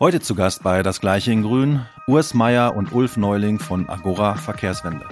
Heute 0.00 0.20
zu 0.20 0.36
Gast 0.36 0.62
bei 0.62 0.84
Das 0.84 1.00
Gleiche 1.00 1.32
in 1.32 1.42
Grün, 1.42 1.80
Urs 2.06 2.32
Meier 2.32 2.76
und 2.76 2.92
Ulf 2.92 3.16
Neuling 3.16 3.58
von 3.58 3.88
Agora 3.88 4.36
Verkehrswende. 4.36 5.04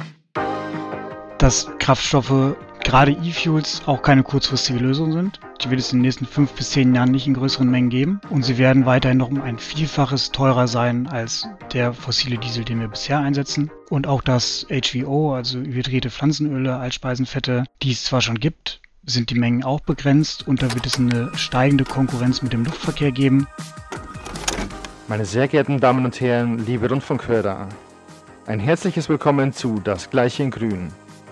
Dass 1.39 1.67
Kraftstoffe, 1.81 2.55
gerade 2.85 3.11
E-Fuels, 3.11 3.83
auch 3.87 4.01
keine 4.03 4.23
kurzfristige 4.23 4.79
Lösung 4.79 5.11
sind. 5.11 5.41
Die 5.61 5.71
wird 5.71 5.81
es 5.81 5.93
in 5.93 5.99
den 5.99 6.03
nächsten 6.03 6.25
fünf 6.25 6.53
bis 6.53 6.71
zehn 6.71 6.95
Jahren 6.95 7.11
nicht 7.11 7.27
in 7.27 7.35
größeren 7.35 7.69
Mengen 7.69 7.91
geben. 7.91 8.21
Und 8.31 8.45
sie 8.45 8.59
werden 8.59 8.87
weiterhin 8.87 9.19
noch 9.19 9.29
um 9.29 9.43
ein 9.43 9.59
Vielfaches 9.59 10.31
teurer 10.31 10.69
sein 10.69 11.09
als 11.09 11.49
der 11.73 11.93
fossile 11.93 12.39
Diesel, 12.39 12.65
den 12.65 12.79
wir 12.79 12.87
bisher 12.87 13.19
einsetzen. 13.19 13.73
Und 13.91 14.07
auch 14.07 14.23
das 14.23 14.69
HVO, 14.71 15.35
also 15.35 15.59
hydrierte 15.59 16.11
Pflanzenöle, 16.11 16.77
Altspeisenfette, 16.77 17.65
die 17.83 17.91
es 17.91 18.05
zwar 18.05 18.21
schon 18.21 18.39
gibt, 18.39 18.81
sind 19.05 19.31
die 19.31 19.39
Mengen 19.39 19.65
auch 19.65 19.81
begrenzt 19.81 20.47
und 20.47 20.63
da 20.63 20.73
wird 20.75 20.87
es 20.87 20.99
eine 20.99 21.31
steigende 21.37 21.85
Konkurrenz 21.85 22.43
mit 22.43 22.53
dem 22.53 22.65
Luftverkehr 22.65 23.13
geben. 23.13 23.49
Meine 25.09 25.25
sehr 25.25 25.47
geehrten 25.47 25.79
Damen 25.79 26.05
und 26.05 26.21
Herren, 26.21 26.67
liebe 26.67 26.89
Rundfunkhörer, 26.89 27.69
ein 28.47 28.59
herzliches 28.59 29.09
Willkommen 29.09 29.53
zu 29.53 29.79
Das 29.79 30.11
Gleiche 30.11 30.43
in 30.43 30.51
Grün, 30.51 30.89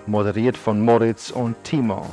moderiert 0.07 0.55
von 0.55 0.79
Moritz 0.79 1.29
und 1.29 1.61
Timo. 1.65 2.09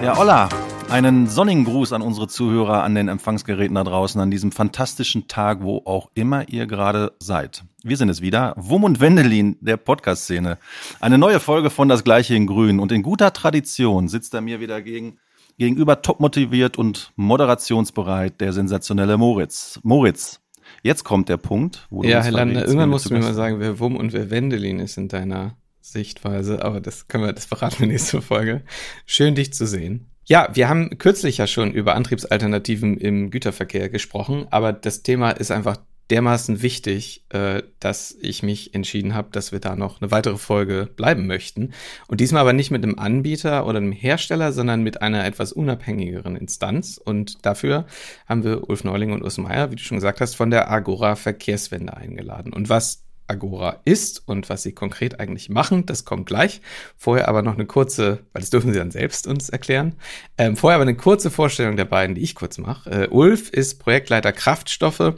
Ja, 0.00 0.16
Olla, 0.16 0.48
einen 0.88 1.26
sonnigen 1.26 1.64
Gruß 1.64 1.92
an 1.94 2.00
unsere 2.00 2.28
Zuhörer 2.28 2.84
an 2.84 2.94
den 2.94 3.08
Empfangsgeräten 3.08 3.74
da 3.74 3.82
draußen 3.82 4.20
an 4.20 4.30
diesem 4.30 4.52
fantastischen 4.52 5.26
Tag, 5.26 5.62
wo 5.62 5.82
auch 5.84 6.08
immer 6.14 6.48
ihr 6.48 6.68
gerade 6.68 7.12
seid. 7.18 7.64
Wir 7.82 7.96
sind 7.96 8.08
es 8.08 8.20
wieder, 8.20 8.54
Wum 8.56 8.84
und 8.84 9.00
Wendelin 9.00 9.56
der 9.60 9.78
Podcast-Szene. 9.78 10.58
Eine 11.00 11.18
neue 11.18 11.40
Folge 11.40 11.70
von 11.70 11.88
Das 11.88 12.04
Gleiche 12.04 12.36
in 12.36 12.46
Grün 12.46 12.78
und 12.78 12.92
in 12.92 13.02
guter 13.02 13.32
Tradition 13.32 14.06
sitzt 14.06 14.32
er 14.32 14.42
mir 14.42 14.60
wieder 14.60 14.80
gegen 14.80 15.18
Gegenüber 15.58 16.02
top 16.02 16.20
motiviert 16.20 16.76
und 16.76 17.12
moderationsbereit 17.16 18.40
der 18.40 18.52
sensationelle 18.52 19.16
Moritz. 19.16 19.80
Moritz, 19.82 20.40
jetzt 20.82 21.04
kommt 21.04 21.28
der 21.28 21.38
Punkt, 21.38 21.86
wo 21.90 22.02
du 22.02 22.08
Ja, 22.08 22.22
Herr 22.22 22.32
Lande, 22.32 22.60
irgendwann 22.60 22.90
musst 22.90 23.08
du 23.08 23.14
mir 23.14 23.20
mal 23.20 23.34
sagen, 23.34 23.58
wer 23.60 23.78
Wum 23.78 23.96
und 23.96 24.12
wer 24.12 24.30
Wendelin 24.30 24.80
ist 24.80 24.98
in 24.98 25.08
deiner 25.08 25.56
Sichtweise, 25.80 26.64
aber 26.64 26.80
das 26.80 27.08
können 27.08 27.24
wir, 27.24 27.32
das 27.32 27.46
verraten 27.46 27.80
wir 27.80 27.86
nächste 27.86 28.20
Folge. 28.20 28.62
Schön, 29.06 29.34
dich 29.34 29.52
zu 29.54 29.66
sehen. 29.66 30.10
Ja, 30.24 30.48
wir 30.54 30.68
haben 30.68 30.98
kürzlich 30.98 31.38
ja 31.38 31.46
schon 31.46 31.72
über 31.72 31.94
Antriebsalternativen 31.94 32.98
im 32.98 33.30
Güterverkehr 33.30 33.88
gesprochen, 33.88 34.46
aber 34.50 34.72
das 34.72 35.02
Thema 35.04 35.30
ist 35.30 35.52
einfach 35.52 35.78
dermaßen 36.10 36.62
wichtig, 36.62 37.24
äh, 37.30 37.62
dass 37.80 38.16
ich 38.20 38.42
mich 38.42 38.74
entschieden 38.74 39.14
habe, 39.14 39.28
dass 39.32 39.52
wir 39.52 39.58
da 39.58 39.76
noch 39.76 40.00
eine 40.00 40.10
weitere 40.10 40.36
Folge 40.36 40.88
bleiben 40.94 41.26
möchten. 41.26 41.72
Und 42.06 42.20
diesmal 42.20 42.42
aber 42.42 42.52
nicht 42.52 42.70
mit 42.70 42.82
einem 42.82 42.98
Anbieter 42.98 43.66
oder 43.66 43.78
einem 43.78 43.92
Hersteller, 43.92 44.52
sondern 44.52 44.82
mit 44.82 45.02
einer 45.02 45.24
etwas 45.24 45.52
unabhängigeren 45.52 46.36
Instanz. 46.36 47.00
Und 47.02 47.44
dafür 47.44 47.86
haben 48.26 48.44
wir 48.44 48.68
Ulf 48.68 48.84
Neuling 48.84 49.12
und 49.12 49.22
Urs 49.22 49.38
Meier, 49.38 49.70
wie 49.70 49.76
du 49.76 49.82
schon 49.82 49.98
gesagt 49.98 50.20
hast, 50.20 50.34
von 50.34 50.50
der 50.50 50.70
Agora 50.70 51.16
Verkehrswende 51.16 51.96
eingeladen. 51.96 52.52
Und 52.52 52.68
was 52.68 53.02
Agora 53.28 53.80
ist 53.84 54.22
und 54.26 54.48
was 54.48 54.62
sie 54.62 54.72
konkret 54.72 55.18
eigentlich 55.20 55.48
machen, 55.48 55.86
das 55.86 56.04
kommt 56.04 56.26
gleich. 56.26 56.60
Vorher 56.96 57.28
aber 57.28 57.42
noch 57.42 57.54
eine 57.54 57.66
kurze, 57.66 58.20
weil 58.32 58.40
das 58.40 58.50
dürfen 58.50 58.72
sie 58.72 58.78
dann 58.78 58.90
selbst 58.90 59.26
uns 59.26 59.48
erklären. 59.48 59.96
Ähm, 60.38 60.56
vorher 60.56 60.76
aber 60.76 60.82
eine 60.82 60.96
kurze 60.96 61.30
Vorstellung 61.30 61.76
der 61.76 61.86
beiden, 61.86 62.14
die 62.14 62.22
ich 62.22 62.34
kurz 62.34 62.58
mache. 62.58 62.88
Äh, 62.90 63.08
Ulf 63.08 63.50
ist 63.50 63.80
Projektleiter 63.80 64.32
Kraftstoffe 64.32 65.14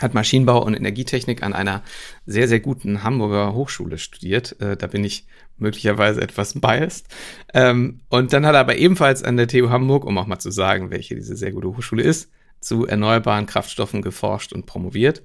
hat 0.00 0.14
Maschinenbau 0.14 0.62
und 0.62 0.74
Energietechnik 0.74 1.42
an 1.42 1.52
einer 1.52 1.82
sehr, 2.26 2.48
sehr 2.48 2.60
guten 2.60 3.02
Hamburger 3.02 3.54
Hochschule 3.54 3.98
studiert. 3.98 4.60
Äh, 4.60 4.76
da 4.76 4.86
bin 4.86 5.04
ich 5.04 5.26
möglicherweise 5.58 6.20
etwas 6.20 6.58
biased. 6.58 7.06
Ähm, 7.54 8.00
und 8.08 8.32
dann 8.32 8.46
hat 8.46 8.54
er 8.54 8.60
aber 8.60 8.76
ebenfalls 8.76 9.22
an 9.22 9.36
der 9.36 9.48
TU 9.48 9.68
Hamburg, 9.68 10.04
um 10.04 10.16
auch 10.18 10.26
mal 10.26 10.38
zu 10.38 10.50
sagen, 10.50 10.90
welche 10.90 11.14
diese 11.14 11.36
sehr 11.36 11.52
gute 11.52 11.68
Hochschule 11.68 12.02
ist, 12.02 12.30
zu 12.60 12.86
erneuerbaren 12.86 13.46
Kraftstoffen 13.46 14.02
geforscht 14.02 14.52
und 14.52 14.66
promoviert. 14.66 15.22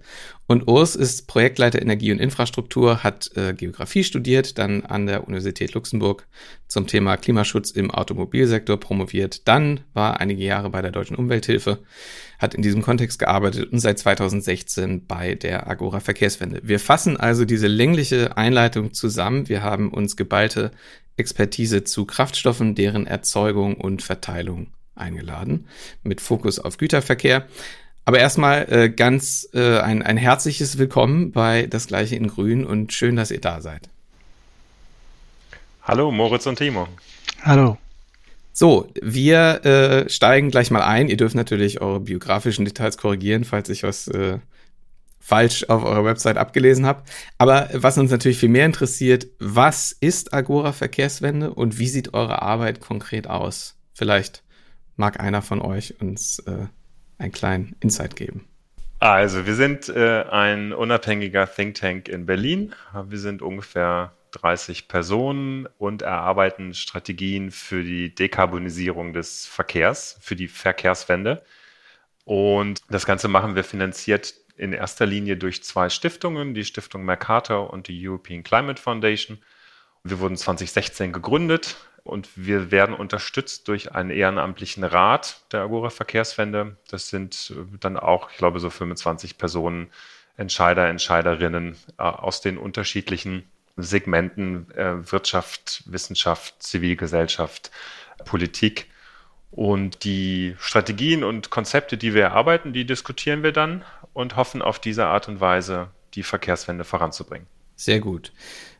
Und 0.48 0.68
Urs 0.68 0.96
ist 0.96 1.28
Projektleiter 1.28 1.82
Energie 1.82 2.12
und 2.12 2.20
Infrastruktur, 2.20 3.04
hat 3.04 3.32
äh, 3.36 3.54
Geografie 3.54 4.04
studiert, 4.04 4.58
dann 4.58 4.84
an 4.86 5.06
der 5.06 5.26
Universität 5.26 5.74
Luxemburg 5.74 6.28
zum 6.68 6.88
Thema 6.88 7.18
Klimaschutz 7.18 7.72
im 7.72 7.92
Automobilsektor 7.92 8.80
promoviert, 8.80 9.48
dann 9.48 9.82
war 9.94 10.20
einige 10.20 10.44
Jahre 10.44 10.70
bei 10.70 10.82
der 10.82 10.92
Deutschen 10.92 11.18
Umwelthilfe, 11.18 11.80
hat 12.40 12.54
in 12.54 12.62
diesem 12.62 12.82
Kontext 12.82 13.20
gearbeitet 13.20 13.72
und 13.72 13.80
seit 13.80 14.00
2016 14.00 15.06
bei 15.06 15.36
der 15.36 15.68
Agora 15.68 16.00
Verkehrswende. 16.00 16.62
Wir 16.64 16.80
fassen 16.80 17.18
also 17.18 17.44
diese 17.44 17.68
längliche 17.68 18.38
Einleitung 18.38 18.94
zusammen. 18.94 19.50
Wir 19.50 19.62
haben 19.62 19.92
uns 19.92 20.16
geballte 20.16 20.72
Expertise 21.18 21.84
zu 21.84 22.06
Kraftstoffen, 22.06 22.76
deren 22.76 23.08
Erzeugung 23.08 23.76
und 23.76 24.04
Verteilung 24.04 24.68
eingeladen, 24.96 25.68
mit 26.04 26.22
Fokus 26.22 26.60
auf 26.60 26.78
Güterverkehr. 26.78 27.48
Aber 28.06 28.20
erstmal 28.20 28.72
äh, 28.72 28.90
ganz 28.90 29.50
äh, 29.54 29.80
ein, 29.80 30.02
ein 30.02 30.18
herzliches 30.18 30.78
Willkommen 30.78 31.32
bei 31.32 31.66
Das 31.68 31.88
Gleiche 31.88 32.16
in 32.16 32.28
Grün 32.28 32.66
und 32.66 32.94
schön, 32.94 33.16
dass 33.16 33.32
ihr 33.32 33.42
da 33.42 33.62
seid. 33.62 33.90
Hallo, 35.82 36.12
Moritz 36.12 36.46
und 36.46 36.58
Timo. 36.58 36.88
Hallo. 37.42 37.78
So, 38.54 38.90
wir 39.02 39.66
äh, 39.66 40.10
steigen 40.10 40.50
gleich 40.50 40.72
mal 40.72 40.82
ein. 40.82 41.10
Ihr 41.10 41.18
dürft 41.18 41.36
natürlich 41.36 41.82
eure 41.82 42.00
biografischen 42.00 42.64
Details 42.64 42.98
korrigieren, 42.98 43.44
falls 43.44 43.70
ich 43.70 43.84
was 43.84 44.08
äh, 44.08 44.40
falsch 45.20 45.66
auf 45.68 45.84
eurer 45.84 46.06
Website 46.06 46.38
abgelesen 46.38 46.86
habe. 46.86 47.04
Aber 47.38 47.70
was 47.74 47.98
uns 47.98 48.12
natürlich 48.12 48.38
viel 48.38 48.50
mehr 48.50 48.66
interessiert, 48.66 49.28
was 49.40 49.92
ist 49.92 50.34
Agora 50.34 50.72
Verkehrswende 50.72 51.54
und 51.54 51.80
wie 51.80 51.88
sieht 51.88 52.14
eure 52.14 52.44
Arbeit 52.44 52.80
konkret 52.80 53.28
aus? 53.28 53.76
Vielleicht 53.94 54.44
mag 54.96 55.20
einer 55.20 55.42
von 55.42 55.62
euch 55.62 56.00
uns 56.02 56.40
äh, 56.40 56.68
einen 57.18 57.32
kleinen 57.32 57.76
Insight 57.80 58.16
geben. 58.16 58.48
Also, 59.00 59.46
wir 59.46 59.56
sind 59.56 59.90
äh, 59.90 60.24
ein 60.24 60.74
unabhängiger 60.74 61.48
Think 61.54 61.76
Tank 61.76 62.08
in 62.08 62.26
Berlin. 62.26 62.74
Wir 63.08 63.20
sind 63.20 63.42
ungefähr 63.42 64.14
30 64.32 64.88
Personen 64.88 65.68
und 65.78 66.02
erarbeiten 66.02 66.74
Strategien 66.74 67.52
für 67.52 67.84
die 67.84 68.14
Dekarbonisierung 68.14 69.14
des 69.14 69.46
Verkehrs, 69.46 70.18
für 70.22 70.36
die 70.36 70.48
Verkehrswende. 70.48 71.44
Und 72.24 72.82
das 72.90 73.06
Ganze 73.06 73.28
machen 73.28 73.56
wir 73.56 73.64
finanziert 73.64 74.34
in 74.58 74.74
erster 74.74 75.06
Linie 75.06 75.38
durch 75.38 75.64
zwei 75.64 75.90
Stiftungen, 75.90 76.54
die 76.54 76.66
Stiftung 76.66 77.06
Mercator 77.06 77.72
und 77.72 77.88
die 77.88 78.08
European 78.08 78.44
Climate 78.44 78.82
Foundation. 78.82 79.40
Wir 80.04 80.20
wurden 80.20 80.38
2016 80.38 81.12
gegründet 81.14 81.76
und 82.06 82.30
wir 82.36 82.70
werden 82.70 82.96
unterstützt 82.96 83.68
durch 83.68 83.96
einen 83.96 84.12
ehrenamtlichen 84.12 84.84
Rat 84.84 85.42
der 85.52 85.62
Agora 85.62 85.90
Verkehrswende. 85.90 86.78
Das 86.88 87.10
sind 87.10 87.52
äh, 87.56 87.78
dann 87.80 87.98
auch, 87.98 88.30
ich 88.30 88.38
glaube, 88.38 88.60
so 88.60 88.70
25 88.70 89.40
Personen, 89.40 89.90
Entscheider, 90.38 90.88
Entscheiderinnen 90.88 91.76
äh, 91.98 92.04
aus 92.04 92.42
den 92.42 92.60
unterschiedlichen 92.60 93.44
Segmenten 93.76 94.70
äh, 94.76 95.12
Wirtschaft, 95.12 95.84
Wissenschaft, 95.88 96.62
Zivilgesellschaft, 96.62 97.72
Politik. 98.24 98.88
Und 99.50 100.04
die 100.04 100.56
Strategien 100.60 101.24
und 101.24 101.50
Konzepte, 101.50 101.98
die 101.98 102.14
wir 102.14 102.24
erarbeiten, 102.24 102.72
die 102.72 102.86
diskutieren 102.86 103.42
wir 103.42 103.52
dann 103.52 103.84
und 104.14 104.36
hoffen 104.36 104.62
auf 104.62 104.78
diese 104.78 105.08
Art 105.08 105.28
und 105.28 105.40
Weise, 105.40 105.90
die 106.14 106.24
Verkehrswende 106.24 106.84
voranzubringen. 106.84 107.48
Sehr 107.76 108.00
gut. 108.00 108.32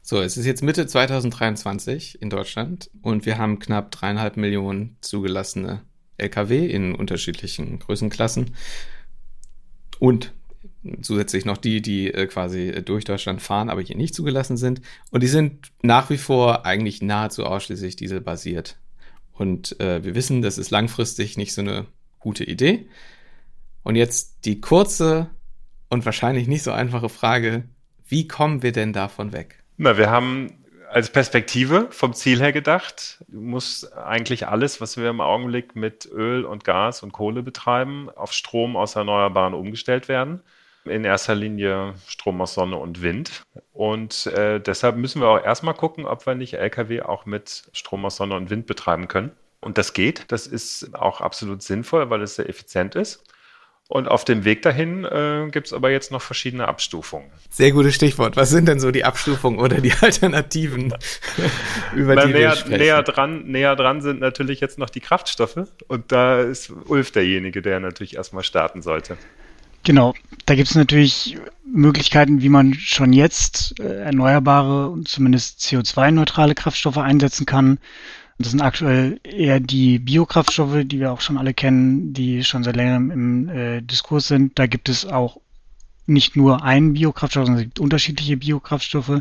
So, 0.02 0.22
es 0.22 0.38
ist 0.38 0.46
jetzt 0.46 0.64
Mitte 0.64 0.86
2023 0.86 2.22
in 2.22 2.30
Deutschland 2.30 2.90
und 3.02 3.26
wir 3.26 3.38
haben 3.38 3.60
knapp 3.60 3.92
dreieinhalb 3.92 4.38
Millionen 4.38 4.98
zugelassene 5.02 5.82
Lkw 6.18 6.66
in 6.66 6.96
unterschiedlichen 6.96 7.80
Größenklassen 7.80 8.56
und 10.00 10.34
zusätzlich 11.02 11.46
noch 11.46 11.58
die, 11.58 11.82
die 11.82 12.14
äh, 12.14 12.28
quasi 12.28 12.72
durch 12.84 13.06
Deutschland 13.06 13.42
fahren, 13.42 13.70
aber 13.70 13.82
hier 13.82 13.98
nicht 13.98 14.14
zugelassen 14.14 14.58
sind. 14.58 14.82
Und 15.12 15.24
die 15.24 15.28
sind 15.28 15.72
nach 15.82 16.10
wie 16.10 16.18
vor 16.18 16.66
eigentlich 16.66 17.02
nahezu 17.02 17.46
ausschließlich 17.46 17.96
dieselbasiert. 17.96 18.78
Und 19.34 19.80
äh, 19.80 20.04
wir 20.04 20.16
wissen, 20.16 20.42
das 20.42 20.58
ist 20.58 20.72
langfristig 20.72 21.38
nicht 21.38 21.54
so 21.54 21.62
eine 21.62 21.88
gute 22.20 22.44
Idee. 22.44 22.88
Und 23.84 23.96
jetzt 23.96 24.46
die 24.46 24.62
kurze 24.62 25.30
und 25.90 26.06
wahrscheinlich 26.06 26.48
nicht 26.48 26.64
so 26.64 26.72
einfache 26.72 27.10
Frage, 27.10 27.66
wie 28.08 28.28
kommen 28.28 28.62
wir 28.64 28.72
denn 28.72 28.94
davon 28.94 29.34
weg? 29.34 29.64
Na, 29.78 29.98
wir 29.98 30.10
haben 30.10 30.66
als 30.90 31.10
Perspektive 31.10 31.88
vom 31.90 32.14
Ziel 32.14 32.40
her 32.40 32.54
gedacht, 32.54 33.24
muss 33.28 33.92
eigentlich 33.92 34.48
alles, 34.48 34.80
was 34.80 34.98
wir 34.98 35.10
im 35.10 35.20
Augenblick 35.20 35.76
mit 35.76 36.06
Öl 36.06 36.46
und 36.46 36.64
Gas 36.64 37.04
und 37.04 37.12
Kohle 37.12 37.44
betreiben, 37.44 38.10
auf 38.16 38.32
Strom 38.32 38.78
aus 38.78 38.96
Erneuerbaren 38.96 39.54
umgestellt 39.54 40.08
werden. 40.08 40.42
In 40.86 41.04
erster 41.04 41.34
Linie 41.34 41.96
Strom 42.08 42.40
aus 42.42 42.54
Sonne 42.54 42.78
und 42.78 43.02
Wind. 43.02 43.44
Und 43.74 44.28
äh, 44.28 44.62
deshalb 44.62 44.98
müssen 44.98 45.20
wir 45.20 45.28
auch 45.28 45.44
erstmal 45.44 45.74
gucken, 45.74 46.06
ob 46.06 46.26
wir 46.28 46.36
nicht 46.36 46.54
Lkw 46.54 47.02
auch 47.02 47.26
mit 47.26 47.64
Strom 47.74 48.06
aus 48.06 48.18
Sonne 48.18 48.36
und 48.36 48.52
Wind 48.52 48.68
betreiben 48.68 49.08
können. 49.08 49.32
Und 49.62 49.80
das 49.80 49.94
geht. 49.94 50.32
Das 50.32 50.46
ist 50.46 50.94
auch 50.94 51.22
absolut 51.22 51.64
sinnvoll, 51.64 52.12
weil 52.12 52.22
es 52.22 52.36
sehr 52.36 52.48
effizient 52.48 52.94
ist. 52.94 53.24
Und 53.88 54.08
auf 54.08 54.26
dem 54.26 54.46
Weg 54.46 54.64
dahin 54.64 55.06
äh, 55.06 55.48
gibt 55.52 55.68
es 55.68 55.74
aber 55.74 55.92
jetzt 55.92 56.12
noch 56.12 56.22
verschiedene 56.22 56.68
Abstufungen. 56.68 57.30
Sehr 57.52 57.72
gutes 57.72 57.94
Stichwort. 57.94 58.36
Was 58.36 58.50
sind 58.50 58.68
denn 58.68 58.80
so 58.80 58.90
die 58.90 59.04
Abstufungen 59.04 59.60
oder 59.60 59.80
die 59.80 59.94
Alternativen, 60.02 60.92
über 61.96 62.16
Na, 62.16 62.26
die 62.26 62.34
näher, 62.34 62.50
wir 62.50 62.56
sprechen? 62.56 62.80
Näher 62.80 63.04
dran, 63.04 63.46
näher 63.46 63.76
dran 63.76 64.02
sind 64.02 64.20
natürlich 64.20 64.60
jetzt 64.60 64.80
noch 64.80 64.90
die 64.90 65.02
Kraftstoffe. 65.02 65.68
Und 65.88 66.12
da 66.12 66.42
ist 66.42 66.72
Ulf 66.88 67.12
derjenige, 67.12 67.62
der 67.62 67.80
natürlich 67.80 68.16
erstmal 68.16 68.44
starten 68.44 68.82
sollte. 68.82 69.18
Genau, 69.84 70.16
da 70.48 70.56
gibt 70.56 70.70
es 70.70 70.76
natürlich 70.76 71.38
Möglichkeiten, 71.64 72.42
wie 72.42 72.50
man 72.50 72.74
schon 72.74 73.14
jetzt 73.14 73.80
äh, 73.80 74.02
erneuerbare 74.02 74.90
und 74.90 75.08
zumindest 75.08 75.60
CO2-neutrale 75.60 76.56
Kraftstoffe 76.56 76.98
einsetzen 76.98 77.46
kann. 77.46 77.78
Das 78.38 78.52
sind 78.52 78.62
aktuell 78.62 79.20
eher 79.24 79.60
die 79.62 79.98
Biokraftstoffe, 80.00 80.84
die 80.84 81.00
wir 81.00 81.14
auch 81.14 81.22
schon 81.22 81.38
alle 81.38 81.54
kennen, 81.54 82.14
die 82.14 82.44
schon 82.44 82.64
seit 82.64 82.76
längerem 82.76 83.12
im 83.12 83.50
äh, 83.50 83.82
Diskurs 83.82 84.28
sind. 84.28 84.60
Da 84.60 84.68
gibt 84.68 84.90
es 84.90 85.06
auch 85.06 85.40
nicht 86.08 86.36
nur 86.36 86.64
einen 86.64 86.94
Biokraftstoff, 86.94 87.46
sondern 87.46 87.64
es 87.64 87.68
gibt 87.68 87.80
unterschiedliche 87.80 88.38
Biokraftstoffe, 88.38 89.20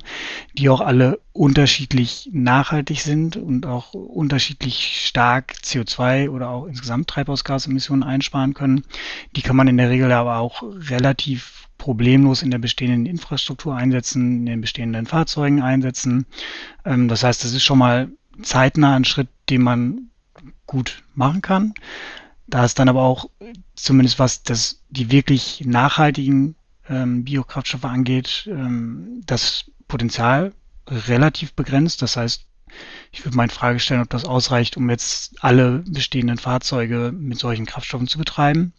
die 0.58 0.68
auch 0.68 0.80
alle 0.80 1.20
unterschiedlich 1.32 2.28
nachhaltig 2.32 3.00
sind 3.00 3.36
und 3.36 3.66
auch 3.66 3.94
unterschiedlich 3.94 5.06
stark 5.06 5.54
CO2 5.62 6.28
oder 6.28 6.50
auch 6.50 6.66
insgesamt 6.66 7.08
Treibhausgasemissionen 7.08 8.02
einsparen 8.02 8.54
können. 8.54 8.84
Die 9.36 9.42
kann 9.42 9.56
man 9.56 9.68
in 9.68 9.76
der 9.76 9.90
Regel 9.90 10.12
aber 10.12 10.38
auch 10.38 10.62
relativ 10.62 11.68
problemlos 11.78 12.42
in 12.42 12.50
der 12.50 12.58
bestehenden 12.58 13.06
Infrastruktur 13.06 13.74
einsetzen, 13.74 14.38
in 14.38 14.46
den 14.46 14.60
bestehenden 14.60 15.06
Fahrzeugen 15.06 15.62
einsetzen. 15.62 16.26
Ähm, 16.84 17.08
das 17.08 17.22
heißt, 17.24 17.44
das 17.44 17.52
ist 17.52 17.64
schon 17.64 17.78
mal 17.78 18.10
zeitnah 18.42 18.96
ein 18.96 19.04
Schritt, 19.04 19.28
den 19.50 19.62
man 19.62 20.10
gut 20.66 21.02
machen 21.14 21.42
kann. 21.42 21.74
Da 22.46 22.64
ist 22.64 22.78
dann 22.78 22.88
aber 22.88 23.02
auch, 23.02 23.30
zumindest 23.74 24.18
was 24.18 24.42
das, 24.42 24.82
die 24.90 25.10
wirklich 25.10 25.62
nachhaltigen 25.64 26.56
ähm, 26.88 27.24
Biokraftstoffe 27.24 27.84
angeht, 27.84 28.48
ähm, 28.50 29.22
das 29.26 29.70
Potenzial 29.88 30.52
relativ 30.88 31.54
begrenzt. 31.54 32.02
Das 32.02 32.16
heißt, 32.16 32.46
ich 33.12 33.24
würde 33.24 33.36
mal 33.36 33.44
in 33.44 33.50
Frage 33.50 33.78
stellen, 33.78 34.02
ob 34.02 34.10
das 34.10 34.24
ausreicht, 34.24 34.76
um 34.76 34.90
jetzt 34.90 35.42
alle 35.42 35.84
bestehenden 35.86 36.38
Fahrzeuge 36.38 37.12
mit 37.16 37.38
solchen 37.38 37.66
Kraftstoffen 37.66 38.08
zu 38.08 38.18
betreiben. 38.18 38.72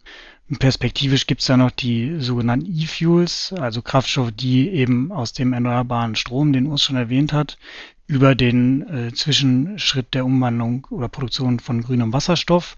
Perspektivisch 0.60 1.26
gibt 1.26 1.40
es 1.40 1.48
ja 1.48 1.56
noch 1.56 1.72
die 1.72 2.20
sogenannten 2.20 2.66
E-Fuels, 2.72 3.52
also 3.58 3.82
Kraftstoffe, 3.82 4.30
die 4.30 4.68
eben 4.70 5.10
aus 5.10 5.32
dem 5.32 5.52
erneuerbaren 5.52 6.14
Strom, 6.14 6.52
den 6.52 6.66
Urs 6.66 6.82
schon 6.82 6.94
erwähnt 6.94 7.32
hat, 7.32 7.58
über 8.06 8.34
den 8.34 8.82
äh, 8.88 9.12
Zwischenschritt 9.12 10.14
der 10.14 10.24
Umwandlung 10.24 10.86
oder 10.90 11.08
Produktion 11.08 11.58
von 11.58 11.82
grünem 11.82 12.12
Wasserstoff 12.12 12.76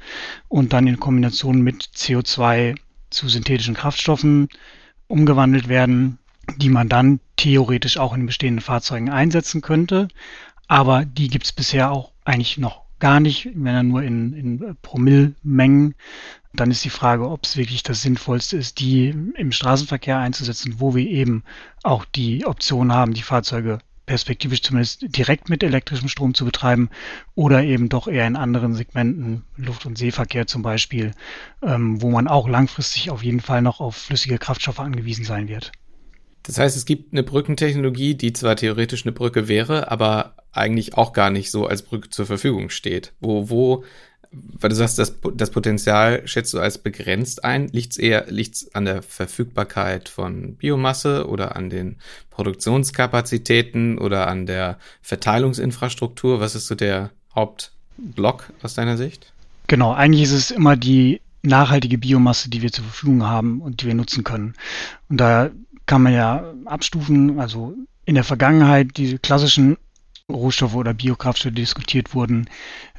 und 0.48 0.72
dann 0.72 0.86
in 0.86 1.00
Kombination 1.00 1.60
mit 1.60 1.82
CO2 1.94 2.76
zu 3.10 3.28
synthetischen 3.28 3.74
Kraftstoffen 3.74 4.48
umgewandelt 5.06 5.68
werden, 5.68 6.18
die 6.56 6.70
man 6.70 6.88
dann 6.88 7.20
theoretisch 7.36 7.98
auch 7.98 8.14
in 8.14 8.26
bestehenden 8.26 8.62
Fahrzeugen 8.62 9.10
einsetzen 9.10 9.60
könnte. 9.60 10.08
Aber 10.66 11.04
die 11.04 11.28
gibt 11.28 11.46
es 11.46 11.52
bisher 11.52 11.90
auch 11.90 12.12
eigentlich 12.24 12.58
noch 12.58 12.82
gar 12.98 13.20
nicht, 13.20 13.50
wenn 13.54 13.74
er 13.74 13.82
nur 13.82 14.02
in, 14.02 14.32
in 14.32 14.76
Promillmengen. 14.82 15.94
Dann 16.52 16.70
ist 16.70 16.84
die 16.84 16.90
Frage, 16.90 17.28
ob 17.28 17.44
es 17.44 17.56
wirklich 17.56 17.82
das 17.82 18.02
Sinnvollste 18.02 18.56
ist, 18.56 18.80
die 18.80 19.08
im 19.08 19.52
Straßenverkehr 19.52 20.18
einzusetzen, 20.18 20.76
wo 20.78 20.94
wir 20.94 21.06
eben 21.06 21.44
auch 21.82 22.04
die 22.04 22.44
Option 22.46 22.92
haben, 22.92 23.14
die 23.14 23.22
Fahrzeuge 23.22 23.78
perspektivisch 24.08 24.62
zumindest 24.62 25.04
direkt 25.16 25.48
mit 25.50 25.62
elektrischem 25.62 26.08
Strom 26.08 26.34
zu 26.34 26.44
betreiben 26.44 26.88
oder 27.34 27.62
eben 27.62 27.88
doch 27.88 28.08
eher 28.08 28.26
in 28.26 28.34
anderen 28.34 28.74
Segmenten, 28.74 29.44
Luft- 29.56 29.86
und 29.86 29.96
Seeverkehr 29.96 30.46
zum 30.46 30.62
Beispiel, 30.62 31.12
ähm, 31.62 32.02
wo 32.02 32.10
man 32.10 32.26
auch 32.26 32.48
langfristig 32.48 33.10
auf 33.10 33.22
jeden 33.22 33.40
Fall 33.40 33.62
noch 33.62 33.80
auf 33.80 33.94
flüssige 33.94 34.38
Kraftstoffe 34.38 34.80
angewiesen 34.80 35.24
sein 35.24 35.46
wird. 35.46 35.70
Das 36.42 36.58
heißt, 36.58 36.76
es 36.76 36.86
gibt 36.86 37.12
eine 37.12 37.22
Brückentechnologie, 37.22 38.14
die 38.14 38.32
zwar 38.32 38.56
theoretisch 38.56 39.04
eine 39.04 39.12
Brücke 39.12 39.48
wäre, 39.48 39.90
aber 39.90 40.34
eigentlich 40.52 40.94
auch 40.94 41.12
gar 41.12 41.28
nicht 41.28 41.50
so 41.50 41.66
als 41.66 41.82
Brücke 41.82 42.08
zur 42.08 42.24
Verfügung 42.24 42.70
steht. 42.70 43.12
Wo, 43.20 43.50
wo 43.50 43.84
weil 44.30 44.70
du 44.70 44.76
sagst, 44.76 44.98
das, 44.98 45.14
das 45.34 45.50
Potenzial 45.50 46.26
schätzt 46.26 46.52
du 46.52 46.60
als 46.60 46.78
begrenzt 46.78 47.44
ein. 47.44 47.68
Liegt 47.68 47.92
es 47.92 47.98
eher 47.98 48.26
liegt's 48.28 48.74
an 48.74 48.84
der 48.84 49.02
Verfügbarkeit 49.02 50.08
von 50.08 50.54
Biomasse 50.56 51.28
oder 51.28 51.56
an 51.56 51.70
den 51.70 51.96
Produktionskapazitäten 52.30 53.98
oder 53.98 54.28
an 54.28 54.46
der 54.46 54.78
Verteilungsinfrastruktur? 55.02 56.40
Was 56.40 56.54
ist 56.54 56.66
so 56.66 56.74
der 56.74 57.10
Hauptblock 57.34 58.52
aus 58.62 58.74
deiner 58.74 58.96
Sicht? 58.96 59.32
Genau, 59.66 59.92
eigentlich 59.92 60.24
ist 60.24 60.32
es 60.32 60.50
immer 60.50 60.76
die 60.76 61.20
nachhaltige 61.42 61.98
Biomasse, 61.98 62.50
die 62.50 62.62
wir 62.62 62.72
zur 62.72 62.84
Verfügung 62.84 63.24
haben 63.24 63.60
und 63.60 63.80
die 63.80 63.86
wir 63.86 63.94
nutzen 63.94 64.24
können. 64.24 64.54
Und 65.08 65.18
da 65.18 65.50
kann 65.86 66.02
man 66.02 66.12
ja 66.12 66.52
abstufen, 66.66 67.38
also 67.38 67.74
in 68.04 68.14
der 68.14 68.24
Vergangenheit 68.24 68.96
diese 68.96 69.18
klassischen 69.18 69.76
Rohstoffe 70.30 70.74
oder 70.74 70.94
Biokraftstoffe 70.94 71.54
diskutiert 71.54 72.14
wurden. 72.14 72.48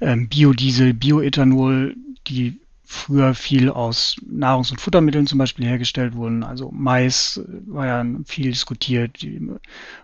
Ähm, 0.01 0.27
Biodiesel, 0.27 0.93
Bioethanol, 0.93 1.95
die 2.27 2.59
früher 2.91 3.35
viel 3.35 3.69
aus 3.69 4.15
Nahrungs- 4.27 4.71
und 4.71 4.81
Futtermitteln 4.81 5.27
zum 5.27 5.37
Beispiel 5.37 5.67
hergestellt 5.67 6.15
wurden. 6.15 6.43
Also 6.43 6.71
Mais 6.71 7.37
äh, 7.37 7.43
war 7.67 7.85
ja 7.85 8.05
viel 8.25 8.49
diskutiert, 8.49 9.23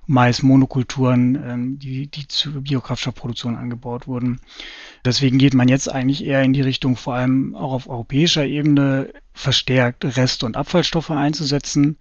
Mais-Monokulturen, 0.05 1.35
ähm, 1.43 1.79
die, 1.79 2.05
die 2.05 2.27
zur 2.27 2.61
Biokraftstoffproduktion 2.61 3.55
angebaut 3.55 4.07
wurden. 4.07 4.39
Deswegen 5.03 5.39
geht 5.39 5.55
man 5.55 5.67
jetzt 5.67 5.91
eigentlich 5.91 6.23
eher 6.23 6.43
in 6.43 6.53
die 6.53 6.61
Richtung, 6.61 6.95
vor 6.95 7.15
allem 7.15 7.55
auch 7.55 7.73
auf 7.73 7.89
europäischer 7.89 8.45
Ebene 8.45 9.09
verstärkt 9.33 10.05
Rest- 10.15 10.43
und 10.43 10.55
Abfallstoffe 10.55 11.09
einzusetzen. 11.09 11.97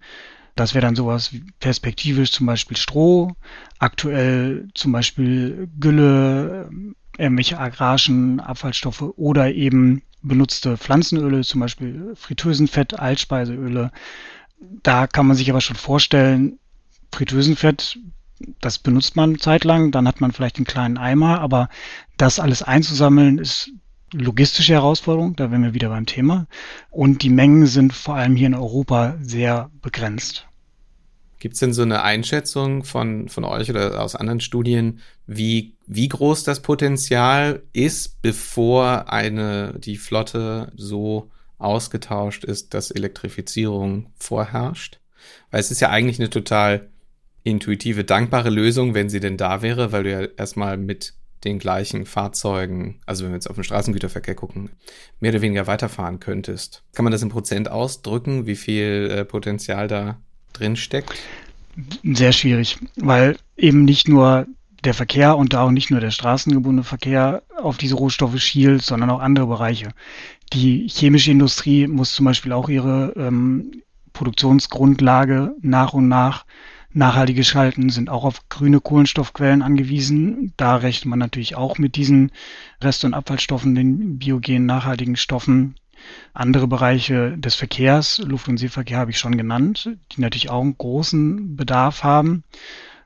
Das 0.55 0.73
wäre 0.73 0.85
dann 0.85 0.95
sowas 0.95 1.33
wie 1.33 1.43
perspektivisch 1.59 2.31
zum 2.31 2.45
Beispiel 2.45 2.77
Stroh, 2.77 3.35
aktuell 3.77 4.69
zum 4.73 4.93
Beispiel 4.93 5.69
Gülle, 5.79 6.69
irgendwelche 7.17 7.59
agrarischen 7.59 8.39
Abfallstoffe 8.39 9.01
oder 9.17 9.53
eben 9.53 10.01
benutzte 10.21 10.77
Pflanzenöle, 10.77 11.41
zum 11.41 11.59
Beispiel 11.59 12.13
Fritteusenfett, 12.15 12.97
Altspeiseöle. 12.97 13.91
Da 14.81 15.07
kann 15.07 15.27
man 15.27 15.35
sich 15.35 15.49
aber 15.49 15.61
schon 15.61 15.75
vorstellen, 15.75 16.57
Fritteusenfett, 17.11 17.99
das 18.61 18.79
benutzt 18.79 19.15
man 19.15 19.37
zeitlang, 19.37 19.91
dann 19.91 20.07
hat 20.07 20.21
man 20.21 20.31
vielleicht 20.31 20.57
einen 20.57 20.65
kleinen 20.65 20.97
Eimer, 20.97 21.41
aber 21.41 21.69
das 22.17 22.39
alles 22.39 22.63
einzusammeln 22.63 23.37
ist 23.37 23.71
logistische 24.13 24.73
Herausforderung, 24.73 25.35
da 25.35 25.51
wären 25.51 25.63
wir 25.63 25.73
wieder 25.73 25.89
beim 25.89 26.05
Thema. 26.05 26.47
Und 26.89 27.23
die 27.23 27.29
Mengen 27.29 27.65
sind 27.65 27.93
vor 27.93 28.15
allem 28.15 28.35
hier 28.35 28.47
in 28.47 28.55
Europa 28.55 29.15
sehr 29.21 29.69
begrenzt. 29.81 30.47
Gibt 31.39 31.53
es 31.53 31.59
denn 31.59 31.73
so 31.73 31.81
eine 31.81 32.01
Einschätzung 32.01 32.83
von, 32.83 33.29
von 33.29 33.43
euch 33.43 33.69
oder 33.69 34.01
aus 34.01 34.15
anderen 34.15 34.39
Studien, 34.39 35.01
wie, 35.27 35.75
wie 35.85 36.07
groß 36.07 36.43
das 36.43 36.61
Potenzial 36.61 37.61
ist, 37.73 38.21
bevor 38.21 39.11
eine, 39.11 39.77
die 39.77 39.97
Flotte 39.97 40.71
so 40.75 41.29
ausgetauscht 41.57 42.43
ist, 42.45 42.73
dass 42.73 42.89
Elektrifizierung 42.89 44.07
vorherrscht? 44.17 44.99
Weil 45.51 45.59
es 45.59 45.71
ist 45.71 45.81
ja 45.81 45.89
eigentlich 45.89 46.19
eine 46.19 46.29
total 46.29 46.89
intuitive, 47.43 48.03
dankbare 48.03 48.49
Lösung, 48.49 48.93
wenn 48.93 49.09
sie 49.09 49.19
denn 49.19 49.37
da 49.37 49.61
wäre, 49.61 49.91
weil 49.91 50.03
du 50.03 50.11
ja 50.11 50.21
erstmal 50.37 50.77
mit 50.77 51.13
den 51.43 51.59
gleichen 51.59 52.05
Fahrzeugen, 52.05 52.99
also 53.05 53.23
wenn 53.23 53.31
wir 53.31 53.37
jetzt 53.37 53.49
auf 53.49 53.55
den 53.55 53.63
Straßengüterverkehr 53.63 54.35
gucken, 54.35 54.71
mehr 55.19 55.31
oder 55.31 55.41
weniger 55.41 55.67
weiterfahren 55.67 56.19
könntest. 56.19 56.83
Kann 56.93 57.03
man 57.03 57.11
das 57.11 57.21
in 57.21 57.29
Prozent 57.29 57.69
ausdrücken, 57.69 58.47
wie 58.47 58.55
viel 58.55 59.09
äh, 59.11 59.25
Potenzial 59.25 59.87
da 59.87 60.17
drin 60.53 60.75
steckt? 60.75 61.13
Sehr 62.03 62.31
schwierig, 62.31 62.77
weil 62.95 63.37
eben 63.57 63.83
nicht 63.83 64.07
nur 64.07 64.47
der 64.83 64.93
Verkehr 64.93 65.37
und 65.37 65.53
da 65.53 65.63
auch 65.63 65.71
nicht 65.71 65.91
nur 65.91 65.99
der 65.99 66.11
straßengebundene 66.11 66.83
Verkehr 66.83 67.43
auf 67.61 67.77
diese 67.77 67.95
Rohstoffe 67.95 68.39
schielt, 68.39 68.83
sondern 68.83 69.09
auch 69.09 69.19
andere 69.19 69.47
Bereiche. 69.47 69.89
Die 70.53 70.87
chemische 70.87 71.31
Industrie 71.31 71.87
muss 71.87 72.13
zum 72.13 72.25
Beispiel 72.25 72.53
auch 72.53 72.69
ihre 72.69 73.13
ähm, 73.17 73.81
Produktionsgrundlage 74.13 75.53
nach 75.61 75.93
und 75.93 76.07
nach 76.07 76.45
nachhaltige 76.95 77.43
Schalten 77.43 77.89
sind 77.89 78.09
auch 78.09 78.23
auf 78.23 78.47
grüne 78.49 78.79
Kohlenstoffquellen 78.79 79.61
angewiesen. 79.61 80.53
Da 80.57 80.77
rechnet 80.77 81.09
man 81.09 81.19
natürlich 81.19 81.55
auch 81.55 81.77
mit 81.77 81.95
diesen 81.95 82.31
Rest- 82.81 83.05
und 83.05 83.13
Abfallstoffen, 83.13 83.75
den 83.75 84.17
biogenen 84.17 84.65
nachhaltigen 84.65 85.15
Stoffen. 85.15 85.75
Andere 86.33 86.67
Bereiche 86.67 87.37
des 87.37 87.55
Verkehrs, 87.55 88.19
Luft- 88.19 88.47
und 88.47 88.57
Seeverkehr 88.57 88.97
habe 88.97 89.11
ich 89.11 89.17
schon 89.17 89.37
genannt, 89.37 89.89
die 90.11 90.21
natürlich 90.21 90.49
auch 90.49 90.61
einen 90.61 90.77
großen 90.77 91.55
Bedarf 91.55 92.03
haben. 92.03 92.43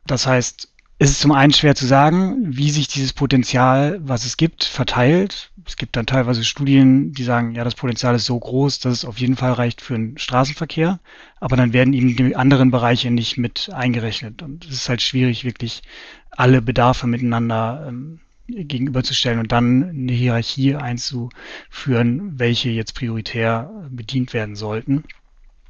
Das 0.05 0.25
heißt, 0.27 0.68
es 1.01 1.11
ist 1.11 1.21
zum 1.21 1.31
einen 1.31 1.53
schwer 1.53 1.75
zu 1.75 1.87
sagen, 1.87 2.57
wie 2.57 2.71
sich 2.71 2.89
dieses 2.89 3.13
Potenzial, 3.13 4.01
was 4.03 4.25
es 4.25 4.35
gibt, 4.35 4.65
verteilt. 4.65 5.49
Es 5.65 5.77
gibt 5.77 5.95
dann 5.95 6.05
teilweise 6.05 6.43
Studien, 6.43 7.13
die 7.13 7.23
sagen, 7.23 7.55
ja, 7.55 7.63
das 7.63 7.75
Potenzial 7.75 8.15
ist 8.15 8.25
so 8.25 8.37
groß, 8.37 8.79
dass 8.79 8.91
es 8.91 9.05
auf 9.05 9.17
jeden 9.17 9.37
Fall 9.37 9.53
reicht 9.53 9.79
für 9.79 9.93
den 9.93 10.17
Straßenverkehr, 10.17 10.99
aber 11.39 11.55
dann 11.55 11.71
werden 11.71 11.93
eben 11.93 12.17
die 12.17 12.35
anderen 12.35 12.69
Bereiche 12.69 13.11
nicht 13.11 13.37
mit 13.37 13.69
eingerechnet. 13.73 14.41
Und 14.41 14.65
es 14.65 14.71
ist 14.71 14.89
halt 14.89 15.01
schwierig, 15.01 15.45
wirklich 15.45 15.83
alle 16.31 16.61
Bedarfe 16.61 17.07
miteinander 17.07 17.85
ähm, 17.87 18.19
gegenüberzustellen 18.47 19.39
und 19.39 19.53
dann 19.53 19.83
eine 19.83 20.11
Hierarchie 20.11 20.75
einzuführen, 20.75 22.37
welche 22.37 22.71
jetzt 22.71 22.93
prioritär 22.93 23.71
bedient 23.89 24.33
werden 24.33 24.57
sollten. 24.57 25.05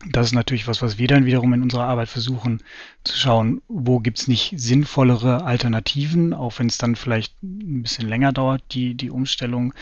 Das 0.07 0.27
ist 0.27 0.33
natürlich 0.33 0.67
was, 0.67 0.81
was 0.81 0.97
wir 0.97 1.07
dann 1.07 1.25
wiederum 1.25 1.53
in 1.53 1.61
unserer 1.61 1.83
Arbeit 1.83 2.07
versuchen 2.07 2.63
zu 3.03 3.17
schauen, 3.17 3.61
wo 3.67 3.99
gibt's 3.99 4.29
nicht 4.29 4.53
sinnvollere 4.55 5.43
Alternativen, 5.43 6.33
auch 6.33 6.57
wenn 6.57 6.67
es 6.67 6.77
dann 6.77 6.95
vielleicht 6.95 7.33
ein 7.43 7.83
bisschen 7.83 8.07
länger 8.07 8.31
dauert, 8.31 8.63
die, 8.71 8.95
die 8.95 9.09
Umstellung 9.09 9.73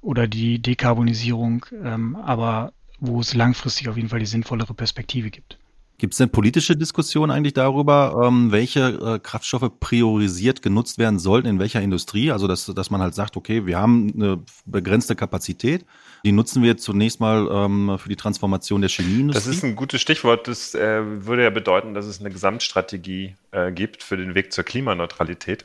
oder 0.00 0.28
die 0.28 0.60
Dekarbonisierung, 0.60 1.66
ähm, 1.82 2.14
aber 2.14 2.72
wo 3.00 3.20
es 3.20 3.34
langfristig 3.34 3.88
auf 3.88 3.96
jeden 3.96 4.10
Fall 4.10 4.20
die 4.20 4.26
sinnvollere 4.26 4.74
Perspektive 4.74 5.30
gibt. 5.30 5.58
Gibt 5.96 6.14
es 6.14 6.18
denn 6.18 6.30
politische 6.30 6.76
Diskussionen 6.76 7.30
eigentlich 7.30 7.52
darüber, 7.52 8.24
ähm, 8.26 8.50
welche 8.50 8.80
äh, 8.80 9.18
Kraftstoffe 9.20 9.70
priorisiert 9.78 10.60
genutzt 10.60 10.98
werden 10.98 11.20
sollten 11.20 11.46
in 11.46 11.58
welcher 11.60 11.80
Industrie? 11.82 12.32
Also 12.32 12.48
dass, 12.48 12.66
dass 12.66 12.90
man 12.90 13.00
halt 13.00 13.14
sagt, 13.14 13.36
okay, 13.36 13.64
wir 13.64 13.78
haben 13.78 14.12
eine 14.14 14.42
begrenzte 14.66 15.14
Kapazität, 15.14 15.86
die 16.24 16.32
nutzen 16.32 16.62
wir 16.64 16.76
zunächst 16.78 17.20
mal 17.20 17.48
ähm, 17.48 17.96
für 17.98 18.08
die 18.08 18.16
Transformation 18.16 18.80
der 18.80 18.90
Chemieindustrie. 18.90 19.46
Das 19.46 19.56
ist 19.56 19.62
ein 19.62 19.76
gutes 19.76 20.00
Stichwort. 20.00 20.48
Das 20.48 20.74
äh, 20.74 21.02
würde 21.26 21.44
ja 21.44 21.50
bedeuten, 21.50 21.94
dass 21.94 22.06
es 22.06 22.18
eine 22.18 22.30
Gesamtstrategie 22.30 23.36
äh, 23.52 23.70
gibt 23.70 24.02
für 24.02 24.16
den 24.16 24.34
Weg 24.34 24.52
zur 24.52 24.64
Klimaneutralität. 24.64 25.64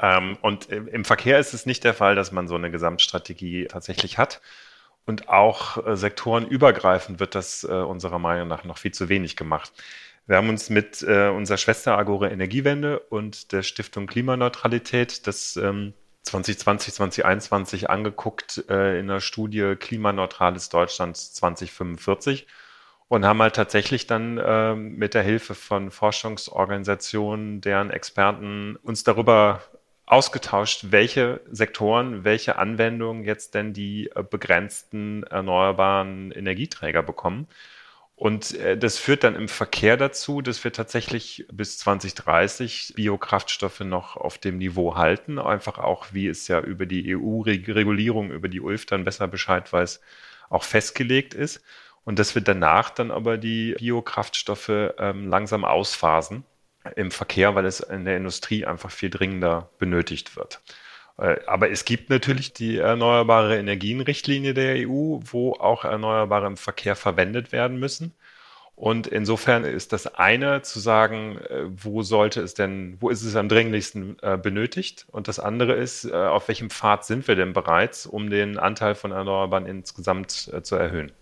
Ähm, 0.00 0.36
und 0.42 0.66
im 0.66 1.04
Verkehr 1.04 1.38
ist 1.38 1.54
es 1.54 1.66
nicht 1.66 1.82
der 1.84 1.94
Fall, 1.94 2.14
dass 2.14 2.30
man 2.30 2.46
so 2.48 2.54
eine 2.54 2.70
Gesamtstrategie 2.70 3.66
tatsächlich 3.66 4.18
hat. 4.18 4.40
Und 5.06 5.28
auch 5.28 5.86
äh, 5.86 5.96
sektorenübergreifend 5.96 7.20
wird 7.20 7.34
das 7.34 7.64
äh, 7.64 7.72
unserer 7.72 8.18
Meinung 8.18 8.48
nach 8.48 8.64
noch 8.64 8.78
viel 8.78 8.92
zu 8.92 9.08
wenig 9.08 9.36
gemacht. 9.36 9.72
Wir 10.26 10.36
haben 10.36 10.48
uns 10.48 10.68
mit 10.68 11.02
äh, 11.02 11.28
unserer 11.28 11.58
Schwester 11.58 11.96
Agora 11.96 12.28
Energiewende 12.28 12.98
und 12.98 13.52
der 13.52 13.62
Stiftung 13.62 14.08
Klimaneutralität 14.08 15.26
das 15.28 15.56
ähm, 15.56 15.94
2020, 16.24 16.94
2021 16.94 17.88
angeguckt 17.88 18.64
äh, 18.68 18.98
in 18.98 19.06
der 19.06 19.20
Studie 19.20 19.76
Klimaneutrales 19.78 20.68
Deutschland 20.68 21.16
2045 21.16 22.48
und 23.06 23.24
haben 23.24 23.40
halt 23.40 23.54
tatsächlich 23.54 24.08
dann 24.08 24.38
äh, 24.38 24.74
mit 24.74 25.14
der 25.14 25.22
Hilfe 25.22 25.54
von 25.54 25.92
Forschungsorganisationen, 25.92 27.60
deren 27.60 27.90
Experten 27.90 28.76
uns 28.82 29.04
darüber 29.04 29.62
ausgetauscht, 30.06 30.86
welche 30.90 31.40
Sektoren, 31.50 32.24
welche 32.24 32.56
Anwendungen 32.56 33.24
jetzt 33.24 33.54
denn 33.54 33.72
die 33.72 34.10
äh, 34.14 34.22
begrenzten 34.22 35.24
erneuerbaren 35.24 36.30
Energieträger 36.30 37.02
bekommen. 37.02 37.48
Und 38.14 38.54
äh, 38.54 38.78
das 38.78 38.98
führt 38.98 39.24
dann 39.24 39.34
im 39.34 39.48
Verkehr 39.48 39.96
dazu, 39.96 40.40
dass 40.40 40.62
wir 40.64 40.72
tatsächlich 40.72 41.46
bis 41.52 41.78
2030 41.78 42.94
Biokraftstoffe 42.96 43.80
noch 43.80 44.16
auf 44.16 44.38
dem 44.38 44.58
Niveau 44.58 44.96
halten. 44.96 45.38
Einfach 45.38 45.78
auch, 45.78 46.06
wie 46.12 46.28
es 46.28 46.48
ja 46.48 46.60
über 46.60 46.86
die 46.86 47.16
EU-Regulierung, 47.16 48.30
über 48.30 48.48
die 48.48 48.60
ULF 48.60 48.86
dann 48.86 49.04
besser 49.04 49.28
Bescheid 49.28 49.70
weiß, 49.72 50.00
auch 50.48 50.62
festgelegt 50.62 51.34
ist. 51.34 51.62
Und 52.04 52.20
dass 52.20 52.34
wir 52.36 52.42
danach 52.42 52.90
dann 52.90 53.10
aber 53.10 53.36
die 53.36 53.74
Biokraftstoffe 53.78 54.70
ähm, 54.70 55.28
langsam 55.28 55.64
ausphasen 55.64 56.44
im 56.96 57.10
Verkehr, 57.10 57.54
weil 57.54 57.66
es 57.66 57.80
in 57.80 58.04
der 58.04 58.16
Industrie 58.16 58.64
einfach 58.64 58.90
viel 58.90 59.10
dringender 59.10 59.70
benötigt 59.78 60.36
wird. 60.36 60.60
Äh, 61.18 61.36
aber 61.46 61.70
es 61.70 61.84
gibt 61.84 62.10
natürlich 62.10 62.52
die 62.52 62.78
Erneuerbare 62.78 63.58
Energienrichtlinie 63.58 64.54
der 64.54 64.88
EU, 64.88 65.18
wo 65.22 65.54
auch 65.54 65.84
Erneuerbare 65.84 66.46
im 66.46 66.56
Verkehr 66.56 66.96
verwendet 66.96 67.52
werden 67.52 67.78
müssen. 67.78 68.14
Und 68.74 69.06
insofern 69.06 69.64
ist 69.64 69.94
das 69.94 70.06
eine 70.06 70.60
zu 70.60 70.80
sagen, 70.80 71.38
äh, 71.38 71.64
wo 71.68 72.02
sollte 72.02 72.42
es 72.42 72.54
denn, 72.54 72.98
wo 73.00 73.08
ist 73.08 73.22
es 73.22 73.34
am 73.36 73.48
dringlichsten 73.48 74.18
äh, 74.22 74.36
benötigt? 74.36 75.06
Und 75.10 75.28
das 75.28 75.40
andere 75.40 75.74
ist, 75.74 76.10
auf 76.12 76.48
welchem 76.48 76.70
Pfad 76.70 77.06
sind 77.06 77.26
wir 77.28 77.36
denn 77.36 77.52
bereits, 77.54 78.06
um 78.06 78.30
den 78.30 78.58
Anteil 78.58 78.94
von 78.94 79.12
Erneuerbaren 79.12 79.66
insgesamt 79.66 80.30
zu 80.62 80.76
erhöhen? 80.76 81.12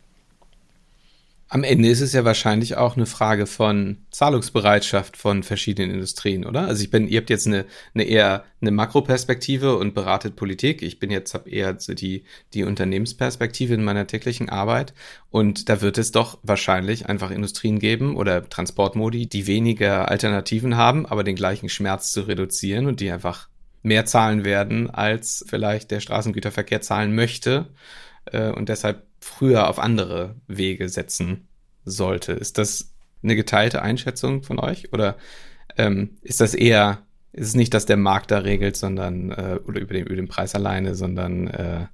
Am 1.55 1.63
Ende 1.63 1.89
ist 1.89 2.01
es 2.01 2.13
ja 2.13 2.25
wahrscheinlich 2.25 2.77
auch 2.77 2.97
eine 2.97 3.07
Frage 3.07 3.47
von 3.47 3.99
Zahlungsbereitschaft 4.11 5.17
von 5.17 5.45
verschiedenen 5.45 5.93
Industrien, 5.93 6.45
oder? 6.45 6.67
Also 6.67 6.83
ich 6.83 6.91
bin, 6.91 7.07
ihr 7.07 7.21
habt 7.21 7.31
jetzt 7.31 7.47
eine, 7.47 7.65
eine 7.95 8.03
eher 8.03 8.43
eine 8.61 8.73
Makroperspektive 8.73 9.77
und 9.77 9.95
beratet 9.95 10.35
Politik. 10.35 10.83
Ich 10.83 10.99
bin 10.99 11.13
jetzt 11.13 11.33
hab 11.33 11.47
eher 11.47 11.79
so 11.79 11.95
die 11.95 12.25
die 12.55 12.65
Unternehmensperspektive 12.65 13.73
in 13.73 13.85
meiner 13.85 14.09
täglichen 14.09 14.49
Arbeit 14.49 14.95
und 15.31 15.69
da 15.69 15.81
wird 15.81 15.97
es 15.97 16.11
doch 16.11 16.41
wahrscheinlich 16.43 17.07
einfach 17.09 17.31
Industrien 17.31 17.79
geben 17.79 18.17
oder 18.17 18.49
Transportmodi, 18.49 19.29
die 19.29 19.47
weniger 19.47 20.09
Alternativen 20.09 20.77
haben, 20.77 21.07
aber 21.07 21.23
den 21.23 21.37
gleichen 21.37 21.69
Schmerz 21.69 22.11
zu 22.11 22.23
reduzieren 22.23 22.87
und 22.89 22.99
die 22.99 23.13
einfach 23.13 23.49
mehr 23.85 24.07
zahlen 24.07 24.45
werden, 24.45 24.91
als 24.91 25.45
vielleicht 25.49 25.93
der 25.93 26.01
Straßengüterverkehr 26.01 26.81
zahlen 26.81 27.15
möchte 27.15 27.69
äh, 28.25 28.51
und 28.51 28.69
deshalb 28.69 29.05
früher 29.25 29.69
auf 29.69 29.79
andere 29.79 30.37
Wege 30.47 30.89
setzen 30.89 31.49
sollte. 31.87 32.33
Ist 32.33 32.59
das 32.59 32.93
eine 33.23 33.35
geteilte 33.35 33.81
Einschätzung 33.81 34.43
von 34.43 34.59
euch? 34.59 34.93
Oder 34.93 35.17
ähm, 35.79 36.19
ist 36.21 36.43
das 36.43 36.55
eher, 36.55 37.03
ist 37.33 37.49
es 37.49 37.55
nicht, 37.55 37.73
dass 37.73 37.87
der 37.87 37.97
Markt 37.97 38.31
da 38.31 38.39
regelt, 38.39 38.77
sondern 38.77 39.31
äh, 39.31 39.59
oder 39.67 39.81
über 39.81 39.95
den, 39.95 40.05
über 40.05 40.15
den 40.15 40.29
Preis 40.29 40.55
alleine, 40.55 40.95
sondern 40.95 41.49
äh, 41.49 41.87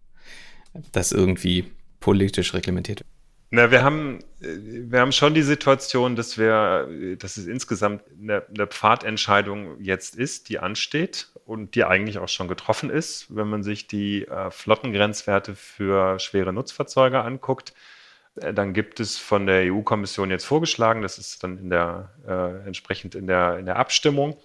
das 0.91 1.13
irgendwie 1.13 1.71
politisch 2.01 2.53
reglementiert 2.53 3.01
wird? 3.01 3.10
Na, 3.51 3.71
wir 3.73 3.83
haben, 3.83 4.21
wir 4.39 5.01
haben 5.01 5.11
schon 5.11 5.35
die 5.35 5.43
Situation, 5.43 6.15
dass 6.15 6.39
wir, 6.39 7.17
dass 7.19 7.37
es 7.37 7.47
insgesamt 7.47 8.05
eine, 8.21 8.47
eine 8.47 8.67
Pfadentscheidung 8.69 9.81
jetzt 9.81 10.15
ist, 10.15 10.49
die 10.49 10.61
ansteht 10.61 11.29
und 11.47 11.75
die 11.75 11.85
eigentlich 11.85 12.19
auch 12.19 12.29
schon 12.29 12.47
getroffen 12.47 12.91
ist, 12.91 13.35
wenn 13.35 13.49
man 13.49 13.65
sich 13.65 13.89
die 13.89 14.25
äh, 14.27 14.53
Flottengrenzwerte 14.53 15.57
für 15.57 16.21
schwere 16.21 16.53
Nutzfahrzeuge 16.53 17.23
anguckt. 17.23 17.75
Äh, 18.37 18.55
dann 18.55 18.73
gibt 18.73 19.01
es 19.01 19.19
von 19.19 19.47
der 19.47 19.73
EU-Kommission 19.73 20.31
jetzt 20.31 20.45
vorgeschlagen, 20.45 21.03
das 21.03 21.19
ist 21.19 21.43
dann 21.43 21.59
in 21.59 21.71
der, 21.71 22.15
äh, 22.29 22.67
entsprechend 22.69 23.17
in 23.17 23.27
der, 23.27 23.59
in 23.59 23.67
der 23.67 23.77
Abstimmung 23.77 24.37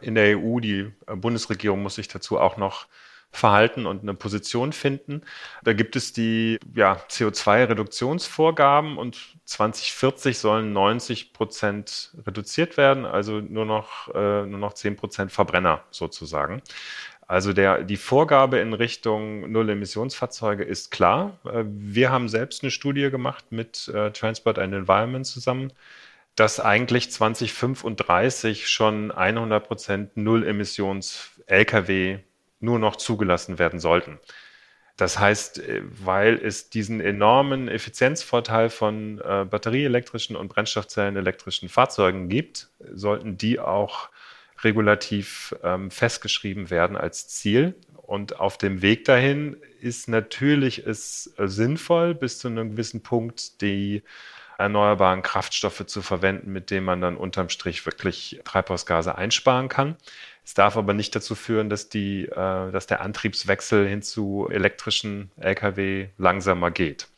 in 0.00 0.14
der 0.14 0.38
EU. 0.38 0.60
Die 0.60 0.92
äh, 1.06 1.16
Bundesregierung 1.16 1.82
muss 1.82 1.96
sich 1.96 2.08
dazu 2.08 2.38
auch 2.38 2.56
noch 2.56 2.86
verhalten 3.36 3.86
und 3.86 4.02
eine 4.02 4.14
Position 4.14 4.72
finden. 4.72 5.22
Da 5.62 5.72
gibt 5.72 5.96
es 5.96 6.12
die 6.12 6.58
ja, 6.74 6.96
CO2-Reduktionsvorgaben 7.08 8.96
und 8.96 9.36
2040 9.44 10.38
sollen 10.38 10.72
90 10.72 11.32
Prozent 11.32 12.14
reduziert 12.26 12.76
werden, 12.76 13.04
also 13.04 13.40
nur 13.40 13.66
noch, 13.66 14.14
äh, 14.14 14.46
nur 14.46 14.58
noch 14.58 14.74
10 14.74 14.96
Prozent 14.96 15.32
Verbrenner 15.32 15.84
sozusagen. 15.90 16.62
Also 17.26 17.52
der, 17.52 17.84
die 17.84 17.96
Vorgabe 17.96 18.58
in 18.58 18.74
Richtung 18.74 19.50
Null-Emissionsfahrzeuge 19.50 20.62
ist 20.62 20.90
klar. 20.90 21.38
Äh, 21.44 21.64
wir 21.66 22.10
haben 22.10 22.28
selbst 22.28 22.62
eine 22.62 22.70
Studie 22.70 23.10
gemacht 23.10 23.46
mit 23.50 23.88
äh, 23.88 24.10
Transport 24.12 24.58
and 24.58 24.74
Environment 24.74 25.26
zusammen, 25.26 25.72
dass 26.36 26.60
eigentlich 26.60 27.10
2035 27.10 28.68
schon 28.68 29.10
100 29.10 29.66
Prozent 29.66 30.16
Null-Emissions-Lkw 30.16 32.18
nur 32.64 32.78
noch 32.78 32.96
zugelassen 32.96 33.58
werden 33.58 33.80
sollten. 33.80 34.18
Das 34.96 35.18
heißt, 35.18 35.58
äh, 35.58 35.82
weil 35.84 36.34
es 36.34 36.70
diesen 36.70 37.00
enormen 37.00 37.68
Effizienzvorteil 37.68 38.70
von 38.70 39.20
äh, 39.20 39.44
batterieelektrischen 39.44 40.36
und 40.36 40.48
brennstoffzellenelektrischen 40.48 41.68
Fahrzeugen 41.68 42.28
gibt, 42.28 42.68
sollten 42.92 43.36
die 43.36 43.58
auch 43.58 44.10
regulativ 44.62 45.54
ähm, 45.62 45.90
festgeschrieben 45.90 46.70
werden 46.70 46.96
als 46.96 47.28
Ziel. 47.28 47.74
Und 47.94 48.38
auf 48.38 48.58
dem 48.58 48.82
Weg 48.82 49.04
dahin 49.04 49.56
ist 49.80 50.08
natürlich 50.08 50.86
es 50.86 51.34
äh, 51.38 51.48
sinnvoll, 51.48 52.14
bis 52.14 52.38
zu 52.38 52.48
einem 52.48 52.72
gewissen 52.72 53.02
Punkt 53.02 53.60
die 53.60 54.02
erneuerbaren 54.58 55.22
Kraftstoffe 55.22 55.84
zu 55.86 56.02
verwenden, 56.02 56.52
mit 56.52 56.70
denen 56.70 56.86
man 56.86 57.00
dann 57.00 57.16
unterm 57.16 57.48
Strich 57.48 57.84
wirklich 57.86 58.40
Treibhausgase 58.44 59.16
einsparen 59.16 59.68
kann. 59.68 59.96
Es 60.44 60.54
darf 60.54 60.76
aber 60.76 60.92
nicht 60.92 61.16
dazu 61.16 61.34
führen, 61.34 61.70
dass, 61.70 61.88
die, 61.88 62.26
äh, 62.26 62.70
dass 62.70 62.86
der 62.86 63.00
Antriebswechsel 63.00 63.88
hin 63.88 64.02
zu 64.02 64.48
elektrischen 64.50 65.30
Lkw 65.36 66.08
langsamer 66.18 66.70
geht. 66.70 67.08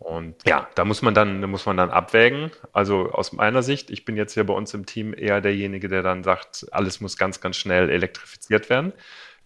Und 0.00 0.36
ja, 0.46 0.66
da 0.74 0.84
muss 0.86 1.02
man 1.02 1.12
dann, 1.14 1.42
da 1.42 1.46
muss 1.46 1.66
man 1.66 1.76
dann 1.76 1.90
abwägen. 1.90 2.50
Also 2.72 3.10
aus 3.12 3.32
meiner 3.32 3.62
Sicht, 3.62 3.90
ich 3.90 4.06
bin 4.06 4.16
jetzt 4.16 4.32
hier 4.32 4.44
bei 4.44 4.54
uns 4.54 4.72
im 4.72 4.86
Team 4.86 5.14
eher 5.14 5.42
derjenige, 5.42 5.88
der 5.88 6.02
dann 6.02 6.24
sagt, 6.24 6.66
alles 6.72 7.00
muss 7.00 7.18
ganz, 7.18 7.40
ganz 7.40 7.56
schnell 7.56 7.90
elektrifiziert 7.90 8.70
werden. 8.70 8.94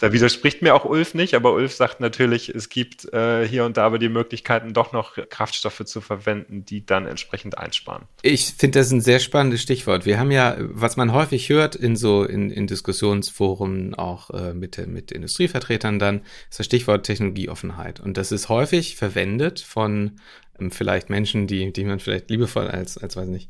Da 0.05 0.13
widerspricht 0.13 0.61
mir 0.61 0.75
auch 0.75 0.85
Ulf 0.85 1.15
nicht, 1.15 1.33
aber 1.33 1.55
Ulf 1.55 1.73
sagt 1.73 1.99
natürlich, 1.99 2.51
es 2.51 2.69
gibt 2.69 3.11
äh, 3.15 3.49
hier 3.49 3.65
und 3.65 3.79
da 3.79 3.87
aber 3.87 3.99
die 3.99 4.11
Möglichkeiten, 4.11 4.75
doch 4.75 4.93
noch 4.93 5.17
Kraftstoffe 5.31 5.83
zu 5.87 6.03
verwenden, 6.03 6.67
die 6.67 6.85
dann 6.85 7.07
entsprechend 7.07 7.57
einsparen. 7.57 8.03
Ich 8.21 8.53
finde 8.59 8.81
das 8.81 8.91
ein 8.91 9.01
sehr 9.01 9.19
spannendes 9.19 9.63
Stichwort. 9.63 10.05
Wir 10.05 10.19
haben 10.19 10.31
ja, 10.31 10.59
was 10.59 10.99
man 10.99 11.15
häufig 11.15 11.49
hört 11.49 11.75
in 11.75 11.97
so 11.97 12.23
in, 12.23 12.51
in 12.51 12.67
Diskussionsforen, 12.67 13.95
auch 13.95 14.29
äh, 14.29 14.53
mit, 14.53 14.77
mit 14.89 15.11
Industrievertretern 15.11 15.99
dann, 15.99 16.21
ist 16.51 16.59
das 16.59 16.67
Stichwort 16.67 17.07
Technologieoffenheit. 17.07 17.99
Und 17.99 18.19
das 18.19 18.31
ist 18.31 18.51
häufig 18.51 18.97
verwendet 18.97 19.61
von 19.61 20.21
ähm, 20.61 20.71
vielleicht 20.71 21.09
Menschen, 21.09 21.47
die, 21.47 21.73
die 21.73 21.85
man 21.85 21.99
vielleicht 21.99 22.29
liebevoll 22.29 22.69
als, 22.69 22.99
als 22.99 23.17
weiß 23.17 23.29
nicht, 23.29 23.49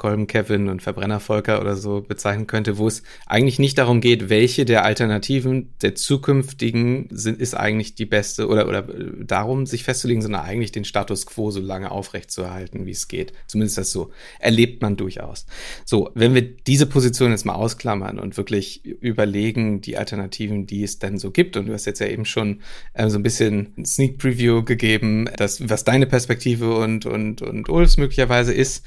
Kolben 0.00 0.26
Kevin 0.26 0.70
und 0.70 0.80
Verbrenner 0.80 1.20
Volker 1.20 1.60
oder 1.60 1.76
so 1.76 2.00
bezeichnen 2.00 2.46
könnte, 2.46 2.78
wo 2.78 2.88
es 2.88 3.02
eigentlich 3.26 3.58
nicht 3.58 3.76
darum 3.76 4.00
geht, 4.00 4.30
welche 4.30 4.64
der 4.64 4.86
Alternativen 4.86 5.74
der 5.82 5.94
zukünftigen 5.94 7.06
sind, 7.10 7.38
ist 7.38 7.54
eigentlich 7.54 7.96
die 7.96 8.06
beste 8.06 8.48
oder, 8.48 8.66
oder 8.66 8.80
darum, 8.82 9.66
sich 9.66 9.84
festzulegen, 9.84 10.22
sondern 10.22 10.40
eigentlich 10.40 10.72
den 10.72 10.86
Status 10.86 11.26
quo 11.26 11.50
so 11.50 11.60
lange 11.60 11.90
aufrechtzuerhalten, 11.90 12.86
wie 12.86 12.92
es 12.92 13.08
geht. 13.08 13.34
Zumindest 13.46 13.76
das 13.76 13.92
so 13.92 14.10
erlebt 14.38 14.80
man 14.80 14.96
durchaus. 14.96 15.44
So, 15.84 16.10
wenn 16.14 16.34
wir 16.34 16.42
diese 16.42 16.86
Position 16.86 17.32
jetzt 17.32 17.44
mal 17.44 17.56
ausklammern 17.56 18.18
und 18.18 18.38
wirklich 18.38 18.82
überlegen, 18.86 19.82
die 19.82 19.98
Alternativen, 19.98 20.66
die 20.66 20.82
es 20.82 20.98
denn 20.98 21.18
so 21.18 21.30
gibt, 21.30 21.58
und 21.58 21.66
du 21.66 21.74
hast 21.74 21.84
jetzt 21.84 22.00
ja 22.00 22.06
eben 22.06 22.24
schon 22.24 22.62
äh, 22.94 23.10
so 23.10 23.18
ein 23.18 23.22
bisschen 23.22 23.74
Sneak 23.84 24.16
Preview 24.16 24.64
gegeben, 24.64 25.28
das, 25.36 25.68
was 25.68 25.84
deine 25.84 26.06
Perspektive 26.06 26.74
und, 26.74 27.04
und, 27.04 27.42
und 27.42 27.68
Ulfs 27.68 27.98
möglicherweise 27.98 28.54
ist, 28.54 28.86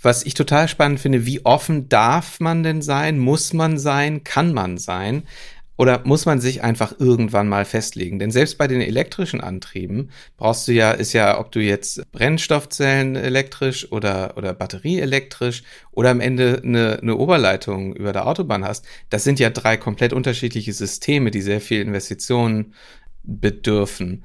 was 0.00 0.24
ich 0.24 0.34
total 0.34 0.68
spannend 0.68 1.00
finde, 1.00 1.26
wie 1.26 1.44
offen 1.44 1.88
darf 1.88 2.40
man 2.40 2.62
denn 2.62 2.82
sein? 2.82 3.18
Muss 3.18 3.52
man 3.52 3.78
sein? 3.78 4.24
Kann 4.24 4.52
man 4.52 4.78
sein? 4.78 5.24
Oder 5.78 6.02
muss 6.04 6.24
man 6.24 6.40
sich 6.40 6.62
einfach 6.62 6.94
irgendwann 6.98 7.48
mal 7.48 7.64
festlegen? 7.66 8.18
Denn 8.18 8.30
selbst 8.30 8.56
bei 8.56 8.66
den 8.66 8.80
elektrischen 8.80 9.42
Antrieben 9.42 10.10
brauchst 10.38 10.66
du 10.68 10.72
ja, 10.72 10.92
ist 10.92 11.12
ja, 11.12 11.38
ob 11.38 11.52
du 11.52 11.60
jetzt 11.60 12.02
Brennstoffzellen 12.12 13.14
elektrisch 13.14 13.92
oder, 13.92 14.38
oder 14.38 14.54
Batterie 14.54 15.00
elektrisch 15.00 15.64
oder 15.92 16.10
am 16.10 16.20
Ende 16.20 16.62
eine, 16.64 16.98
eine 17.02 17.16
Oberleitung 17.16 17.94
über 17.94 18.12
der 18.14 18.26
Autobahn 18.26 18.64
hast, 18.64 18.86
das 19.10 19.24
sind 19.24 19.38
ja 19.38 19.50
drei 19.50 19.76
komplett 19.76 20.14
unterschiedliche 20.14 20.72
Systeme, 20.72 21.30
die 21.30 21.42
sehr 21.42 21.60
viel 21.60 21.82
Investitionen 21.82 22.72
bedürfen. 23.22 24.24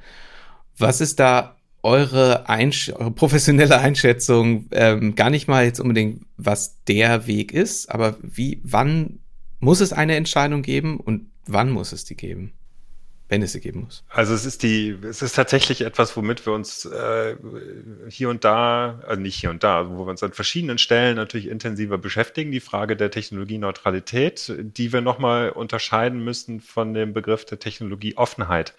Was 0.77 1.01
ist 1.01 1.19
da 1.19 1.57
eure, 1.83 2.47
Einsch 2.47 2.89
eure 2.89 3.11
professionelle 3.11 3.79
Einschätzung, 3.79 4.67
ähm, 4.71 5.15
gar 5.15 5.29
nicht 5.29 5.47
mal 5.47 5.65
jetzt 5.65 5.79
unbedingt, 5.79 6.25
was 6.37 6.83
der 6.85 7.27
Weg 7.27 7.53
ist, 7.53 7.89
aber 7.91 8.17
wie, 8.21 8.61
wann 8.63 9.19
muss 9.59 9.79
es 9.79 9.93
eine 9.93 10.15
Entscheidung 10.15 10.61
geben 10.61 10.99
und 10.99 11.27
wann 11.45 11.69
muss 11.69 11.91
es 11.91 12.05
die 12.05 12.15
geben? 12.15 12.53
Wenn 13.29 13.43
es 13.43 13.53
sie 13.53 13.61
geben 13.61 13.83
muss. 13.85 14.03
Also 14.09 14.33
es 14.33 14.45
ist 14.45 14.61
die, 14.61 14.97
es 15.03 15.21
ist 15.21 15.37
tatsächlich 15.37 15.81
etwas, 15.81 16.17
womit 16.17 16.45
wir 16.45 16.51
uns 16.51 16.83
äh, 16.83 17.37
hier 18.09 18.29
und 18.29 18.43
da, 18.43 18.99
also 19.07 19.21
nicht 19.21 19.35
hier 19.35 19.49
und 19.49 19.63
da, 19.63 19.89
wo 19.89 20.05
wir 20.05 20.11
uns 20.11 20.21
an 20.21 20.33
verschiedenen 20.33 20.77
Stellen 20.77 21.15
natürlich 21.15 21.47
intensiver 21.47 21.97
beschäftigen. 21.97 22.51
Die 22.51 22.59
Frage 22.59 22.97
der 22.97 23.09
Technologieneutralität, 23.09 24.53
die 24.59 24.91
wir 24.91 24.99
nochmal 24.99 25.51
unterscheiden 25.51 26.21
müssen 26.21 26.59
von 26.59 26.93
dem 26.93 27.13
Begriff 27.13 27.45
der 27.45 27.59
Technologieoffenheit. 27.59 28.73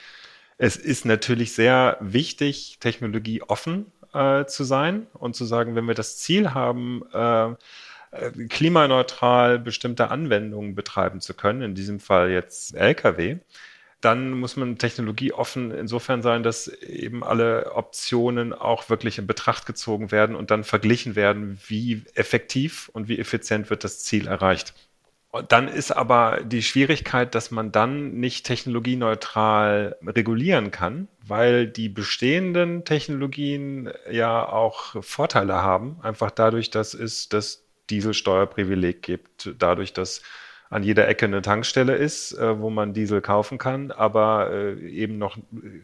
Es 0.59 0.77
ist 0.77 1.05
natürlich 1.05 1.55
sehr 1.55 1.97
wichtig, 2.01 2.79
technologieoffen 2.81 3.91
äh, 4.13 4.45
zu 4.47 4.65
sein 4.65 5.07
und 5.15 5.35
zu 5.35 5.45
sagen, 5.45 5.75
wenn 5.75 5.87
wir 5.87 5.95
das 5.95 6.19
Ziel 6.19 6.55
haben, 6.55 7.03
äh, 7.13 7.55
äh, 8.13 8.31
klimaneutral 8.49 9.59
bestimmte 9.59 10.11
Anwendungen 10.11 10.75
betreiben 10.75 11.21
zu 11.21 11.35
können, 11.35 11.63
in 11.63 11.75
diesem 11.75 11.99
Fall 11.99 12.31
jetzt 12.31 12.75
Lkw, 12.77 13.39
dann 14.03 14.33
muss 14.33 14.57
man 14.57 14.79
technologieoffen 14.79 15.71
insofern 15.71 16.23
sein, 16.23 16.43
dass 16.43 16.69
eben 16.69 17.25
alle 17.25 17.73
Optionen 17.75 18.53
auch 18.53 18.91
wirklich 18.91 19.19
in 19.19 19.27
Betracht 19.27 19.65
gezogen 19.65 20.11
werden 20.11 20.37
und 20.37 20.51
dann 20.51 20.65
verglichen 20.65 21.17
werden, 21.17 21.59
wie 21.69 22.03
effektiv 22.15 22.91
und 22.93 23.09
wie 23.09 23.19
effizient 23.19 23.71
wird 23.71 23.85
das 23.85 24.01
Ziel 24.01 24.27
erreicht. 24.27 24.75
Dann 25.49 25.67
ist 25.69 25.93
aber 25.93 26.41
die 26.45 26.63
Schwierigkeit, 26.63 27.35
dass 27.35 27.51
man 27.51 27.73
dann 27.73 28.13
nicht 28.21 28.45
technologieneutral 28.45 29.97
regulieren 30.07 30.71
kann, 30.71 31.09
weil 31.27 31.67
die 31.67 31.89
bestehenden 31.89 32.85
Technologien 32.85 33.91
ja 34.11 34.47
auch 34.47 35.03
Vorteile 35.03 35.55
haben, 35.55 35.99
einfach 36.03 36.31
dadurch, 36.31 36.69
dass 36.69 36.93
es 36.93 37.31
das 37.31 37.65
Dieselsteuerprivileg 37.89 39.01
gibt, 39.01 39.55
dadurch, 39.59 39.95
dass 39.95 40.21
an 40.73 40.83
jeder 40.83 41.07
Ecke 41.07 41.27
eine 41.27 41.43
Tankstelle 41.43 41.95
ist, 41.95 42.33
äh, 42.33 42.59
wo 42.59 42.71
man 42.71 42.95
Diesel 42.95 43.21
kaufen 43.21 43.59
kann, 43.59 43.91
aber 43.91 44.51
äh, 44.51 44.89
eben 44.89 45.19
noch 45.19 45.37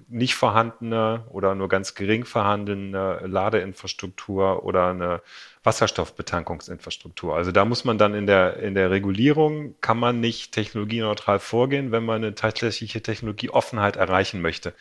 nicht 0.08 0.34
vorhandene 0.34 1.26
oder 1.28 1.54
nur 1.54 1.68
ganz 1.68 1.94
gering 1.94 2.24
vorhandene 2.24 3.20
Ladeinfrastruktur 3.26 4.64
oder 4.64 4.88
eine 4.88 5.20
Wasserstoffbetankungsinfrastruktur. 5.68 7.36
Also 7.36 7.52
da 7.52 7.66
muss 7.66 7.84
man 7.84 7.98
dann 7.98 8.14
in 8.14 8.26
der, 8.26 8.56
in 8.56 8.74
der 8.74 8.90
Regulierung, 8.90 9.74
kann 9.80 9.98
man 9.98 10.20
nicht 10.20 10.52
technologieneutral 10.52 11.38
vorgehen, 11.38 11.92
wenn 11.92 12.04
man 12.04 12.24
eine 12.24 12.34
tatsächliche 12.34 13.02
Technologieoffenheit 13.02 13.96
erreichen 13.96 14.40
möchte. 14.40 14.72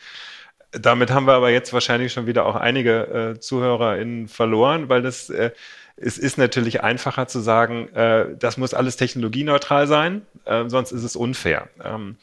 Damit 0.72 1.10
haben 1.10 1.26
wir 1.26 1.34
aber 1.34 1.50
jetzt 1.50 1.72
wahrscheinlich 1.72 2.12
schon 2.12 2.26
wieder 2.26 2.46
auch 2.46 2.56
einige 2.56 3.34
äh, 3.36 3.40
ZuhörerInnen 3.40 4.28
verloren, 4.28 4.88
weil 4.88 5.02
das 5.02 5.30
äh, 5.30 5.50
es 6.00 6.16
ist 6.16 6.38
natürlich 6.38 6.80
einfacher 6.82 7.26
zu 7.26 7.40
sagen, 7.40 7.88
äh, 7.94 8.36
das 8.38 8.56
muss 8.56 8.72
alles 8.72 8.96
technologieneutral 8.96 9.88
sein, 9.88 10.22
äh, 10.44 10.68
sonst 10.68 10.92
ist 10.92 11.02
es 11.02 11.16
unfair. 11.16 11.68
Ähm, 11.82 12.18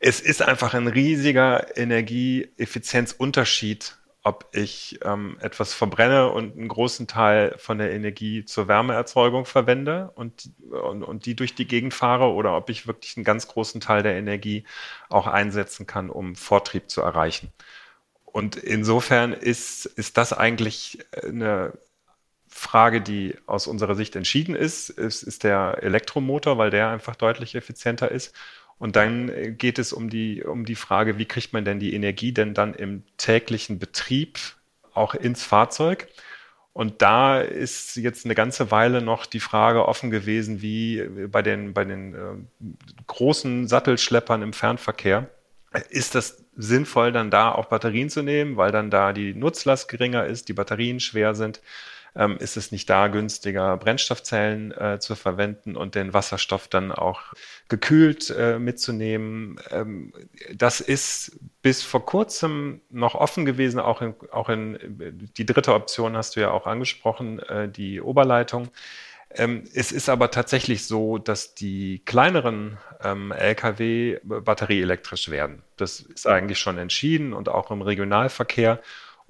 es 0.00 0.20
ist 0.20 0.42
einfach 0.42 0.74
ein 0.74 0.88
riesiger 0.88 1.76
Energieeffizienzunterschied, 1.76 3.98
ob 4.22 4.48
ich 4.52 4.98
ähm, 5.02 5.38
etwas 5.40 5.72
verbrenne 5.72 6.30
und 6.30 6.56
einen 6.56 6.68
großen 6.68 7.06
Teil 7.06 7.54
von 7.58 7.78
der 7.78 7.92
Energie 7.92 8.44
zur 8.44 8.68
Wärmeerzeugung 8.68 9.46
verwende 9.46 10.10
und, 10.14 10.50
und, 10.70 11.02
und 11.02 11.24
die 11.26 11.34
durch 11.34 11.54
die 11.54 11.66
Gegend 11.66 11.94
fahre 11.94 12.32
oder 12.32 12.56
ob 12.56 12.68
ich 12.68 12.86
wirklich 12.86 13.16
einen 13.16 13.24
ganz 13.24 13.48
großen 13.48 13.80
Teil 13.80 14.02
der 14.02 14.16
Energie 14.16 14.64
auch 15.08 15.26
einsetzen 15.26 15.86
kann, 15.86 16.10
um 16.10 16.36
Vortrieb 16.36 16.90
zu 16.90 17.00
erreichen. 17.00 17.50
Und 18.24 18.56
insofern 18.56 19.32
ist, 19.32 19.86
ist 19.86 20.16
das 20.16 20.32
eigentlich 20.32 20.98
eine 21.24 21.72
Frage, 22.48 23.00
die 23.00 23.36
aus 23.46 23.66
unserer 23.66 23.94
Sicht 23.94 24.16
entschieden 24.16 24.54
ist, 24.54 24.90
ist, 24.90 25.22
ist 25.22 25.44
der 25.44 25.78
Elektromotor, 25.82 26.58
weil 26.58 26.70
der 26.70 26.90
einfach 26.90 27.16
deutlich 27.16 27.54
effizienter 27.54 28.10
ist. 28.10 28.34
Und 28.80 28.96
dann 28.96 29.58
geht 29.58 29.78
es 29.78 29.92
um 29.92 30.08
die, 30.08 30.42
um 30.42 30.64
die 30.64 30.74
Frage, 30.74 31.18
wie 31.18 31.26
kriegt 31.26 31.52
man 31.52 31.66
denn 31.66 31.78
die 31.78 31.92
Energie 31.92 32.32
denn 32.32 32.54
dann 32.54 32.72
im 32.72 33.02
täglichen 33.18 33.78
Betrieb 33.78 34.38
auch 34.94 35.14
ins 35.14 35.44
Fahrzeug? 35.44 36.08
Und 36.72 37.02
da 37.02 37.42
ist 37.42 37.96
jetzt 37.96 38.24
eine 38.24 38.34
ganze 38.34 38.70
Weile 38.70 39.02
noch 39.02 39.26
die 39.26 39.38
Frage 39.38 39.86
offen 39.86 40.10
gewesen, 40.10 40.62
wie 40.62 41.04
bei 41.30 41.42
den, 41.42 41.74
bei 41.74 41.84
den 41.84 42.14
äh, 42.14 42.18
großen 43.06 43.68
Sattelschleppern 43.68 44.40
im 44.40 44.54
Fernverkehr. 44.54 45.28
Ist 45.90 46.14
das 46.14 46.42
sinnvoll, 46.56 47.12
dann 47.12 47.30
da 47.30 47.52
auch 47.52 47.66
Batterien 47.66 48.08
zu 48.08 48.22
nehmen, 48.22 48.56
weil 48.56 48.72
dann 48.72 48.90
da 48.90 49.12
die 49.12 49.34
Nutzlast 49.34 49.90
geringer 49.90 50.24
ist, 50.24 50.48
die 50.48 50.54
Batterien 50.54 51.00
schwer 51.00 51.34
sind? 51.34 51.60
Ähm, 52.14 52.36
ist 52.38 52.56
es 52.56 52.72
nicht 52.72 52.88
da 52.90 53.08
günstiger, 53.08 53.76
Brennstoffzellen 53.76 54.72
äh, 54.72 54.98
zu 55.00 55.14
verwenden 55.14 55.76
und 55.76 55.94
den 55.94 56.12
Wasserstoff 56.12 56.68
dann 56.68 56.92
auch 56.92 57.20
gekühlt 57.68 58.30
äh, 58.30 58.58
mitzunehmen. 58.58 59.60
Ähm, 59.70 60.12
das 60.54 60.80
ist 60.80 61.38
bis 61.62 61.82
vor 61.82 62.04
kurzem 62.04 62.80
noch 62.90 63.14
offen 63.14 63.44
gewesen, 63.44 63.80
auch 63.80 64.02
in, 64.02 64.14
auch 64.32 64.48
in 64.48 64.78
die 65.36 65.46
dritte 65.46 65.74
Option 65.74 66.16
hast 66.16 66.36
du 66.36 66.40
ja 66.40 66.50
auch 66.50 66.66
angesprochen, 66.66 67.38
äh, 67.40 67.68
die 67.68 68.00
Oberleitung. 68.00 68.68
Ähm, 69.32 69.64
es 69.74 69.92
ist 69.92 70.08
aber 70.08 70.30
tatsächlich 70.32 70.86
so, 70.86 71.18
dass 71.18 71.54
die 71.54 72.02
kleineren 72.04 72.78
ähm, 73.02 73.30
Lkw 73.30 74.18
batterieelektrisch 74.24 75.28
werden. 75.28 75.62
Das 75.76 76.00
ist 76.00 76.26
eigentlich 76.26 76.58
schon 76.58 76.78
entschieden 76.78 77.32
und 77.32 77.48
auch 77.48 77.70
im 77.70 77.82
Regionalverkehr. 77.82 78.80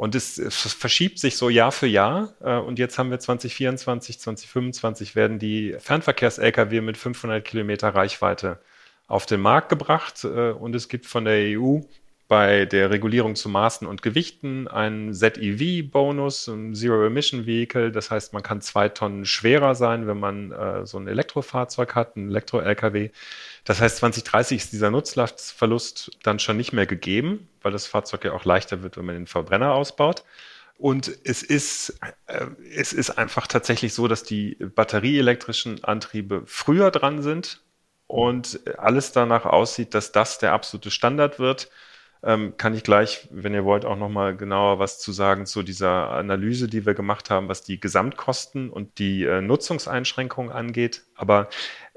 Und 0.00 0.14
es, 0.14 0.38
es, 0.38 0.56
verschiebt 0.72 1.18
sich 1.18 1.36
so 1.36 1.50
Jahr 1.50 1.72
für 1.72 1.86
Jahr. 1.86 2.32
Äh, 2.40 2.56
und 2.56 2.78
jetzt 2.78 2.98
haben 2.98 3.10
wir 3.10 3.18
2024, 3.18 4.18
2025 4.18 5.14
werden 5.14 5.38
die 5.38 5.76
Fernverkehrs-Lkw 5.78 6.80
mit 6.80 6.96
500 6.96 7.44
Kilometer 7.44 7.90
Reichweite 7.94 8.60
auf 9.08 9.26
den 9.26 9.42
Markt 9.42 9.68
gebracht. 9.68 10.24
Äh, 10.24 10.52
und 10.52 10.74
es 10.74 10.88
gibt 10.88 11.04
von 11.04 11.26
der 11.26 11.58
EU 11.58 11.80
bei 12.30 12.64
der 12.64 12.90
Regulierung 12.90 13.34
zu 13.34 13.48
Maßen 13.48 13.88
und 13.88 14.02
Gewichten 14.02 14.68
einen 14.68 15.12
ZEV-Bonus, 15.12 16.46
ein 16.46 16.76
Zero-Emission-Vehicle. 16.76 17.90
Das 17.90 18.12
heißt, 18.12 18.32
man 18.32 18.44
kann 18.44 18.60
zwei 18.60 18.88
Tonnen 18.88 19.24
schwerer 19.24 19.74
sein, 19.74 20.06
wenn 20.06 20.20
man 20.20 20.52
äh, 20.52 20.86
so 20.86 20.96
ein 20.96 21.08
Elektrofahrzeug 21.08 21.96
hat, 21.96 22.14
ein 22.14 22.30
Elektro-LKW. 22.30 23.10
Das 23.64 23.80
heißt, 23.80 23.96
2030 23.96 24.58
ist 24.58 24.72
dieser 24.72 24.92
Nutzlastverlust 24.92 26.18
dann 26.22 26.38
schon 26.38 26.56
nicht 26.56 26.72
mehr 26.72 26.86
gegeben, 26.86 27.48
weil 27.62 27.72
das 27.72 27.88
Fahrzeug 27.88 28.24
ja 28.24 28.32
auch 28.32 28.44
leichter 28.44 28.84
wird, 28.84 28.96
wenn 28.96 29.06
man 29.06 29.16
den 29.16 29.26
Verbrenner 29.26 29.74
ausbaut. 29.74 30.22
Und 30.78 31.10
es 31.24 31.42
ist, 31.42 31.98
äh, 32.28 32.46
es 32.76 32.92
ist 32.92 33.10
einfach 33.10 33.48
tatsächlich 33.48 33.92
so, 33.92 34.06
dass 34.06 34.22
die 34.22 34.54
batterieelektrischen 34.54 35.82
Antriebe 35.82 36.44
früher 36.46 36.92
dran 36.92 37.22
sind 37.22 37.60
und 38.06 38.60
alles 38.78 39.10
danach 39.10 39.46
aussieht, 39.46 39.94
dass 39.94 40.12
das 40.12 40.38
der 40.38 40.52
absolute 40.52 40.92
Standard 40.92 41.40
wird. 41.40 41.68
Ähm, 42.22 42.54
kann 42.58 42.74
ich 42.74 42.82
gleich, 42.82 43.28
wenn 43.30 43.54
ihr 43.54 43.64
wollt, 43.64 43.86
auch 43.86 43.96
nochmal 43.96 44.36
genauer 44.36 44.78
was 44.78 44.98
zu 44.98 45.10
sagen 45.10 45.46
zu 45.46 45.62
dieser 45.62 46.10
Analyse, 46.10 46.68
die 46.68 46.84
wir 46.84 46.92
gemacht 46.92 47.30
haben, 47.30 47.48
was 47.48 47.62
die 47.62 47.80
Gesamtkosten 47.80 48.68
und 48.68 48.98
die 48.98 49.24
äh, 49.24 49.40
Nutzungseinschränkungen 49.40 50.52
angeht. 50.52 51.02
Aber 51.14 51.48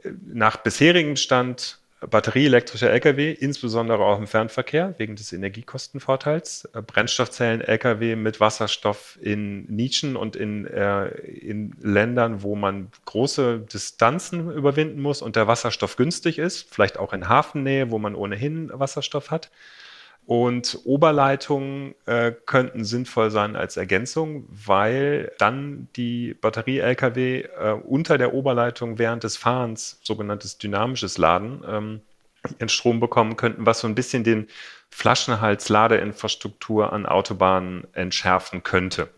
äh, 0.02 0.12
nach 0.26 0.58
bisherigem 0.58 1.18
Stand 1.18 1.80
batterieelektrische 2.10 2.90
Lkw, 2.90 3.32
insbesondere 3.32 4.04
auch 4.04 4.18
im 4.18 4.28
Fernverkehr 4.28 4.96
wegen 4.98 5.16
des 5.16 5.34
Energiekostenvorteils. 5.34 6.70
Äh, 6.74 6.82
Brennstoffzellen-Lkw 6.82 8.16
mit 8.16 8.40
Wasserstoff 8.40 9.18
in 9.22 9.66
Nischen 9.66 10.16
und 10.16 10.36
in, 10.36 10.66
äh, 10.68 11.08
in 11.08 11.76
Ländern, 11.82 12.44
wo 12.44 12.56
man 12.56 12.90
große 13.06 13.60
Distanzen 13.60 14.52
überwinden 14.52 15.02
muss 15.02 15.22
und 15.22 15.36
der 15.36 15.48
Wasserstoff 15.48 15.96
günstig 15.96 16.40
ist, 16.40 16.74
vielleicht 16.74 16.98
auch 16.98 17.14
in 17.14 17.30
Hafennähe, 17.30 17.92
wo 17.92 18.00
man 18.00 18.16
ohnehin 18.16 18.72
Wasserstoff 18.74 19.32
hat. 19.32 19.50
Und 20.26 20.80
Oberleitungen 20.86 21.96
äh, 22.06 22.32
könnten 22.46 22.86
sinnvoll 22.86 23.30
sein 23.30 23.58
als 23.58 23.76
Ergänzung, 23.76 24.48
weil 24.50 25.34
dann 25.38 25.90
die 25.98 26.34
Batterie-Lkw 26.34 27.42
äh, 27.42 27.74
unter 27.86 28.18
der 28.18 28.34
Oberleitung 28.34 29.00
während 29.00 29.26
des 29.26 29.36
Fahrens, 29.36 30.00
sogenanntes 30.02 30.58
dynamisches 30.58 31.18
Laden, 31.18 31.62
ähm, 31.68 32.02
ihren 32.58 32.70
Strom 32.70 33.02
bekommen 33.02 33.36
könnten, 33.36 33.66
was 33.66 33.82
so 33.82 33.88
ein 33.88 33.96
bisschen 33.96 34.24
den 34.24 34.48
Flaschenhals-Ladeinfrastruktur 34.92 36.94
an 36.94 37.06
Autobahnen 37.06 37.86
entschärfen 37.94 38.64
könnte. 38.64 39.10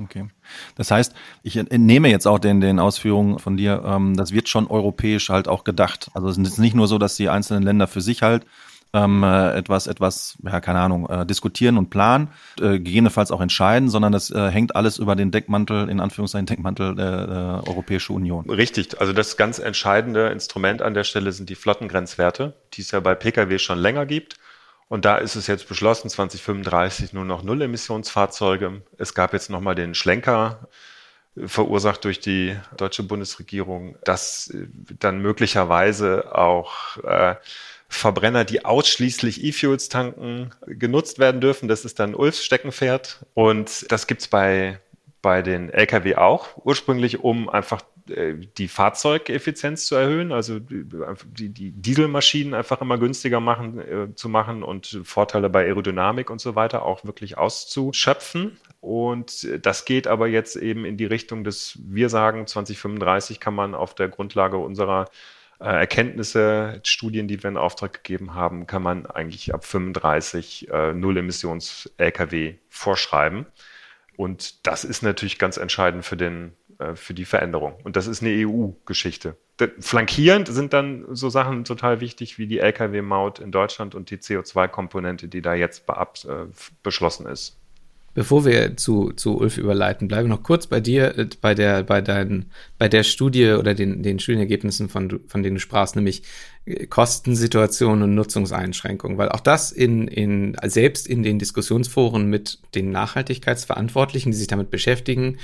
Okay. 0.00 0.28
Das 0.76 0.90
heißt, 0.90 1.14
ich 1.42 1.56
entnehme 1.56 2.08
jetzt 2.08 2.26
auch 2.26 2.38
den, 2.38 2.60
den 2.60 2.78
Ausführungen 2.78 3.38
von 3.38 3.56
dir, 3.56 3.82
ähm, 3.84 4.16
das 4.16 4.32
wird 4.32 4.48
schon 4.48 4.66
europäisch 4.66 5.28
halt 5.28 5.48
auch 5.48 5.64
gedacht. 5.64 6.10
Also 6.14 6.28
es 6.28 6.38
ist 6.38 6.58
nicht 6.58 6.74
nur 6.74 6.86
so, 6.86 6.98
dass 6.98 7.16
die 7.16 7.28
einzelnen 7.28 7.62
Länder 7.62 7.88
für 7.88 8.00
sich 8.00 8.22
halt 8.22 8.46
ähm, 8.92 9.22
äh, 9.22 9.52
etwas, 9.52 9.86
etwas, 9.86 10.38
ja, 10.42 10.60
keine 10.60 10.80
Ahnung, 10.80 11.08
äh, 11.08 11.26
diskutieren 11.26 11.76
und 11.76 11.90
planen, 11.90 12.28
äh, 12.58 12.78
gegebenenfalls 12.78 13.30
auch 13.30 13.40
entscheiden, 13.40 13.88
sondern 13.88 14.12
das 14.12 14.30
äh, 14.30 14.50
hängt 14.50 14.74
alles 14.76 14.98
über 14.98 15.14
den 15.14 15.30
Deckmantel, 15.30 15.88
in 15.88 16.00
Anführungszeichen 16.00 16.46
Deckmantel 16.46 16.94
der, 16.94 17.26
der 17.26 17.62
Europäischen 17.66 18.14
Union. 18.14 18.48
Richtig, 18.48 19.00
also 19.00 19.12
das 19.12 19.36
ganz 19.36 19.58
entscheidende 19.58 20.28
Instrument 20.28 20.82
an 20.82 20.94
der 20.94 21.04
Stelle 21.04 21.32
sind 21.32 21.50
die 21.50 21.54
Flottengrenzwerte, 21.54 22.54
die 22.74 22.80
es 22.80 22.90
ja 22.90 23.00
bei 23.00 23.14
Pkw 23.14 23.58
schon 23.58 23.78
länger 23.78 24.06
gibt. 24.06 24.36
Und 24.88 25.04
da 25.04 25.16
ist 25.18 25.36
es 25.36 25.46
jetzt 25.46 25.68
beschlossen, 25.68 26.08
2035 26.08 27.12
nur 27.12 27.26
noch 27.26 27.42
Null-Emissionsfahrzeuge. 27.42 28.80
Es 28.96 29.12
gab 29.12 29.34
jetzt 29.34 29.50
nochmal 29.50 29.74
den 29.74 29.94
Schlenker, 29.94 30.66
verursacht 31.46 32.04
durch 32.04 32.20
die 32.20 32.56
deutsche 32.76 33.02
Bundesregierung, 33.02 33.96
dass 34.04 34.52
dann 34.98 35.20
möglicherweise 35.20 36.34
auch 36.34 36.96
äh, 37.04 37.36
Verbrenner, 37.88 38.44
die 38.44 38.64
ausschließlich 38.64 39.42
E-Fuels 39.42 39.88
tanken, 39.88 40.50
genutzt 40.66 41.18
werden 41.18 41.40
dürfen. 41.40 41.68
Das 41.68 41.84
ist 41.84 41.98
dann 41.98 42.14
Ulfs 42.14 42.44
Steckenpferd. 42.44 43.24
Und 43.34 43.90
das 43.90 44.06
gibt's 44.06 44.28
bei, 44.28 44.78
bei 45.22 45.42
den 45.42 45.70
Lkw 45.70 46.16
auch. 46.16 46.48
Ursprünglich, 46.64 47.20
um 47.20 47.48
einfach 47.48 47.82
äh, 48.10 48.34
die 48.58 48.68
Fahrzeugeffizienz 48.68 49.86
zu 49.86 49.94
erhöhen, 49.94 50.32
also 50.32 50.58
die, 50.58 51.48
die 51.48 51.72
Dieselmaschinen 51.72 52.54
einfach 52.54 52.80
immer 52.82 52.98
günstiger 52.98 53.40
machen, 53.40 53.78
äh, 53.78 54.14
zu 54.14 54.28
machen 54.28 54.62
und 54.62 55.00
Vorteile 55.04 55.48
bei 55.48 55.64
Aerodynamik 55.64 56.30
und 56.30 56.40
so 56.40 56.54
weiter 56.54 56.84
auch 56.84 57.04
wirklich 57.04 57.38
auszuschöpfen. 57.38 58.58
Und 58.80 59.48
das 59.64 59.86
geht 59.86 60.06
aber 60.06 60.28
jetzt 60.28 60.56
eben 60.56 60.84
in 60.84 60.96
die 60.96 61.06
Richtung 61.06 61.42
des, 61.42 61.78
wir 61.82 62.10
sagen, 62.10 62.46
2035 62.46 63.40
kann 63.40 63.54
man 63.54 63.74
auf 63.74 63.94
der 63.94 64.08
Grundlage 64.08 64.58
unserer 64.58 65.06
Erkenntnisse, 65.64 66.80
Studien, 66.84 67.26
die 67.26 67.42
wir 67.42 67.50
in 67.50 67.56
Auftrag 67.56 67.92
gegeben 67.92 68.34
haben, 68.34 68.66
kann 68.66 68.82
man 68.82 69.06
eigentlich 69.06 69.52
ab 69.52 69.64
35 69.64 70.68
äh, 70.70 70.94
Null-Emissions-Lkw 70.94 72.54
vorschreiben. 72.68 73.46
Und 74.16 74.66
das 74.66 74.84
ist 74.84 75.02
natürlich 75.02 75.38
ganz 75.38 75.56
entscheidend 75.56 76.04
für, 76.04 76.16
den, 76.16 76.52
äh, 76.78 76.94
für 76.94 77.12
die 77.12 77.24
Veränderung. 77.24 77.74
Und 77.82 77.96
das 77.96 78.06
ist 78.06 78.22
eine 78.22 78.30
EU-Geschichte. 78.46 79.36
Flankierend 79.80 80.46
sind 80.46 80.72
dann 80.72 81.04
so 81.10 81.28
Sachen 81.28 81.64
total 81.64 82.00
wichtig 82.00 82.38
wie 82.38 82.46
die 82.46 82.60
Lkw-Maut 82.60 83.40
in 83.40 83.50
Deutschland 83.50 83.96
und 83.96 84.10
die 84.10 84.18
CO2-Komponente, 84.18 85.26
die 85.26 85.42
da 85.42 85.54
jetzt 85.54 85.88
äh, 85.88 86.46
beschlossen 86.84 87.26
ist. 87.26 87.57
Bevor 88.18 88.44
wir 88.44 88.76
zu, 88.76 89.12
zu 89.12 89.38
Ulf 89.38 89.58
überleiten, 89.58 90.08
bleibe 90.08 90.26
noch 90.26 90.42
kurz 90.42 90.66
bei 90.66 90.80
dir, 90.80 91.16
äh, 91.16 91.28
bei 91.40 91.54
der, 91.54 91.84
bei 91.84 92.00
deinen, 92.00 92.46
bei 92.76 92.88
der 92.88 93.04
Studie 93.04 93.52
oder 93.52 93.74
den, 93.74 94.02
den 94.02 94.18
Studienergebnissen, 94.18 94.88
von, 94.88 95.20
von 95.28 95.44
denen 95.44 95.54
du 95.54 95.60
sprachst, 95.60 95.94
nämlich 95.94 96.24
äh, 96.64 96.88
Kostensituationen 96.88 98.02
und 98.02 98.16
Nutzungseinschränkungen, 98.16 99.18
weil 99.18 99.28
auch 99.28 99.38
das 99.38 99.70
in, 99.70 100.08
in, 100.08 100.56
selbst 100.64 101.06
in 101.06 101.22
den 101.22 101.38
Diskussionsforen 101.38 102.26
mit 102.26 102.58
den 102.74 102.90
Nachhaltigkeitsverantwortlichen, 102.90 104.32
die 104.32 104.38
sich 104.38 104.48
damit 104.48 104.72
beschäftigen, 104.72 105.38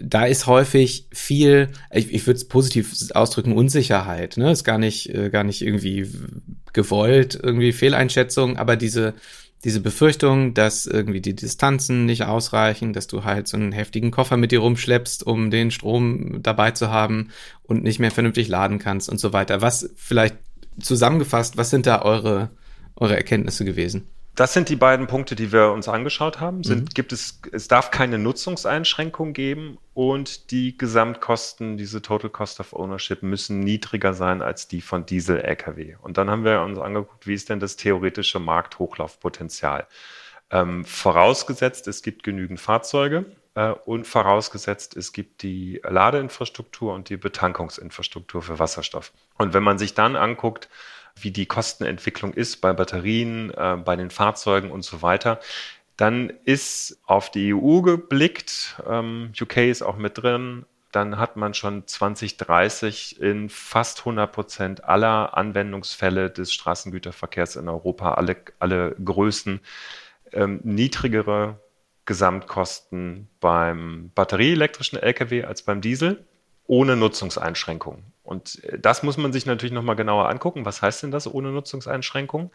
da 0.00 0.24
ist 0.24 0.46
häufig 0.46 1.06
viel, 1.12 1.68
ich, 1.92 2.14
ich 2.14 2.26
würde 2.26 2.38
es 2.38 2.48
positiv 2.48 2.94
ausdrücken, 3.12 3.52
Unsicherheit. 3.52 4.38
Ne? 4.38 4.52
Ist 4.52 4.64
gar 4.64 4.78
nicht, 4.78 5.14
äh, 5.14 5.28
gar 5.28 5.44
nicht 5.44 5.60
irgendwie 5.60 6.10
gewollt, 6.72 7.38
irgendwie 7.42 7.72
Fehleinschätzung, 7.72 8.56
aber 8.56 8.76
diese, 8.76 9.12
diese 9.64 9.80
Befürchtung, 9.80 10.54
dass 10.54 10.86
irgendwie 10.86 11.20
die 11.20 11.36
Distanzen 11.36 12.06
nicht 12.06 12.24
ausreichen, 12.24 12.92
dass 12.92 13.06
du 13.06 13.24
halt 13.24 13.46
so 13.46 13.56
einen 13.56 13.72
heftigen 13.72 14.10
Koffer 14.10 14.36
mit 14.36 14.52
dir 14.52 14.60
rumschleppst, 14.60 15.26
um 15.26 15.50
den 15.50 15.70
Strom 15.70 16.42
dabei 16.42 16.70
zu 16.70 16.90
haben 16.90 17.28
und 17.62 17.82
nicht 17.82 17.98
mehr 17.98 18.10
vernünftig 18.10 18.48
laden 18.48 18.78
kannst 18.78 19.10
und 19.10 19.18
so 19.18 19.32
weiter. 19.32 19.60
Was 19.60 19.90
vielleicht 19.96 20.36
zusammengefasst, 20.80 21.58
was 21.58 21.68
sind 21.68 21.86
da 21.86 22.02
eure, 22.02 22.50
eure 22.96 23.16
Erkenntnisse 23.16 23.64
gewesen? 23.66 24.08
Das 24.40 24.54
sind 24.54 24.70
die 24.70 24.76
beiden 24.76 25.06
Punkte, 25.06 25.34
die 25.34 25.52
wir 25.52 25.70
uns 25.70 25.86
angeschaut 25.86 26.40
haben. 26.40 26.64
Sind, 26.64 26.80
mhm. 26.80 26.94
gibt 26.94 27.12
es, 27.12 27.42
es 27.52 27.68
darf 27.68 27.90
keine 27.90 28.16
Nutzungseinschränkung 28.16 29.34
geben 29.34 29.76
und 29.92 30.50
die 30.50 30.78
Gesamtkosten, 30.78 31.76
diese 31.76 32.00
Total 32.00 32.30
Cost 32.30 32.58
of 32.58 32.72
Ownership, 32.72 33.22
müssen 33.22 33.60
niedriger 33.60 34.14
sein 34.14 34.40
als 34.40 34.66
die 34.66 34.80
von 34.80 35.04
Diesel-Lkw. 35.04 35.96
Und 36.00 36.16
dann 36.16 36.30
haben 36.30 36.44
wir 36.44 36.62
uns 36.62 36.78
angeguckt, 36.78 37.26
wie 37.26 37.34
ist 37.34 37.50
denn 37.50 37.60
das 37.60 37.76
theoretische 37.76 38.38
Markthochlaufpotenzial? 38.38 39.86
Ähm, 40.50 40.86
vorausgesetzt, 40.86 41.86
es 41.86 42.00
gibt 42.00 42.22
genügend 42.22 42.60
Fahrzeuge 42.60 43.26
äh, 43.56 43.72
und 43.84 44.06
vorausgesetzt, 44.06 44.96
es 44.96 45.12
gibt 45.12 45.42
die 45.42 45.82
Ladeinfrastruktur 45.86 46.94
und 46.94 47.10
die 47.10 47.18
Betankungsinfrastruktur 47.18 48.40
für 48.40 48.58
Wasserstoff. 48.58 49.12
Und 49.36 49.52
wenn 49.52 49.62
man 49.62 49.76
sich 49.76 49.92
dann 49.92 50.16
anguckt, 50.16 50.70
wie 51.16 51.30
die 51.30 51.46
Kostenentwicklung 51.46 52.34
ist 52.34 52.60
bei 52.60 52.72
Batterien, 52.72 53.52
äh, 53.54 53.76
bei 53.84 53.96
den 53.96 54.10
Fahrzeugen 54.10 54.70
und 54.70 54.82
so 54.82 55.02
weiter. 55.02 55.40
Dann 55.96 56.32
ist 56.44 56.98
auf 57.04 57.30
die 57.30 57.54
EU 57.54 57.82
geblickt, 57.82 58.80
ähm, 58.88 59.32
UK 59.38 59.58
ist 59.68 59.82
auch 59.82 59.96
mit 59.96 60.16
drin, 60.18 60.64
dann 60.92 61.18
hat 61.18 61.36
man 61.36 61.54
schon 61.54 61.86
2030 61.86 63.20
in 63.20 63.48
fast 63.48 64.00
100 64.00 64.32
Prozent 64.32 64.84
aller 64.84 65.36
Anwendungsfälle 65.36 66.30
des 66.30 66.52
Straßengüterverkehrs 66.52 67.56
in 67.56 67.68
Europa, 67.68 68.14
alle, 68.14 68.36
alle 68.58 68.96
Größen, 69.04 69.60
ähm, 70.32 70.60
niedrigere 70.64 71.60
Gesamtkosten 72.06 73.28
beim 73.38 74.10
batterieelektrischen 74.14 74.98
Lkw 74.98 75.44
als 75.44 75.62
beim 75.62 75.80
Diesel, 75.80 76.26
ohne 76.70 76.94
Nutzungseinschränkungen. 76.94 78.04
Und 78.22 78.62
äh, 78.64 78.78
das 78.78 79.02
muss 79.02 79.16
man 79.16 79.32
sich 79.32 79.44
natürlich 79.44 79.72
nochmal 79.72 79.96
genauer 79.96 80.28
angucken. 80.28 80.64
Was 80.64 80.80
heißt 80.80 81.02
denn 81.02 81.10
das 81.10 81.26
ohne 81.26 81.50
Nutzungseinschränkung? 81.50 82.52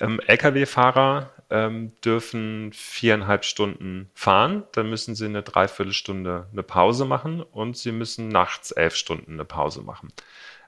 Ähm, 0.00 0.18
Lkw-Fahrer 0.26 1.30
ähm, 1.50 1.92
dürfen 2.04 2.72
viereinhalb 2.72 3.44
Stunden 3.44 4.10
fahren, 4.12 4.64
dann 4.72 4.90
müssen 4.90 5.14
sie 5.14 5.26
eine 5.26 5.44
Dreiviertelstunde 5.44 6.48
eine 6.50 6.62
Pause 6.64 7.04
machen 7.04 7.42
und 7.42 7.76
sie 7.76 7.92
müssen 7.92 8.28
nachts 8.28 8.72
elf 8.72 8.96
Stunden 8.96 9.34
eine 9.34 9.44
Pause 9.44 9.82
machen. 9.82 10.12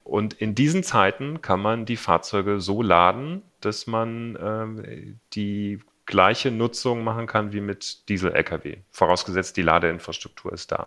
Und 0.04 0.34
in 0.34 0.54
diesen 0.54 0.84
Zeiten 0.84 1.42
kann 1.42 1.60
man 1.60 1.86
die 1.86 1.96
Fahrzeuge 1.96 2.60
so 2.60 2.82
laden, 2.82 3.42
dass 3.60 3.88
man 3.88 4.38
ähm, 4.40 5.18
die 5.32 5.80
gleiche 6.06 6.52
Nutzung 6.52 7.02
machen 7.02 7.26
kann 7.26 7.52
wie 7.52 7.60
mit 7.60 8.08
Diesel-Lkw, 8.08 8.76
vorausgesetzt 8.92 9.56
die 9.56 9.62
Ladeinfrastruktur 9.62 10.52
ist 10.52 10.70
da. 10.70 10.86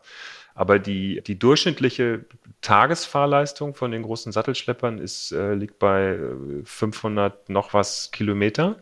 Aber 0.60 0.78
die, 0.78 1.22
die 1.26 1.40
durchschnittliche 1.40 2.26
Tagesfahrleistung 2.60 3.76
von 3.76 3.92
den 3.92 4.04
großen 4.04 4.34
Sattelschleppern 4.34 4.98
ist, 4.98 5.32
äh, 5.32 5.54
liegt 5.54 5.80
bei 5.80 6.20
500 6.66 7.34
äh, 7.50 7.54
noch 7.54 7.74
was 7.74 8.12
Kilometer. 8.12 8.76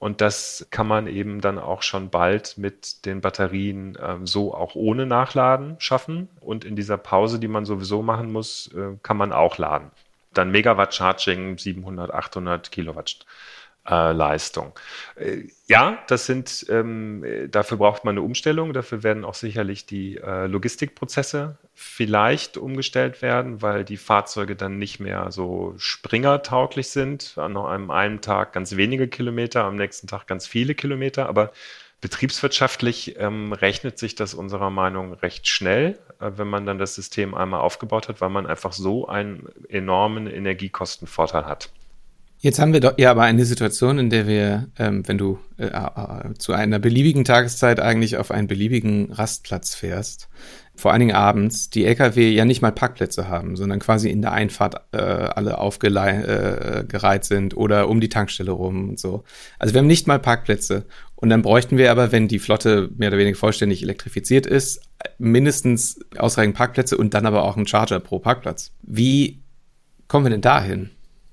Und 0.00 0.20
das 0.20 0.66
kann 0.72 0.88
man 0.88 1.06
eben 1.06 1.40
dann 1.40 1.60
auch 1.60 1.82
schon 1.82 2.10
bald 2.10 2.58
mit 2.58 3.06
den 3.06 3.20
Batterien 3.20 3.94
äh, 3.94 4.16
so 4.24 4.52
auch 4.52 4.74
ohne 4.74 5.06
Nachladen 5.06 5.76
schaffen. 5.78 6.30
Und 6.40 6.64
in 6.64 6.74
dieser 6.74 6.98
Pause, 6.98 7.38
die 7.38 7.46
man 7.46 7.64
sowieso 7.64 8.02
machen 8.02 8.32
muss, 8.32 8.68
äh, 8.74 8.96
kann 9.04 9.16
man 9.16 9.30
auch 9.30 9.56
laden. 9.56 9.92
Dann 10.34 10.50
Megawatt 10.50 10.96
Charging 10.96 11.58
700, 11.58 12.12
800 12.12 12.72
Kilowatt 12.72 13.24
äh, 13.88 14.12
Leistung. 14.12 14.72
Äh, 15.16 15.44
ja, 15.66 15.98
das 16.08 16.26
sind, 16.26 16.66
ähm, 16.68 17.24
dafür 17.50 17.78
braucht 17.78 18.04
man 18.04 18.14
eine 18.14 18.22
Umstellung. 18.22 18.72
Dafür 18.72 19.02
werden 19.02 19.24
auch 19.24 19.34
sicherlich 19.34 19.86
die 19.86 20.16
äh, 20.16 20.46
Logistikprozesse 20.46 21.58
vielleicht 21.74 22.56
umgestellt 22.56 23.22
werden, 23.22 23.62
weil 23.62 23.84
die 23.84 23.96
Fahrzeuge 23.96 24.56
dann 24.56 24.78
nicht 24.78 25.00
mehr 25.00 25.30
so 25.30 25.74
springertauglich 25.78 26.88
sind. 26.88 27.34
An 27.36 27.56
einem 27.56 27.90
einen 27.90 28.20
Tag 28.20 28.52
ganz 28.52 28.76
wenige 28.76 29.08
Kilometer, 29.08 29.64
am 29.64 29.76
nächsten 29.76 30.06
Tag 30.06 30.26
ganz 30.26 30.46
viele 30.46 30.74
Kilometer. 30.74 31.28
Aber 31.28 31.52
Betriebswirtschaftlich 32.00 33.18
ähm, 33.18 33.52
rechnet 33.52 33.98
sich 33.98 34.14
das 34.14 34.34
unserer 34.34 34.70
Meinung 34.70 35.14
recht 35.14 35.48
schnell, 35.48 35.98
äh, 36.20 36.30
wenn 36.36 36.48
man 36.48 36.64
dann 36.64 36.78
das 36.78 36.94
System 36.94 37.34
einmal 37.34 37.60
aufgebaut 37.60 38.08
hat, 38.08 38.20
weil 38.20 38.30
man 38.30 38.46
einfach 38.46 38.72
so 38.72 39.08
einen 39.08 39.48
enormen 39.68 40.26
Energiekostenvorteil 40.28 41.46
hat. 41.46 41.70
Jetzt 42.40 42.60
haben 42.60 42.72
wir 42.72 42.78
doch 42.78 42.96
ja 42.98 43.10
aber 43.10 43.22
eine 43.22 43.44
Situation, 43.44 43.98
in 43.98 44.10
der 44.10 44.28
wir, 44.28 44.68
ähm, 44.78 45.06
wenn 45.08 45.18
du 45.18 45.40
äh, 45.58 45.66
äh, 45.66 46.34
zu 46.38 46.52
einer 46.52 46.78
beliebigen 46.78 47.24
Tageszeit 47.24 47.80
eigentlich 47.80 48.16
auf 48.16 48.30
einen 48.30 48.46
beliebigen 48.46 49.12
Rastplatz 49.12 49.74
fährst, 49.74 50.28
vor 50.76 50.92
allen 50.92 51.00
Dingen 51.00 51.16
abends, 51.16 51.68
die 51.68 51.84
Lkw 51.84 52.30
ja 52.30 52.44
nicht 52.44 52.62
mal 52.62 52.70
Parkplätze 52.70 53.28
haben, 53.28 53.56
sondern 53.56 53.80
quasi 53.80 54.08
in 54.08 54.22
der 54.22 54.30
Einfahrt 54.30 54.76
äh, 54.92 54.98
alle 54.98 55.58
aufgereiht 55.58 57.22
äh, 57.22 57.26
sind 57.26 57.56
oder 57.56 57.88
um 57.88 58.00
die 58.00 58.08
Tankstelle 58.08 58.52
rum 58.52 58.90
und 58.90 59.00
so. 59.00 59.24
Also 59.58 59.74
wir 59.74 59.80
haben 59.80 59.88
nicht 59.88 60.06
mal 60.06 60.20
Parkplätze. 60.20 60.84
Und 61.16 61.30
dann 61.30 61.42
bräuchten 61.42 61.76
wir 61.76 61.90
aber, 61.90 62.12
wenn 62.12 62.28
die 62.28 62.38
Flotte 62.38 62.90
mehr 62.96 63.08
oder 63.08 63.18
weniger 63.18 63.36
vollständig 63.36 63.82
elektrifiziert 63.82 64.46
ist, 64.46 64.80
mindestens 65.18 65.98
ausreichend 66.16 66.54
Parkplätze 66.54 66.96
und 66.96 67.14
dann 67.14 67.26
aber 67.26 67.42
auch 67.42 67.56
einen 67.56 67.66
Charger 67.66 67.98
pro 67.98 68.20
Parkplatz. 68.20 68.70
Wie 68.82 69.42
kommen 70.06 70.26
wir 70.26 70.30
denn 70.30 70.40
dahin? 70.40 70.90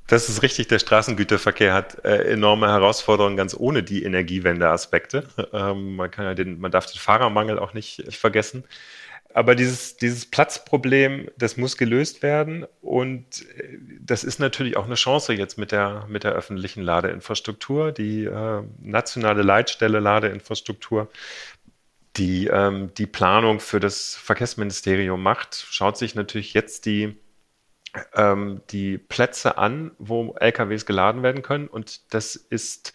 Das 0.08 0.30
ist 0.30 0.44
richtig, 0.44 0.68
der 0.68 0.78
Straßengüterverkehr 0.78 1.74
hat 1.74 2.06
äh, 2.06 2.32
enorme 2.32 2.68
Herausforderungen, 2.68 3.38
ganz 3.38 3.56
ohne 3.58 3.82
die 3.82 4.04
Energiewende-Aspekte. 4.04 5.28
Ähm, 5.52 5.96
man 5.96 6.12
kann 6.12 6.26
ja 6.26 6.34
den, 6.34 6.60
man 6.60 6.72
darf 6.72 6.86
den 6.86 7.00
Fahrermangel 7.00 7.58
auch 7.58 7.74
nicht, 7.74 8.06
nicht 8.06 8.20
vergessen. 8.20 8.66
Aber 9.34 9.56
dieses, 9.56 9.98
dieses 9.98 10.26
Platzproblem, 10.26 11.30
das 11.38 11.58
muss 11.58 11.76
gelöst 11.76 12.24
werden. 12.24 12.66
Und 12.82 13.42
äh, 13.58 13.80
das 14.00 14.24
ist 14.24 14.40
natürlich 14.40 14.78
auch 14.78 14.86
eine 14.86 14.96
Chance 14.96 15.34
jetzt 15.34 15.58
mit 15.58 15.72
der, 15.72 16.06
mit 16.08 16.24
der 16.24 16.34
öffentlichen 16.34 16.84
Ladeinfrastruktur, 16.84 17.92
die 17.92 18.26
äh, 18.26 18.64
nationale 18.80 19.42
Leitstelle 19.42 20.00
Ladeinfrastruktur, 20.00 21.10
die 22.16 22.48
ähm, 22.48 22.94
die 22.98 23.08
Planung 23.08 23.60
für 23.60 23.80
das 23.80 24.16
Verkehrsministerium 24.16 25.22
macht, 25.22 25.66
schaut 25.70 25.98
sich 25.98 26.16
natürlich 26.16 26.54
jetzt 26.54 26.86
die 26.86 27.18
ähm, 28.14 28.62
die 28.70 28.98
Plätze 28.98 29.58
an, 29.58 29.92
wo 29.98 30.36
LKWs 30.40 30.86
geladen 30.86 31.24
werden 31.24 31.42
können. 31.42 31.68
Und 31.68 32.14
das 32.14 32.36
ist 32.36 32.94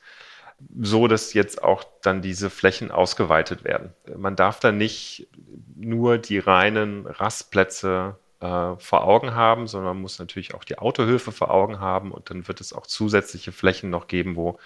so, 0.81 1.09
dass 1.09 1.33
jetzt 1.33 1.63
auch 1.63 1.85
dann 2.03 2.23
diese 2.23 2.51
Flächen 2.51 2.91
ausgeweitet 2.91 3.65
werden. 3.65 3.93
Man 4.17 4.37
darf 4.37 4.61
da 4.61 4.73
nicht 4.73 5.29
nur 5.75 6.19
die 6.19 6.39
reinen 6.39 7.07
Rastplätze 7.07 8.19
äh, 8.41 8.77
vor 8.77 9.05
Augen 9.05 9.35
haben, 9.35 9.67
sondern 9.67 9.95
man 9.95 10.03
muss 10.03 10.19
natürlich 10.19 10.55
auch 10.55 10.65
die 10.65 10.79
Autohöfe 10.79 11.33
vor 11.33 11.51
Augen 11.51 11.81
haben 11.81 12.13
und 12.13 12.31
dann 12.31 12.49
wird 12.49 12.61
es 12.61 12.73
auch 12.73 12.87
zusätzliche 12.87 13.53
Flächen 13.53 13.91
noch 13.91 14.07
geben, 14.07 14.37
wo, 14.37 14.59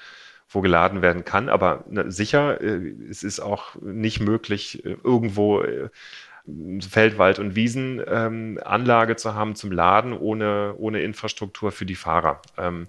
wo 0.48 0.60
geladen 0.60 1.02
werden 1.02 1.24
kann. 1.24 1.48
Aber 1.48 1.84
na, 1.88 2.10
sicher, 2.10 2.60
äh, 2.60 2.94
es 3.08 3.22
ist 3.22 3.40
auch 3.40 3.74
nicht 3.80 4.20
möglich, 4.20 4.84
äh, 4.84 4.96
irgendwo 5.02 5.62
äh, 5.62 5.90
Feld, 6.88 7.16
Wald 7.16 7.38
und 7.38 7.56
Wiesenanlage 7.56 9.12
ähm, 9.12 9.18
zu 9.18 9.34
haben 9.34 9.54
zum 9.54 9.72
Laden 9.72 10.12
ohne, 10.12 10.74
ohne 10.76 11.00
Infrastruktur 11.00 11.72
für 11.72 11.86
die 11.86 11.94
Fahrer. 11.94 12.42
Ähm, 12.58 12.86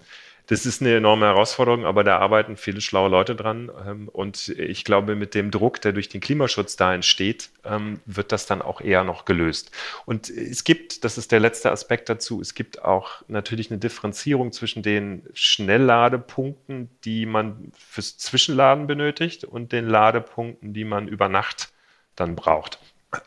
das 0.48 0.68
ist 0.68 0.82
eine 0.82 0.96
enorme 0.96 1.26
Herausforderung, 1.26 1.86
aber 1.86 2.04
da 2.04 2.20
arbeiten 2.20 2.56
viele 2.56 2.80
schlaue 2.80 3.10
Leute 3.10 3.36
dran. 3.36 3.72
Ähm, 3.88 4.10
und 4.10 4.50
ich 4.50 4.84
glaube, 4.84 5.16
mit 5.16 5.34
dem 5.34 5.50
Druck, 5.52 5.82
der 5.82 5.94
durch 5.94 6.10
den 6.10 6.22
Klimaschutz 6.22 6.76
da 6.76 6.94
entsteht, 6.94 7.50
ähm, 7.64 8.00
wird 8.06 8.32
das 8.32 8.46
dann 8.46 8.62
auch 8.62 8.82
eher 8.82 9.04
noch 9.04 9.26
gelöst. 9.26 9.72
Und 10.06 10.30
es 10.30 10.64
gibt, 10.64 11.04
das 11.04 11.18
ist 11.18 11.32
der 11.32 11.40
letzte 11.40 11.72
Aspekt 11.72 12.10
dazu, 12.10 12.42
es 12.42 12.54
gibt 12.54 12.84
auch 12.84 13.24
natürlich 13.28 13.72
eine 13.72 13.80
Differenzierung 13.80 14.52
zwischen 14.52 14.84
den 14.84 15.24
Schnellladepunkten, 15.34 16.90
die 17.06 17.26
man 17.26 17.72
fürs 17.76 18.18
Zwischenladen 18.18 18.86
benötigt 18.86 19.46
und 19.46 19.72
den 19.72 19.88
Ladepunkten, 19.88 20.74
die 20.74 20.84
man 20.84 21.08
über 21.08 21.30
Nacht 21.30 21.70
dann 22.16 22.36
braucht. 22.36 22.80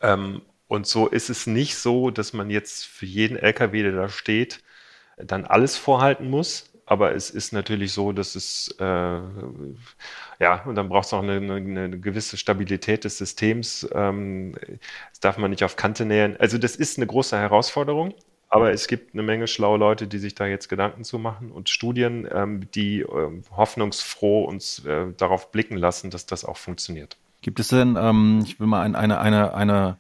Ähm, 0.03 0.43
und 0.69 0.87
so 0.87 1.09
ist 1.09 1.31
es 1.31 1.47
nicht 1.47 1.77
so, 1.77 2.11
dass 2.11 2.33
man 2.33 2.51
jetzt 2.51 2.87
für 2.87 3.07
jeden 3.07 3.37
LKW, 3.37 3.83
der 3.83 3.93
da 3.93 4.09
steht, 4.09 4.63
dann 5.17 5.45
alles 5.45 5.77
vorhalten 5.77 6.29
muss. 6.31 6.71
Aber 6.87 7.15
es 7.15 7.31
ist 7.31 7.53
natürlich 7.53 7.93
so, 7.93 8.13
dass 8.13 8.35
es, 8.35 8.75
äh, 8.81 8.85
ja, 8.85 10.63
und 10.65 10.75
dann 10.75 10.89
braucht 10.89 11.07
es 11.07 11.13
auch 11.13 11.23
eine, 11.23 11.55
eine, 11.55 12.01
gewisse 12.01 12.39
Stabilität 12.39 13.05
des 13.05 13.19
Systems. 13.19 13.87
Ähm, 13.93 14.55
das 15.11 15.21
darf 15.21 15.37
man 15.37 15.51
nicht 15.51 15.65
auf 15.65 15.77
Kante 15.77 16.07
nähern. 16.07 16.37
Also 16.39 16.57
das 16.57 16.77
ist 16.77 16.99
eine 16.99 17.07
große 17.07 17.37
Herausforderung. 17.37 18.15
Aber 18.51 18.73
es 18.73 18.87
gibt 18.89 19.13
eine 19.13 19.23
Menge 19.23 19.47
schlaue 19.47 19.79
Leute, 19.79 20.07
die 20.07 20.19
sich 20.19 20.35
da 20.35 20.47
jetzt 20.47 20.69
Gedanken 20.69 21.05
zu 21.05 21.19
machen 21.19 21.53
und 21.53 21.69
Studien, 21.69 22.27
ähm, 22.33 22.71
die 22.75 23.01
ähm, 23.01 23.43
hoffnungsfroh 23.55 24.45
uns 24.45 24.85
äh, 24.87 25.13
darauf 25.17 25.53
blicken 25.53 25.77
lassen, 25.77 26.11
dass 26.11 26.25
das 26.25 26.47
auch 26.47 26.57
funktioniert. 26.57 27.19
Gibt 27.41 27.61
es 27.61 27.69
denn, 27.69 27.97
ähm, 28.01 28.41
ich 28.45 28.59
will 28.59 28.67
mal 28.67 28.83
ein, 28.83 28.95
eine, 28.95 29.21
eine, 29.21 29.55
eine, 29.55 29.99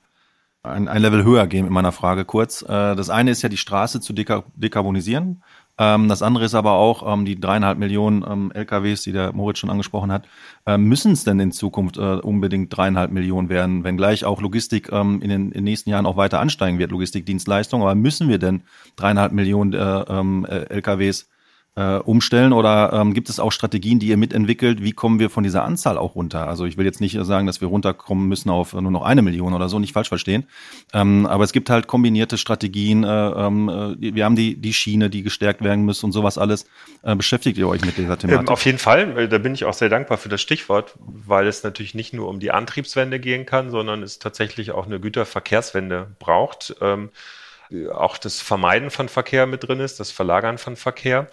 ein, 0.62 0.88
ein 0.88 1.02
Level 1.02 1.24
höher 1.24 1.46
gehen 1.46 1.66
in 1.66 1.72
meiner 1.72 1.92
Frage 1.92 2.24
kurz. 2.24 2.62
Äh, 2.62 2.96
das 2.96 3.10
eine 3.10 3.30
ist 3.30 3.42
ja 3.42 3.48
die 3.48 3.56
Straße 3.56 4.00
zu 4.00 4.12
deka 4.12 4.44
dekarbonisieren. 4.56 5.42
Ähm, 5.78 6.08
das 6.08 6.22
andere 6.22 6.44
ist 6.44 6.54
aber 6.54 6.72
auch 6.72 7.10
ähm, 7.10 7.24
die 7.24 7.38
dreieinhalb 7.38 7.78
Millionen 7.78 8.24
ähm, 8.28 8.50
LKWs, 8.52 9.02
die 9.02 9.12
der 9.12 9.32
Moritz 9.32 9.60
schon 9.60 9.70
angesprochen 9.70 10.10
hat. 10.10 10.26
Ähm, 10.66 10.84
müssen 10.84 11.12
es 11.12 11.22
denn 11.22 11.38
in 11.38 11.52
Zukunft 11.52 11.96
äh, 11.96 12.00
unbedingt 12.16 12.76
dreieinhalb 12.76 13.12
Millionen 13.12 13.48
werden, 13.48 13.84
wenngleich 13.84 14.24
auch 14.24 14.40
Logistik 14.40 14.90
ähm, 14.90 15.22
in, 15.22 15.28
den, 15.28 15.46
in 15.46 15.50
den 15.52 15.64
nächsten 15.64 15.90
Jahren 15.90 16.06
auch 16.06 16.16
weiter 16.16 16.40
ansteigen 16.40 16.80
wird, 16.80 16.90
Logistikdienstleistungen. 16.90 17.84
Aber 17.86 17.94
müssen 17.94 18.28
wir 18.28 18.38
denn 18.38 18.62
dreieinhalb 18.96 19.30
Millionen 19.32 19.72
äh, 19.72 19.78
äh, 19.78 20.74
LKWs 20.74 21.28
äh, 21.78 21.98
umstellen 21.98 22.52
oder 22.52 22.92
ähm, 22.92 23.14
gibt 23.14 23.28
es 23.28 23.38
auch 23.38 23.52
Strategien, 23.52 24.00
die 24.00 24.08
ihr 24.08 24.16
mitentwickelt? 24.16 24.82
Wie 24.82 24.92
kommen 24.92 25.20
wir 25.20 25.30
von 25.30 25.44
dieser 25.44 25.62
Anzahl 25.62 25.96
auch 25.96 26.16
runter? 26.16 26.48
Also 26.48 26.64
ich 26.64 26.76
will 26.76 26.84
jetzt 26.84 27.00
nicht 27.00 27.16
sagen, 27.22 27.46
dass 27.46 27.60
wir 27.60 27.68
runterkommen 27.68 28.26
müssen 28.26 28.50
auf 28.50 28.72
nur 28.72 28.90
noch 28.90 29.02
eine 29.02 29.22
Million 29.22 29.54
oder 29.54 29.68
so, 29.68 29.78
nicht 29.78 29.92
falsch 29.92 30.08
verstehen. 30.08 30.48
Ähm, 30.92 31.26
aber 31.26 31.44
es 31.44 31.52
gibt 31.52 31.70
halt 31.70 31.86
kombinierte 31.86 32.36
Strategien. 32.36 33.04
Äh, 33.04 33.08
äh, 33.08 34.14
wir 34.14 34.24
haben 34.24 34.34
die, 34.34 34.56
die 34.56 34.72
Schiene, 34.72 35.08
die 35.08 35.22
gestärkt 35.22 35.62
werden 35.62 35.84
muss 35.84 36.02
und 36.02 36.10
sowas 36.10 36.36
alles. 36.36 36.66
Äh, 37.02 37.14
beschäftigt 37.14 37.56
ihr 37.58 37.68
euch 37.68 37.84
mit 37.84 37.96
dieser 37.96 38.18
Thematik? 38.18 38.48
Ähm, 38.48 38.52
auf 38.52 38.64
jeden 38.64 38.78
Fall. 38.78 39.28
Da 39.28 39.38
bin 39.38 39.54
ich 39.54 39.64
auch 39.64 39.74
sehr 39.74 39.88
dankbar 39.88 40.18
für 40.18 40.28
das 40.28 40.40
Stichwort, 40.40 40.96
weil 40.98 41.46
es 41.46 41.62
natürlich 41.62 41.94
nicht 41.94 42.12
nur 42.12 42.28
um 42.28 42.40
die 42.40 42.50
Antriebswende 42.50 43.20
gehen 43.20 43.46
kann, 43.46 43.70
sondern 43.70 44.02
es 44.02 44.18
tatsächlich 44.18 44.72
auch 44.72 44.86
eine 44.86 44.98
Güterverkehrswende 44.98 46.08
braucht. 46.18 46.74
Ähm, 46.80 47.10
auch 47.92 48.18
das 48.18 48.40
Vermeiden 48.40 48.90
von 48.90 49.08
Verkehr 49.08 49.46
mit 49.46 49.68
drin 49.68 49.80
ist, 49.80 50.00
das 50.00 50.10
Verlagern 50.10 50.58
von 50.58 50.74
Verkehr. 50.74 51.28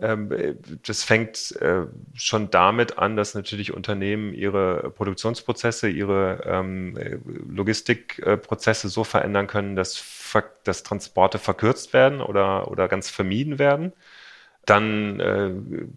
Ähm, 0.00 0.58
das 0.86 1.02
fängt 1.02 1.56
äh, 1.60 1.86
schon 2.14 2.50
damit 2.50 2.98
an, 2.98 3.16
dass 3.16 3.34
natürlich 3.34 3.72
Unternehmen 3.72 4.32
ihre 4.32 4.90
Produktionsprozesse, 4.90 5.88
ihre 5.88 6.42
ähm, 6.44 6.96
Logistikprozesse 7.48 8.88
so 8.88 9.04
verändern 9.04 9.46
können, 9.46 9.76
dass, 9.76 10.04
Transporte 10.84 11.38
verkürzt 11.38 11.92
werden 11.92 12.20
oder, 12.20 12.70
oder 12.70 12.88
ganz 12.88 13.10
vermieden 13.10 13.58
werden. 13.58 13.92
Dann 14.68 15.18
äh, 15.18 15.50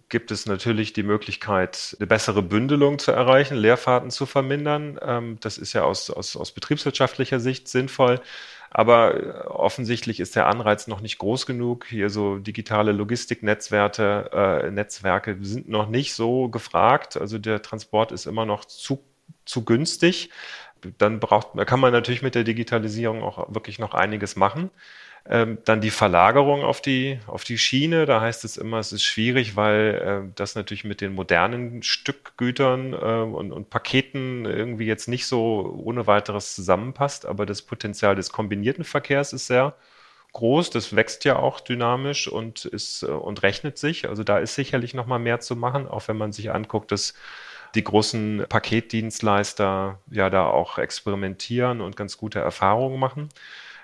gibt 0.08 0.32
es 0.32 0.46
natürlich 0.46 0.94
die 0.94 1.04
Möglichkeit, 1.04 1.98
eine 2.00 2.08
bessere 2.08 2.42
Bündelung 2.42 3.00
zu 3.00 3.12
erreichen, 3.12 3.58
Leerfahrten 3.58 4.12
zu 4.12 4.26
vermindern. 4.26 4.98
Ähm, 5.02 5.38
das 5.42 5.58
ist 5.58 5.74
ja 5.74 5.84
aus, 5.84 6.10
aus, 6.10 6.38
aus 6.38 6.54
betriebswirtschaftlicher 6.54 7.42
Sicht 7.42 7.68
sinnvoll. 7.68 8.22
Aber 8.72 9.16
äh, 9.16 9.48
offensichtlich 9.48 10.20
ist 10.20 10.36
der 10.36 10.48
Anreiz 10.48 10.88
noch 10.88 11.02
nicht 11.02 11.18
groß 11.20 11.46
genug. 11.46 11.86
Hier 11.88 12.10
so 12.10 12.38
digitale 12.40 12.94
Logistiknetzwerke 12.94 14.32
äh, 14.34 14.72
Netzwerke 14.72 15.38
sind 15.42 15.70
noch 15.70 15.88
nicht 15.90 16.14
so 16.16 16.50
gefragt. 16.50 17.18
Also 17.18 17.38
der 17.38 17.62
Transport 17.62 18.12
ist 18.14 18.26
immer 18.26 18.46
noch 18.46 18.66
zu, 18.66 19.04
zu 19.46 19.66
günstig. 19.66 20.30
Dann 20.98 21.20
braucht, 21.20 21.50
kann 21.68 21.80
man 21.82 21.92
natürlich 21.92 22.22
mit 22.22 22.34
der 22.34 22.46
Digitalisierung 22.46 23.22
auch 23.24 23.54
wirklich 23.54 23.78
noch 23.78 23.94
einiges 23.94 24.36
machen. 24.36 24.72
Ähm, 25.30 25.60
dann 25.66 25.82
die 25.82 25.92
Verlagerung 25.92 26.64
auf 26.64 26.82
die, 26.82 27.20
auf 27.28 27.44
die 27.44 27.60
Schiene, 27.60 28.08
da 28.08 28.22
heißt 28.22 28.44
es 28.44 28.58
immer, 28.58 28.80
es 28.80 28.92
ist 28.92 29.04
schwierig, 29.04 29.56
weil 29.56 30.26
äh, 30.26 30.32
das 30.36 30.56
natürlich 30.56 30.84
mit 30.84 31.00
den 31.00 31.14
modernen 31.14 31.84
Stückgütern 31.84 32.94
äh, 32.94 32.96
und, 32.96 33.52
und, 33.52 33.70
Paketen 33.70 34.46
irgendwie 34.46 34.86
jetzt 34.88 35.08
nicht 35.08 35.28
so 35.28 35.80
ohne 35.86 36.08
weiteres 36.08 36.56
zusammenpasst, 36.56 37.28
aber 37.28 37.46
das 37.46 37.62
Potenzial 37.62 38.16
des 38.16 38.32
kombinierten 38.32 38.84
Verkehrs 38.84 39.32
ist 39.32 39.46
sehr 39.46 39.76
groß, 40.34 40.70
das 40.72 40.96
wächst 40.96 41.26
ja 41.26 41.38
auch 41.38 41.60
dynamisch 41.60 42.28
und, 42.28 42.66
ist, 42.66 43.04
äh, 43.04 43.08
und 43.08 43.44
rechnet 43.44 43.78
sich. 43.78 44.10
Also 44.10 44.24
da 44.24 44.40
ist 44.40 44.56
sicherlich 44.56 44.94
noch 44.94 45.06
mal 45.06 45.20
mehr 45.20 45.40
zu 45.40 45.56
machen, 45.56 45.88
auch 45.88 46.08
wenn 46.08 46.18
man 46.18 46.32
sich 46.32 46.52
anguckt, 46.52 46.92
dass 46.92 47.14
die 47.76 47.84
großen 47.84 48.46
Paketdienstleister 48.50 50.00
ja 50.10 50.30
da 50.30 50.46
auch 50.46 50.78
experimentieren 50.78 51.82
und 51.82 51.96
ganz 51.96 52.18
gute 52.18 52.40
Erfahrungen 52.40 53.00
machen. 53.00 53.30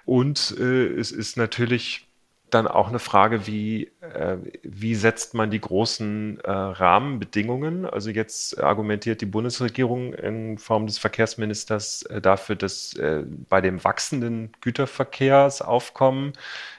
Und 0.07 0.55
äh, 0.57 0.87
es 0.87 1.11
ist 1.11 1.35
natürlich 1.35 2.07
dann 2.49 2.65
auch 2.65 2.87
eine 2.87 2.99
Frage, 2.99 3.45
wie, 3.45 3.91
äh, 3.99 4.37
wie 4.63 4.95
setzt 4.95 5.33
man 5.33 5.51
die 5.51 5.59
großen 5.59 6.39
äh, 6.39 6.49
Rahmenbedingungen? 6.49 7.85
Also 7.85 8.09
jetzt 8.09 8.57
argumentiert 8.63 9.19
die 9.19 9.25
Bundesregierung 9.25 10.13
in 10.13 10.57
Form 10.59 10.87
des 10.87 10.97
Verkehrsministers 10.97 12.03
äh, 12.03 12.21
dafür, 12.21 12.55
dass 12.55 12.93
äh, 12.93 13.23
bei 13.49 13.59
dem 13.59 13.83
wachsenden 13.83 14.53
Güterverkehrsaufkommen 14.61 16.31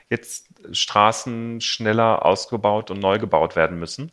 jetzt 0.09 0.47
Straßen 0.73 1.61
schneller 1.61 2.25
ausgebaut 2.25 2.91
und 2.91 3.01
neu 3.01 3.19
gebaut 3.19 3.57
werden 3.57 3.79
müssen. 3.79 4.11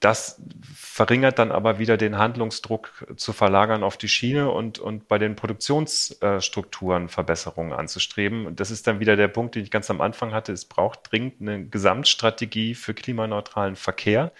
Das 0.00 0.40
verringert 0.74 1.38
dann 1.38 1.52
aber 1.52 1.78
wieder 1.78 1.96
den 1.96 2.18
Handlungsdruck 2.18 3.06
zu 3.16 3.32
verlagern 3.32 3.82
auf 3.82 3.96
die 3.96 4.08
Schiene 4.08 4.50
und, 4.50 4.78
und 4.78 5.08
bei 5.08 5.18
den 5.18 5.36
Produktionsstrukturen 5.36 7.08
Verbesserungen 7.08 7.72
anzustreben. 7.72 8.56
das 8.56 8.70
ist 8.70 8.86
dann 8.86 8.98
wieder 8.98 9.16
der 9.16 9.28
Punkt, 9.28 9.54
den 9.54 9.62
ich 9.62 9.70
ganz 9.70 9.90
am 9.90 10.00
Anfang 10.00 10.32
hatte. 10.32 10.52
Es 10.52 10.64
braucht 10.64 11.12
dringend 11.12 11.40
eine 11.40 11.64
Gesamtstrategie 11.66 12.74
für 12.74 12.94
klimaneutralen 12.94 13.76
Verkehr 13.76 14.32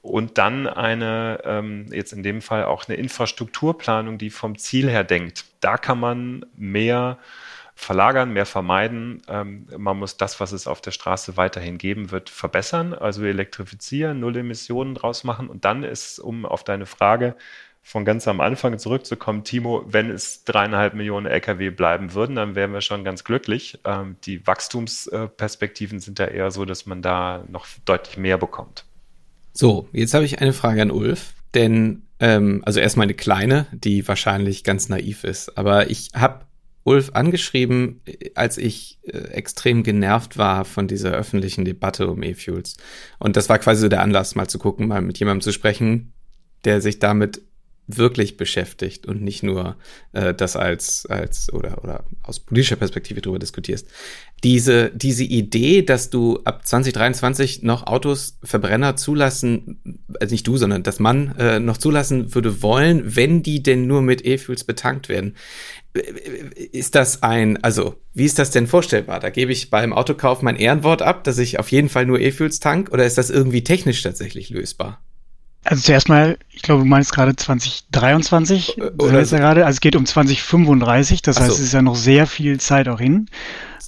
und 0.00 0.38
dann 0.38 0.66
eine, 0.66 1.40
ähm, 1.44 1.86
jetzt 1.92 2.12
in 2.12 2.22
dem 2.22 2.40
Fall 2.40 2.64
auch 2.64 2.88
eine 2.88 2.96
Infrastrukturplanung, 2.96 4.18
die 4.18 4.30
vom 4.30 4.56
Ziel 4.56 4.88
her 4.88 5.04
denkt. 5.04 5.44
Da 5.60 5.76
kann 5.76 6.00
man 6.00 6.46
mehr 6.56 7.18
verlagern, 7.76 8.32
mehr 8.32 8.46
vermeiden. 8.46 9.22
Ähm, 9.28 9.66
man 9.76 9.98
muss 9.98 10.16
das, 10.16 10.40
was 10.40 10.50
es 10.52 10.66
auf 10.66 10.80
der 10.80 10.90
Straße 10.90 11.36
weiterhin 11.36 11.76
geben 11.78 12.10
wird, 12.10 12.30
verbessern, 12.30 12.94
also 12.94 13.22
elektrifizieren, 13.24 14.18
Null 14.18 14.38
Emissionen 14.38 14.94
draus 14.94 15.22
machen. 15.22 15.48
Und 15.48 15.64
dann 15.64 15.84
ist, 15.84 16.18
um 16.18 16.46
auf 16.46 16.64
deine 16.64 16.86
Frage 16.86 17.36
von 17.82 18.04
ganz 18.04 18.26
am 18.26 18.40
Anfang 18.40 18.78
zurückzukommen, 18.78 19.44
Timo, 19.44 19.84
wenn 19.86 20.10
es 20.10 20.42
dreieinhalb 20.44 20.94
Millionen 20.94 21.26
Lkw 21.26 21.70
bleiben 21.70 22.14
würden, 22.14 22.34
dann 22.34 22.54
wären 22.56 22.72
wir 22.72 22.80
schon 22.80 23.04
ganz 23.04 23.22
glücklich. 23.22 23.78
Ähm, 23.84 24.16
die 24.24 24.44
Wachstumsperspektiven 24.44 26.00
sind 26.00 26.18
ja 26.18 26.26
eher 26.26 26.50
so, 26.50 26.64
dass 26.64 26.86
man 26.86 27.02
da 27.02 27.44
noch 27.48 27.66
deutlich 27.84 28.16
mehr 28.16 28.38
bekommt. 28.38 28.86
So, 29.52 29.88
jetzt 29.92 30.14
habe 30.14 30.24
ich 30.24 30.40
eine 30.40 30.54
Frage 30.54 30.82
an 30.82 30.90
Ulf, 30.90 31.34
denn 31.54 32.02
ähm, 32.20 32.62
also 32.64 32.80
erstmal 32.80 33.04
eine 33.04 33.14
kleine, 33.14 33.66
die 33.70 34.08
wahrscheinlich 34.08 34.64
ganz 34.64 34.88
naiv 34.88 35.24
ist, 35.24 35.56
aber 35.56 35.90
ich 35.90 36.10
habe 36.14 36.46
Ulf 36.86 37.10
angeschrieben, 37.14 38.00
als 38.34 38.58
ich 38.58 39.00
äh, 39.02 39.18
extrem 39.32 39.82
genervt 39.82 40.38
war 40.38 40.64
von 40.64 40.86
dieser 40.86 41.12
öffentlichen 41.12 41.64
Debatte 41.64 42.08
um 42.08 42.22
E-Fuels. 42.22 42.76
Und 43.18 43.36
das 43.36 43.48
war 43.48 43.58
quasi 43.58 43.82
so 43.82 43.88
der 43.88 44.02
Anlass, 44.02 44.36
mal 44.36 44.48
zu 44.48 44.58
gucken, 44.58 44.86
mal 44.88 45.02
mit 45.02 45.18
jemandem 45.18 45.42
zu 45.42 45.52
sprechen, 45.52 46.12
der 46.64 46.80
sich 46.80 47.00
damit 47.00 47.42
wirklich 47.88 48.36
beschäftigt 48.36 49.06
und 49.06 49.22
nicht 49.22 49.42
nur 49.42 49.76
äh, 50.12 50.34
das 50.34 50.56
als 50.56 51.06
als 51.06 51.52
oder 51.52 51.82
oder 51.84 52.04
aus 52.22 52.40
politischer 52.40 52.76
Perspektive 52.76 53.20
darüber 53.20 53.38
diskutierst. 53.38 53.88
Diese 54.42 54.90
diese 54.90 55.24
Idee, 55.24 55.82
dass 55.82 56.10
du 56.10 56.40
ab 56.44 56.66
2023 56.66 57.62
noch 57.62 57.86
Autos 57.86 58.38
Verbrenner 58.42 58.96
zulassen, 58.96 60.00
also 60.20 60.32
nicht 60.32 60.46
du, 60.46 60.56
sondern 60.56 60.82
dass 60.82 60.98
man 60.98 61.36
äh, 61.36 61.60
noch 61.60 61.76
zulassen 61.76 62.34
würde 62.34 62.62
wollen, 62.62 63.16
wenn 63.16 63.42
die 63.42 63.62
denn 63.62 63.86
nur 63.86 64.02
mit 64.02 64.24
E-Fuels 64.24 64.64
betankt 64.64 65.08
werden. 65.08 65.36
Ist 66.72 66.94
das 66.94 67.22
ein, 67.22 67.62
also 67.62 67.94
wie 68.12 68.24
ist 68.24 68.38
das 68.38 68.50
denn 68.50 68.66
vorstellbar? 68.66 69.20
Da 69.20 69.30
gebe 69.30 69.52
ich 69.52 69.70
beim 69.70 69.92
Autokauf 69.94 70.42
mein 70.42 70.56
Ehrenwort 70.56 71.00
ab, 71.00 71.24
dass 71.24 71.38
ich 71.38 71.58
auf 71.58 71.72
jeden 71.72 71.88
Fall 71.88 72.04
nur 72.04 72.20
E-Fuels 72.20 72.60
tank, 72.60 72.90
oder 72.92 73.06
ist 73.06 73.16
das 73.16 73.30
irgendwie 73.30 73.64
technisch 73.64 74.02
tatsächlich 74.02 74.50
lösbar? 74.50 75.00
Also 75.66 75.82
zuerst 75.82 76.08
mal, 76.08 76.38
ich 76.50 76.62
glaube, 76.62 76.82
du 76.82 76.88
meinst 76.88 77.12
gerade 77.12 77.34
2023, 77.34 78.80
oder 78.98 79.20
ist 79.20 79.32
ja 79.32 79.38
gerade, 79.38 79.66
also 79.66 79.76
es 79.76 79.80
geht 79.80 79.96
um 79.96 80.06
2035, 80.06 81.22
das 81.22 81.36
Ach 81.36 81.42
heißt, 81.42 81.50
so. 81.50 81.56
es 81.56 81.60
ist 81.60 81.72
ja 81.72 81.82
noch 81.82 81.96
sehr 81.96 82.28
viel 82.28 82.60
Zeit 82.60 82.88
auch 82.88 83.00
hin. 83.00 83.28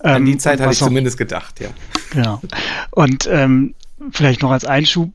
An 0.01 0.25
die 0.25 0.33
ähm, 0.33 0.39
Zeit 0.41 0.61
hatte 0.61 0.73
ich 0.73 0.79
zumindest 0.79 1.19
gedacht, 1.19 1.61
ja. 1.61 1.69
Genau. 2.11 2.41
Und 2.91 3.29
ähm, 3.31 3.75
vielleicht 4.11 4.43
noch 4.43 4.51
als 4.51 4.65
Einschub, 4.65 5.13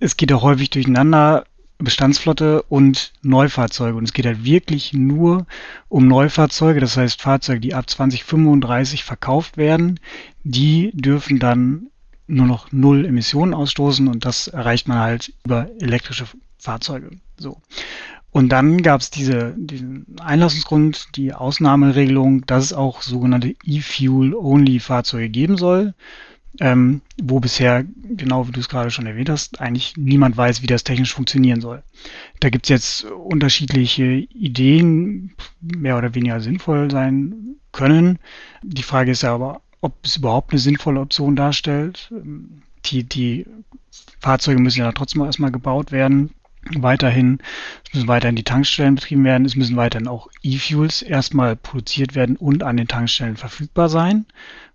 es 0.00 0.16
geht 0.16 0.32
auch 0.32 0.42
häufig 0.42 0.70
durcheinander, 0.70 1.44
Bestandsflotte 1.78 2.62
und 2.62 3.12
Neufahrzeuge. 3.22 3.96
Und 3.96 4.04
es 4.04 4.12
geht 4.12 4.26
halt 4.26 4.44
wirklich 4.44 4.92
nur 4.92 5.46
um 5.88 6.08
Neufahrzeuge, 6.08 6.80
das 6.80 6.96
heißt 6.96 7.20
Fahrzeuge, 7.20 7.60
die 7.60 7.74
ab 7.74 7.88
2035 7.88 9.04
verkauft 9.04 9.56
werden, 9.56 10.00
die 10.42 10.90
dürfen 10.94 11.38
dann 11.38 11.88
nur 12.28 12.46
noch 12.46 12.70
null 12.70 13.04
Emissionen 13.04 13.54
ausstoßen 13.54 14.06
und 14.06 14.24
das 14.24 14.48
erreicht 14.48 14.86
man 14.86 14.98
halt 14.98 15.32
über 15.44 15.68
elektrische 15.80 16.26
Fahrzeuge. 16.58 17.10
So. 17.38 17.60
Und 18.30 18.50
dann 18.50 18.82
gab 18.82 19.00
es 19.00 19.10
diese, 19.10 19.54
diesen 19.56 20.06
Einlassungsgrund, 20.20 21.16
die 21.16 21.32
Ausnahmeregelung, 21.32 22.44
dass 22.46 22.66
es 22.66 22.72
auch 22.72 23.02
sogenannte 23.02 23.54
E-Fuel-Only-Fahrzeuge 23.64 25.30
geben 25.30 25.56
soll, 25.56 25.94
ähm, 26.60 27.00
wo 27.22 27.40
bisher, 27.40 27.84
genau 28.10 28.46
wie 28.46 28.52
du 28.52 28.60
es 28.60 28.68
gerade 28.68 28.90
schon 28.90 29.06
erwähnt 29.06 29.30
hast, 29.30 29.60
eigentlich 29.60 29.96
niemand 29.96 30.36
weiß, 30.36 30.62
wie 30.62 30.66
das 30.66 30.84
technisch 30.84 31.14
funktionieren 31.14 31.60
soll. 31.60 31.82
Da 32.40 32.50
gibt 32.50 32.66
es 32.66 32.70
jetzt 32.70 33.04
unterschiedliche 33.04 34.04
Ideen, 34.04 35.34
mehr 35.60 35.96
oder 35.96 36.14
weniger 36.14 36.40
sinnvoll 36.40 36.90
sein 36.90 37.56
können. 37.72 38.18
Die 38.62 38.82
Frage 38.82 39.12
ist 39.12 39.22
ja 39.22 39.34
aber, 39.34 39.62
ob 39.80 39.94
es 40.04 40.16
überhaupt 40.16 40.52
eine 40.52 40.60
sinnvolle 40.60 41.00
Option 41.00 41.36
darstellt. 41.36 42.12
Die, 42.86 43.04
die 43.04 43.46
Fahrzeuge 44.20 44.60
müssen 44.60 44.80
ja 44.80 44.92
trotzdem 44.92 45.22
erstmal 45.22 45.52
gebaut 45.52 45.92
werden. 45.92 46.30
Weiterhin, 46.74 47.38
es 47.86 47.94
müssen 47.94 48.08
weiterhin 48.08 48.36
die 48.36 48.42
Tankstellen 48.42 48.96
betrieben 48.96 49.24
werden, 49.24 49.46
es 49.46 49.56
müssen 49.56 49.76
weiterhin 49.76 50.08
auch 50.08 50.28
E-Fuels 50.42 51.02
erstmal 51.02 51.56
produziert 51.56 52.14
werden 52.14 52.36
und 52.36 52.62
an 52.62 52.76
den 52.76 52.88
Tankstellen 52.88 53.36
verfügbar 53.36 53.88
sein. 53.88 54.26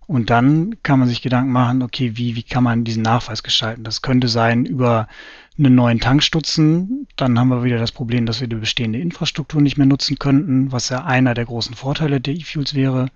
Und 0.06 0.30
dann 0.30 0.76
kann 0.82 0.98
man 0.98 1.08
sich 1.08 1.22
Gedanken 1.22 1.52
machen, 1.52 1.82
okay, 1.82 2.12
wie, 2.16 2.36
wie 2.36 2.42
kann 2.42 2.64
man 2.64 2.84
diesen 2.84 3.02
Nachweis 3.02 3.42
gestalten? 3.42 3.84
Das 3.84 4.02
könnte 4.02 4.28
sein 4.28 4.66
über 4.66 5.08
einen 5.56 5.74
neuen 5.74 6.00
Tankstutzen. 6.00 7.06
Dann 7.16 7.38
haben 7.38 7.48
wir 7.48 7.64
wieder 7.64 7.78
das 7.78 7.92
Problem, 7.92 8.26
dass 8.26 8.40
wir 8.40 8.48
die 8.48 8.56
bestehende 8.56 8.98
Infrastruktur 8.98 9.62
nicht 9.62 9.78
mehr 9.78 9.86
nutzen 9.86 10.18
könnten, 10.18 10.72
was 10.72 10.88
ja 10.88 11.04
einer 11.04 11.34
der 11.34 11.46
großen 11.46 11.74
Vorteile 11.74 12.20
der 12.20 12.34
E-Fuels 12.34 12.74
wäre. 12.74 13.08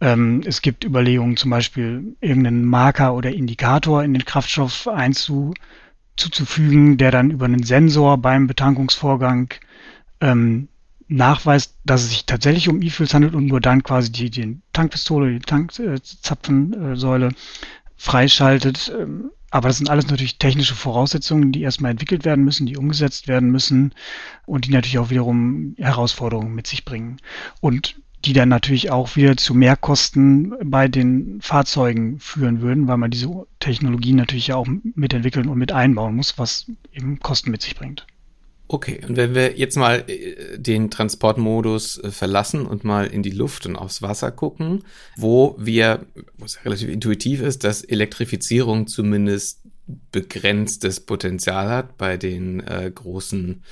Ähm, 0.00 0.42
es 0.44 0.62
gibt 0.62 0.84
Überlegungen, 0.84 1.36
zum 1.36 1.50
Beispiel 1.50 2.16
irgendeinen 2.20 2.64
Marker 2.64 3.14
oder 3.14 3.32
Indikator 3.32 4.04
in 4.04 4.12
den 4.12 4.24
Kraftstoff 4.24 4.88
einzuzufügen, 4.88 6.98
der 6.98 7.10
dann 7.10 7.30
über 7.30 7.46
einen 7.46 7.62
Sensor 7.62 8.18
beim 8.18 8.46
Betankungsvorgang 8.46 9.54
ähm, 10.20 10.68
nachweist, 11.08 11.76
dass 11.84 12.02
es 12.02 12.10
sich 12.10 12.26
tatsächlich 12.26 12.68
um 12.68 12.82
E-Fuels 12.82 13.14
handelt 13.14 13.34
und 13.34 13.46
nur 13.46 13.60
dann 13.60 13.82
quasi 13.82 14.12
die, 14.12 14.30
die 14.30 14.58
Tankpistole, 14.72 15.32
die 15.32 15.40
Tankzapfensäule 15.40 17.30
freischaltet. 17.96 18.92
Ähm, 18.98 19.30
aber 19.50 19.68
das 19.68 19.78
sind 19.78 19.88
alles 19.88 20.08
natürlich 20.08 20.38
technische 20.38 20.74
Voraussetzungen, 20.74 21.52
die 21.52 21.62
erstmal 21.62 21.92
entwickelt 21.92 22.24
werden 22.24 22.44
müssen, 22.44 22.66
die 22.66 22.76
umgesetzt 22.76 23.28
werden 23.28 23.50
müssen 23.50 23.94
und 24.44 24.66
die 24.66 24.72
natürlich 24.72 24.98
auch 24.98 25.10
wiederum 25.10 25.74
Herausforderungen 25.78 26.54
mit 26.54 26.66
sich 26.66 26.84
bringen. 26.84 27.18
Und 27.60 27.96
die 28.26 28.32
dann 28.32 28.48
natürlich 28.48 28.90
auch 28.90 29.16
wieder 29.16 29.36
zu 29.36 29.54
Mehrkosten 29.54 30.54
bei 30.64 30.88
den 30.88 31.40
Fahrzeugen 31.40 32.18
führen 32.18 32.60
würden, 32.60 32.88
weil 32.88 32.96
man 32.96 33.10
diese 33.10 33.46
Technologien 33.60 34.16
natürlich 34.16 34.52
auch 34.52 34.66
mitentwickeln 34.94 35.48
und 35.48 35.58
mit 35.58 35.72
einbauen 35.72 36.16
muss, 36.16 36.38
was 36.38 36.66
eben 36.92 37.20
Kosten 37.20 37.50
mit 37.50 37.62
sich 37.62 37.76
bringt. 37.76 38.06
Okay, 38.68 39.00
und 39.06 39.16
wenn 39.16 39.34
wir 39.34 39.56
jetzt 39.56 39.76
mal 39.76 40.02
äh, 40.08 40.58
den 40.58 40.90
Transportmodus 40.90 42.02
äh, 42.02 42.10
verlassen 42.10 42.66
und 42.66 42.82
mal 42.82 43.06
in 43.06 43.22
die 43.22 43.30
Luft 43.30 43.64
und 43.64 43.76
aufs 43.76 44.02
Wasser 44.02 44.32
gucken, 44.32 44.82
wo 45.16 45.54
wir, 45.56 46.06
wo 46.36 46.44
es 46.44 46.64
relativ 46.64 46.88
intuitiv 46.88 47.42
ist, 47.42 47.62
dass 47.62 47.84
Elektrifizierung 47.84 48.88
zumindest 48.88 49.60
begrenztes 50.10 50.98
Potenzial 50.98 51.68
hat 51.68 51.96
bei 51.96 52.16
den 52.16 52.58
äh, 52.66 52.90
großen 52.92 53.62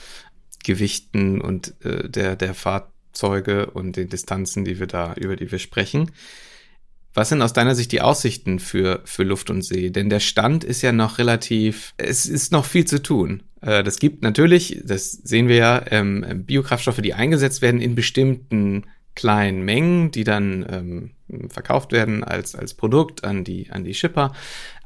Gewichten 0.63 1.41
und 1.41 1.75
äh, 1.85 2.09
der, 2.09 2.37
der 2.37 2.55
Fahrt 2.55 2.94
Zeuge 3.15 3.71
und 3.71 3.97
den 3.97 4.09
Distanzen, 4.09 4.65
die 4.65 4.79
wir 4.79 4.87
da, 4.87 5.15
über 5.15 5.37
die 5.37 5.51
wir 5.51 5.59
sprechen. 5.59 6.11
Was 7.15 7.29
sind 7.29 7.43
aus 7.43 7.53
deiner 7.53 7.77
Sicht 7.77 7.93
die 7.93 8.01
Aussichten 8.01 8.59
für, 8.59 9.01
für 9.05 9.23
Luft 9.23 9.49
und 9.49 9.63
See? 9.63 9.91
Denn 9.91 10.11
der 10.11 10.21
Stand 10.21 10.65
ist 10.65 10.83
ja 10.83 10.91
noch 10.91 11.19
relativ, 11.19 11.95
es 11.97 12.27
ist 12.27 12.51
noch 12.51 12.65
viel 12.65 12.85
zu 12.87 13.01
tun. 13.01 13.45
Äh, 13.61 13.85
das 13.85 13.99
gibt 13.99 14.23
natürlich, 14.23 14.83
das 14.85 15.13
sehen 15.13 15.49
wir 15.49 15.57
ja, 15.57 15.85
ähm, 15.91 16.45
Biokraftstoffe, 16.45 17.01
die 17.01 17.15
eingesetzt 17.15 17.63
werden 17.63 17.81
in 17.81 17.95
bestimmten 17.95 18.85
kleinen 19.15 19.65
Mengen, 19.65 20.11
die 20.11 20.25
dann 20.25 20.67
ähm, 20.69 21.49
verkauft 21.49 21.93
werden 21.93 22.25
als, 22.25 22.57
als 22.57 22.75
Produkt 22.75 23.23
an 23.23 23.45
die, 23.45 23.71
an 23.71 23.85
die 23.85 23.95
Shipper. 23.95 24.33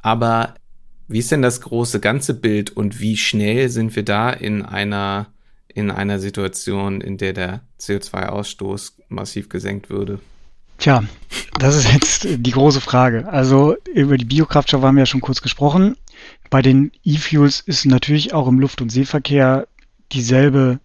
Aber 0.03 0.55
wie 1.09 1.21
ist 1.21 1.33
denn 1.33 1.41
das 1.43 1.63
große 1.63 2.01
ganze 2.01 2.35
Bild 2.35 2.71
und 2.71 3.01
wie 3.01 3.17
schnell 3.17 3.71
sind 3.71 3.97
wir 3.97 4.05
da 4.05 4.31
in 4.31 4.63
einer 4.63 5.33
in 5.79 5.91
einer 5.91 6.19
Situation, 6.19 7.01
in 7.01 7.17
der 7.17 7.33
der 7.33 7.61
CO2-Ausstoß 7.81 8.93
massiv 9.09 9.49
gesenkt 9.49 9.91
würde? 9.91 10.21
Tja, 10.79 11.03
das 11.59 11.77
ist 11.77 11.93
jetzt 11.93 12.27
die 12.31 12.51
große 12.51 12.81
Frage. 12.81 13.29
Also 13.29 13.77
über 13.93 14.17
die 14.17 14.25
Biokraftstoffe 14.25 14.83
haben 14.83 14.97
wir 14.97 15.03
ja 15.03 15.07
schon 15.07 15.21
kurz 15.21 15.43
gesprochen. 15.43 15.97
Bei 16.51 16.63
den 16.63 16.93
E-Fuels 17.05 17.61
ist 17.61 17.85
natürlich 17.85 18.33
auch 18.33 18.49
im 18.49 18.61
Luft- 18.61 18.81
und 18.81 18.91
Seeverkehr 18.91 19.67
dieselbe 20.13 20.81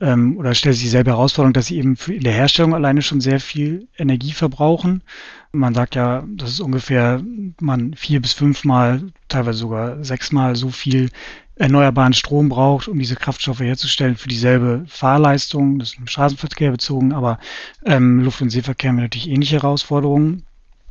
ähm, 0.00 0.36
oder 0.36 0.54
stellt 0.54 0.76
sich 0.76 0.84
dieselbe 0.84 1.10
Herausforderung, 1.10 1.52
dass 1.52 1.66
sie 1.66 1.78
eben 1.78 1.96
für 1.96 2.14
in 2.14 2.22
der 2.22 2.32
Herstellung 2.32 2.74
alleine 2.74 3.02
schon 3.02 3.20
sehr 3.20 3.40
viel 3.40 3.88
Energie 3.98 4.32
verbrauchen. 4.32 5.02
Man 5.50 5.74
sagt 5.74 5.94
ja, 5.96 6.24
dass 6.28 6.50
es 6.50 6.60
ungefähr 6.60 7.22
man 7.60 7.94
vier 7.94 8.20
bis 8.22 8.32
fünfmal, 8.32 9.02
teilweise 9.28 9.58
sogar 9.58 10.04
sechsmal 10.04 10.54
so 10.56 10.70
viel 10.70 11.10
erneuerbaren 11.58 12.12
Strom 12.12 12.48
braucht, 12.48 12.88
um 12.88 12.98
diese 12.98 13.16
Kraftstoffe 13.16 13.60
herzustellen 13.60 14.16
für 14.16 14.28
dieselbe 14.28 14.84
Fahrleistung. 14.86 15.78
Das 15.78 15.90
ist 15.90 15.98
im 15.98 16.06
Straßenverkehr 16.06 16.70
bezogen, 16.70 17.12
aber 17.12 17.38
ähm, 17.84 18.20
Luft- 18.20 18.40
und 18.40 18.50
Seeverkehr 18.50 18.90
haben 18.90 18.96
natürlich 18.96 19.28
ähnliche 19.28 19.56
Herausforderungen. 19.56 20.44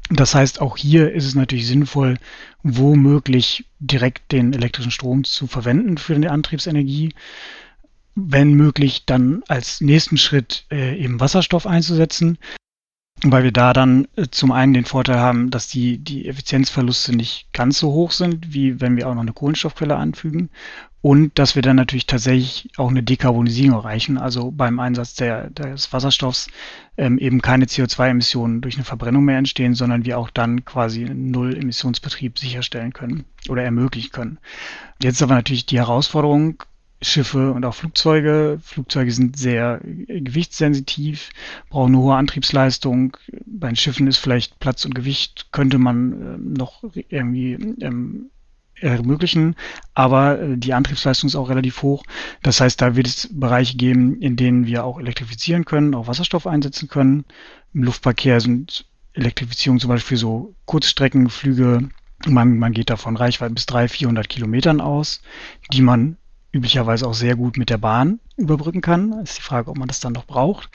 Das 0.09 0.35
heißt, 0.35 0.61
auch 0.61 0.77
hier 0.77 1.11
ist 1.13 1.25
es 1.25 1.35
natürlich 1.35 1.67
sinnvoll, 1.67 2.17
womöglich 2.63 3.65
direkt 3.79 4.31
den 4.31 4.53
elektrischen 4.53 4.91
Strom 4.91 5.23
zu 5.23 5.47
verwenden 5.47 5.97
für 5.97 6.17
die 6.17 6.29
Antriebsenergie. 6.29 7.13
Wenn 8.15 8.53
möglich, 8.53 9.05
dann 9.05 9.43
als 9.47 9.81
nächsten 9.81 10.17
Schritt 10.17 10.65
äh, 10.71 10.97
eben 10.97 11.19
Wasserstoff 11.19 11.67
einzusetzen 11.67 12.37
weil 13.23 13.43
wir 13.43 13.51
da 13.51 13.73
dann 13.73 14.07
äh, 14.15 14.27
zum 14.29 14.51
einen 14.51 14.73
den 14.73 14.85
Vorteil 14.85 15.19
haben, 15.19 15.49
dass 15.49 15.67
die, 15.67 15.97
die 15.97 16.27
Effizienzverluste 16.27 17.15
nicht 17.15 17.51
ganz 17.53 17.79
so 17.79 17.91
hoch 17.91 18.11
sind, 18.11 18.53
wie 18.53 18.79
wenn 18.79 18.95
wir 18.95 19.07
auch 19.07 19.15
noch 19.15 19.21
eine 19.21 19.33
Kohlenstoffquelle 19.33 19.95
anfügen. 19.95 20.49
Und 21.01 21.39
dass 21.39 21.55
wir 21.55 21.61
dann 21.61 21.77
natürlich 21.77 22.05
tatsächlich 22.05 22.69
auch 22.75 22.89
eine 22.89 23.03
Dekarbonisierung 23.03 23.77
erreichen, 23.77 24.17
also 24.17 24.51
beim 24.51 24.79
Einsatz 24.79 25.13
der, 25.13 25.49
des 25.51 25.93
Wasserstoffs 25.93 26.47
ähm, 26.97 27.17
eben 27.17 27.41
keine 27.41 27.65
CO2-Emissionen 27.65 28.61
durch 28.61 28.75
eine 28.75 28.83
Verbrennung 28.83 29.23
mehr 29.23 29.37
entstehen, 29.37 29.73
sondern 29.73 30.05
wir 30.05 30.17
auch 30.17 30.29
dann 30.29 30.65
quasi 30.65 31.05
einen 31.05 31.31
Null-Emissionsbetrieb 31.31 32.37
sicherstellen 32.37 32.93
können 32.93 33.25
oder 33.47 33.63
ermöglichen 33.63 34.11
können. 34.11 34.37
Jetzt 35.01 35.17
ist 35.17 35.21
aber 35.21 35.35
natürlich 35.35 35.65
die 35.65 35.77
Herausforderung, 35.77 36.63
Schiffe 37.01 37.51
und 37.51 37.63
auch 37.65 37.75
Flugzeuge. 37.75 38.59
Flugzeuge 38.63 39.11
sind 39.11 39.37
sehr 39.37 39.79
gewichtssensitiv, 39.83 41.29
brauchen 41.69 41.93
eine 41.93 42.03
hohe 42.03 42.15
Antriebsleistung. 42.15 43.17
Bei 43.45 43.67
den 43.67 43.75
Schiffen 43.75 44.07
ist 44.07 44.17
vielleicht 44.17 44.59
Platz 44.59 44.85
und 44.85 44.95
Gewicht, 44.95 45.47
könnte 45.51 45.77
man 45.77 46.11
äh, 46.11 46.59
noch 46.59 46.83
irgendwie 47.09 47.53
ähm, 47.81 48.31
ermöglichen, 48.79 49.55
aber 49.93 50.39
äh, 50.39 50.57
die 50.57 50.73
Antriebsleistung 50.73 51.27
ist 51.27 51.35
auch 51.35 51.49
relativ 51.49 51.81
hoch. 51.81 52.03
Das 52.41 52.61
heißt, 52.61 52.81
da 52.81 52.95
wird 52.95 53.07
es 53.07 53.29
Bereiche 53.31 53.77
geben, 53.77 54.19
in 54.19 54.35
denen 54.35 54.65
wir 54.65 54.83
auch 54.83 54.99
elektrifizieren 54.99 55.65
können, 55.65 55.93
auch 55.93 56.07
Wasserstoff 56.07 56.47
einsetzen 56.47 56.87
können. 56.87 57.25
Im 57.73 57.83
Luftverkehr 57.83 58.39
sind 58.41 58.85
Elektrifizierung 59.13 59.79
zum 59.79 59.89
Beispiel 59.89 60.17
so 60.17 60.53
Kurzstreckenflüge 60.65 61.89
man, 62.25 62.57
man 62.57 62.73
geht 62.73 62.89
davon 62.89 63.15
Reichweiten 63.15 63.53
bis 63.53 63.67
300, 63.67 63.91
400 63.91 64.29
Kilometern 64.29 64.81
aus, 64.81 65.21
die 65.71 65.81
man 65.81 66.17
üblicherweise 66.57 67.07
auch 67.07 67.13
sehr 67.13 67.35
gut 67.35 67.57
mit 67.57 67.69
der 67.69 67.77
Bahn 67.77 68.19
überbrücken 68.35 68.81
kann. 68.81 69.13
Ist 69.23 69.37
die 69.37 69.43
Frage, 69.43 69.69
ob 69.69 69.77
man 69.77 69.87
das 69.87 69.99
dann 69.99 70.13
noch 70.13 70.25
braucht. 70.25 70.69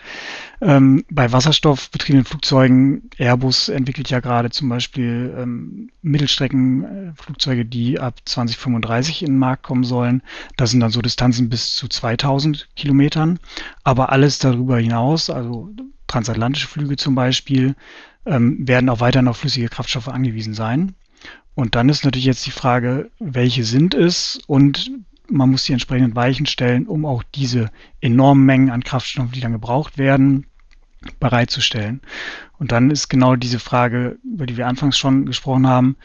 Ähm, 0.61 1.05
bei 1.11 1.33
wasserstoffbetriebenen 1.33 2.25
Flugzeugen, 2.25 3.11
Airbus 3.19 3.69
entwickelt 3.69 4.09
ja 4.11 4.21
gerade 4.21 4.51
zum 4.51 4.69
Beispiel 4.69 5.35
ähm, 5.37 5.91
Mittelstreckenflugzeuge, 6.03 7.65
die 7.65 7.99
ab 7.99 8.21
2035 8.25 9.23
in 9.23 9.33
den 9.33 9.39
Markt 9.39 9.65
kommen 9.65 9.85
sollen. 9.85 10.23
Das 10.57 10.71
sind 10.71 10.81
dann 10.81 10.91
so 10.91 11.03
Distanzen 11.03 11.49
bis 11.49 11.75
zu 11.75 11.89
2000 11.89 12.69
Kilometern. 12.77 13.39
Aber 13.83 14.11
alles 14.11 14.39
darüber 14.39 14.79
hinaus, 14.79 15.31
also 15.31 15.71
transatlantische 16.07 16.69
Flüge 16.69 16.97
zum 16.97 17.15
Beispiel, 17.15 17.75
ähm, 18.25 18.67
werden 18.67 18.89
auch 18.89 19.01
weiterhin 19.01 19.29
auf 19.29 19.39
flüssige 19.39 19.69
Kraftstoffe 19.69 20.09
angewiesen 20.09 20.55
sein. 20.55 20.95
Und 21.55 21.75
dann 21.75 21.89
ist 21.89 22.05
natürlich 22.05 22.25
jetzt 22.25 22.47
die 22.47 22.51
Frage, 22.51 23.11
welche 23.19 23.65
sind 23.65 23.95
es 23.95 24.41
und 24.47 24.91
man 25.33 25.51
muss 25.51 25.65
die 25.65 25.73
entsprechenden 25.73 26.15
Weichen 26.15 26.47
stellen, 26.47 26.87
um 26.87 27.05
auch 27.05 27.23
diese 27.35 27.71
enormen 28.01 28.45
Mengen 28.45 28.71
an 28.71 28.85
Kraftstoffen, 28.85 29.33
die 29.33 29.41
dann 29.41 29.53
gebraucht 29.53 29.99
werden, 29.99 30.47
bereitzustellen. 31.19 32.01
Und 32.59 32.73
dann 32.73 32.91
ist 32.91 33.09
genau 33.09 33.37
diese 33.37 33.59
Frage, 33.59 34.19
über 34.25 34.47
die 34.47 34.57
wir 34.57 34.69
anfangs 34.69 34.97
schon 34.97 35.27
gesprochen 35.27 35.67
haben, 35.67 35.97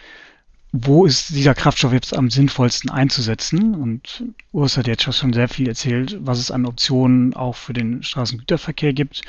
wo 0.74 1.06
ist 1.06 1.30
dieser 1.30 1.54
Kraftstoff 1.54 1.94
jetzt 1.94 2.16
am 2.16 2.30
sinnvollsten 2.30 2.90
einzusetzen? 2.90 3.74
Und 3.74 4.26
Urs 4.52 4.78
hat 4.78 4.88
jetzt 4.88 5.04
schon 5.04 5.34
sehr 5.34 5.48
viel 5.48 5.68
erzählt, 5.68 6.18
was 6.22 6.40
es 6.40 6.52
an 6.52 6.66
Optionen 6.66 7.34
auch 7.34 7.56
für 7.56 7.74
den 7.74 8.04
Straßengüterverkehr 8.04 8.94
gibt, 8.94 9.22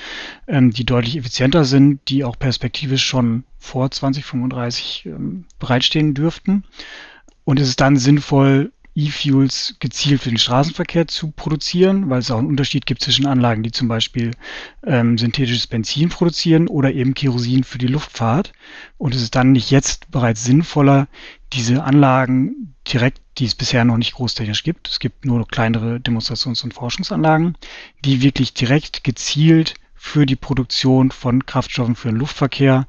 ähm, 0.47 0.73
die 0.73 0.85
deutlich 0.85 1.17
effizienter 1.17 1.65
sind, 1.65 2.01
die 2.09 2.25
auch 2.25 2.39
perspektivisch 2.39 3.05
schon 3.05 3.45
vor 3.59 3.91
2035 3.91 5.07
ähm, 5.07 5.45
bereitstehen 5.59 6.15
dürften. 6.15 6.65
Und 7.45 7.61
es 7.61 7.69
ist 7.69 7.81
dann 7.81 7.97
sinnvoll, 7.97 8.73
E-Fuels 8.95 9.77
gezielt 9.79 10.23
für 10.23 10.31
den 10.31 10.39
Straßenverkehr 10.39 11.07
zu 11.07 11.31
produzieren, 11.31 12.11
weil 12.11 12.19
es 12.19 12.31
auch 12.31 12.39
einen 12.39 12.49
Unterschied 12.49 12.87
gibt 12.87 13.03
zwischen 13.03 13.27
Anlagen, 13.27 13.63
die 13.63 13.71
zum 13.71 13.89
Beispiel 13.89 14.33
ähm, 14.85 15.19
synthetisches 15.19 15.67
Benzin 15.67 16.09
produzieren 16.09 16.69
oder 16.69 16.93
eben 16.93 17.15
Kerosin 17.15 17.65
für 17.65 17.79
die 17.79 17.87
Luftfahrt. 17.87 18.53
Und 18.97 19.15
es 19.15 19.23
ist 19.23 19.35
dann 19.35 19.53
nicht 19.53 19.71
jetzt 19.71 20.11
bereits 20.11 20.45
sinnvoller, 20.45 21.09
diese 21.53 21.85
Anlagen 21.85 22.75
direkt, 22.87 23.21
die 23.39 23.45
es 23.45 23.55
bisher 23.55 23.85
noch 23.85 23.97
nicht 23.97 24.15
großtechnisch 24.15 24.65
gibt, 24.65 24.89
es 24.89 24.99
gibt 24.99 25.25
nur 25.25 25.47
kleinere 25.47 25.99
Demonstrations- 26.01 26.65
und 26.65 26.75
Forschungsanlagen, 26.75 27.57
die 28.05 28.23
wirklich 28.23 28.55
direkt 28.55 29.05
gezielt 29.05 29.75
für 29.95 30.27
die 30.27 30.37
Produktion 30.37 31.11
von 31.11 31.45
Kraftstoffen 31.45 31.97
für 31.97 32.09
den 32.09 32.19
Luftverkehr 32.19 32.87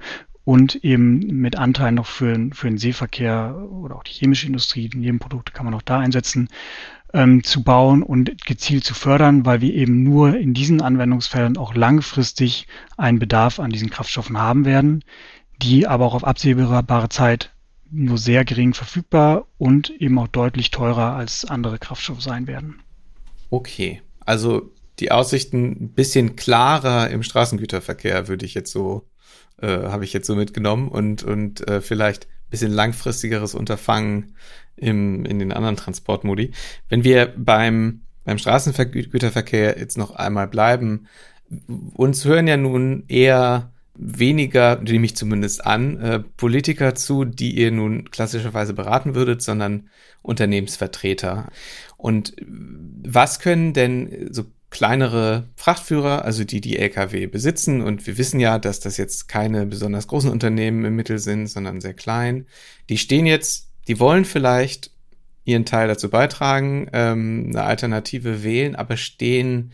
und 0.49 0.83
eben 0.83 1.19
mit 1.19 1.59
Anteil 1.59 1.91
noch 1.91 2.07
für, 2.07 2.35
für 2.53 2.67
den 2.67 2.79
Seeverkehr 2.79 3.67
oder 3.69 3.97
auch 3.97 4.03
die 4.03 4.13
chemische 4.13 4.47
Industrie, 4.47 4.89
die 4.89 4.97
Nebenprodukte 4.97 5.51
kann 5.51 5.65
man 5.65 5.75
auch 5.75 5.83
da 5.83 5.99
einsetzen, 5.99 6.49
ähm, 7.13 7.43
zu 7.43 7.61
bauen 7.63 8.01
und 8.01 8.47
gezielt 8.47 8.83
zu 8.83 8.95
fördern, 8.95 9.45
weil 9.45 9.61
wir 9.61 9.71
eben 9.71 10.01
nur 10.01 10.35
in 10.35 10.55
diesen 10.55 10.81
Anwendungsfeldern 10.81 11.57
auch 11.57 11.75
langfristig 11.75 12.65
einen 12.97 13.19
Bedarf 13.19 13.59
an 13.59 13.69
diesen 13.69 13.91
Kraftstoffen 13.91 14.39
haben 14.39 14.65
werden, 14.65 15.03
die 15.61 15.85
aber 15.85 16.07
auch 16.07 16.15
auf 16.15 16.23
absehbare 16.23 17.09
Zeit 17.09 17.51
nur 17.91 18.17
sehr 18.17 18.43
gering 18.43 18.73
verfügbar 18.73 19.45
und 19.59 19.91
eben 20.01 20.17
auch 20.17 20.29
deutlich 20.29 20.71
teurer 20.71 21.13
als 21.13 21.45
andere 21.45 21.77
Kraftstoffe 21.77 22.23
sein 22.23 22.47
werden. 22.47 22.79
Okay, 23.51 24.01
also 24.21 24.71
die 24.97 25.11
Aussichten 25.11 25.77
ein 25.79 25.89
bisschen 25.89 26.35
klarer 26.35 27.11
im 27.11 27.21
Straßengüterverkehr, 27.21 28.27
würde 28.27 28.47
ich 28.47 28.55
jetzt 28.55 28.71
so 28.71 29.05
äh, 29.61 29.87
habe 29.87 30.03
ich 30.03 30.13
jetzt 30.13 30.27
so 30.27 30.35
mitgenommen 30.35 30.87
und, 30.87 31.23
und 31.23 31.67
äh, 31.67 31.81
vielleicht 31.81 32.27
bisschen 32.49 32.71
langfristigeres 32.71 33.53
Unterfangen 33.55 34.35
im, 34.75 35.25
in 35.25 35.39
den 35.39 35.51
anderen 35.51 35.75
Transportmodi. 35.75 36.51
Wenn 36.87 37.03
wir 37.03 37.33
beim, 37.37 38.01
beim 38.23 38.37
Straßengüterverkehr 38.37 39.77
jetzt 39.77 39.97
noch 39.97 40.15
einmal 40.15 40.47
bleiben, 40.47 41.07
uns 41.93 42.25
hören 42.25 42.47
ja 42.47 42.57
nun 42.57 43.03
eher 43.07 43.71
weniger, 43.95 44.79
nehme 44.81 45.05
ich 45.05 45.15
zumindest 45.15 45.65
an, 45.65 45.99
äh, 45.99 46.19
Politiker 46.19 46.95
zu, 46.95 47.25
die 47.25 47.57
ihr 47.59 47.71
nun 47.71 48.09
klassischerweise 48.11 48.73
beraten 48.73 49.13
würdet, 49.13 49.41
sondern 49.41 49.89
Unternehmensvertreter. 50.21 51.49
Und 51.97 52.33
was 52.39 53.39
können 53.39 53.73
denn 53.73 54.29
so 54.31 54.45
kleinere 54.69 55.49
Frachtführer, 55.55 56.25
also 56.25 56.43
die 56.43 56.61
die 56.61 56.77
Lkw 56.77 57.27
besitzen. 57.27 57.81
Und 57.81 58.05
wir 58.05 58.17
wissen 58.17 58.39
ja, 58.39 58.59
dass 58.59 58.79
das 58.79 58.97
jetzt 58.97 59.27
keine 59.27 59.65
besonders 59.65 60.07
großen 60.07 60.29
Unternehmen 60.29 60.85
im 60.85 60.95
Mittel 60.95 61.19
sind, 61.19 61.47
sondern 61.47 61.81
sehr 61.81 61.93
klein. 61.93 62.45
Die 62.89 62.97
stehen 62.97 63.25
jetzt, 63.25 63.69
die 63.87 63.99
wollen 63.99 64.25
vielleicht 64.25 64.91
ihren 65.45 65.65
Teil 65.65 65.87
dazu 65.87 66.09
beitragen, 66.09 66.87
ähm, 66.93 67.47
eine 67.49 67.63
Alternative 67.63 68.43
wählen, 68.43 68.75
aber 68.75 68.97
stehen 68.97 69.71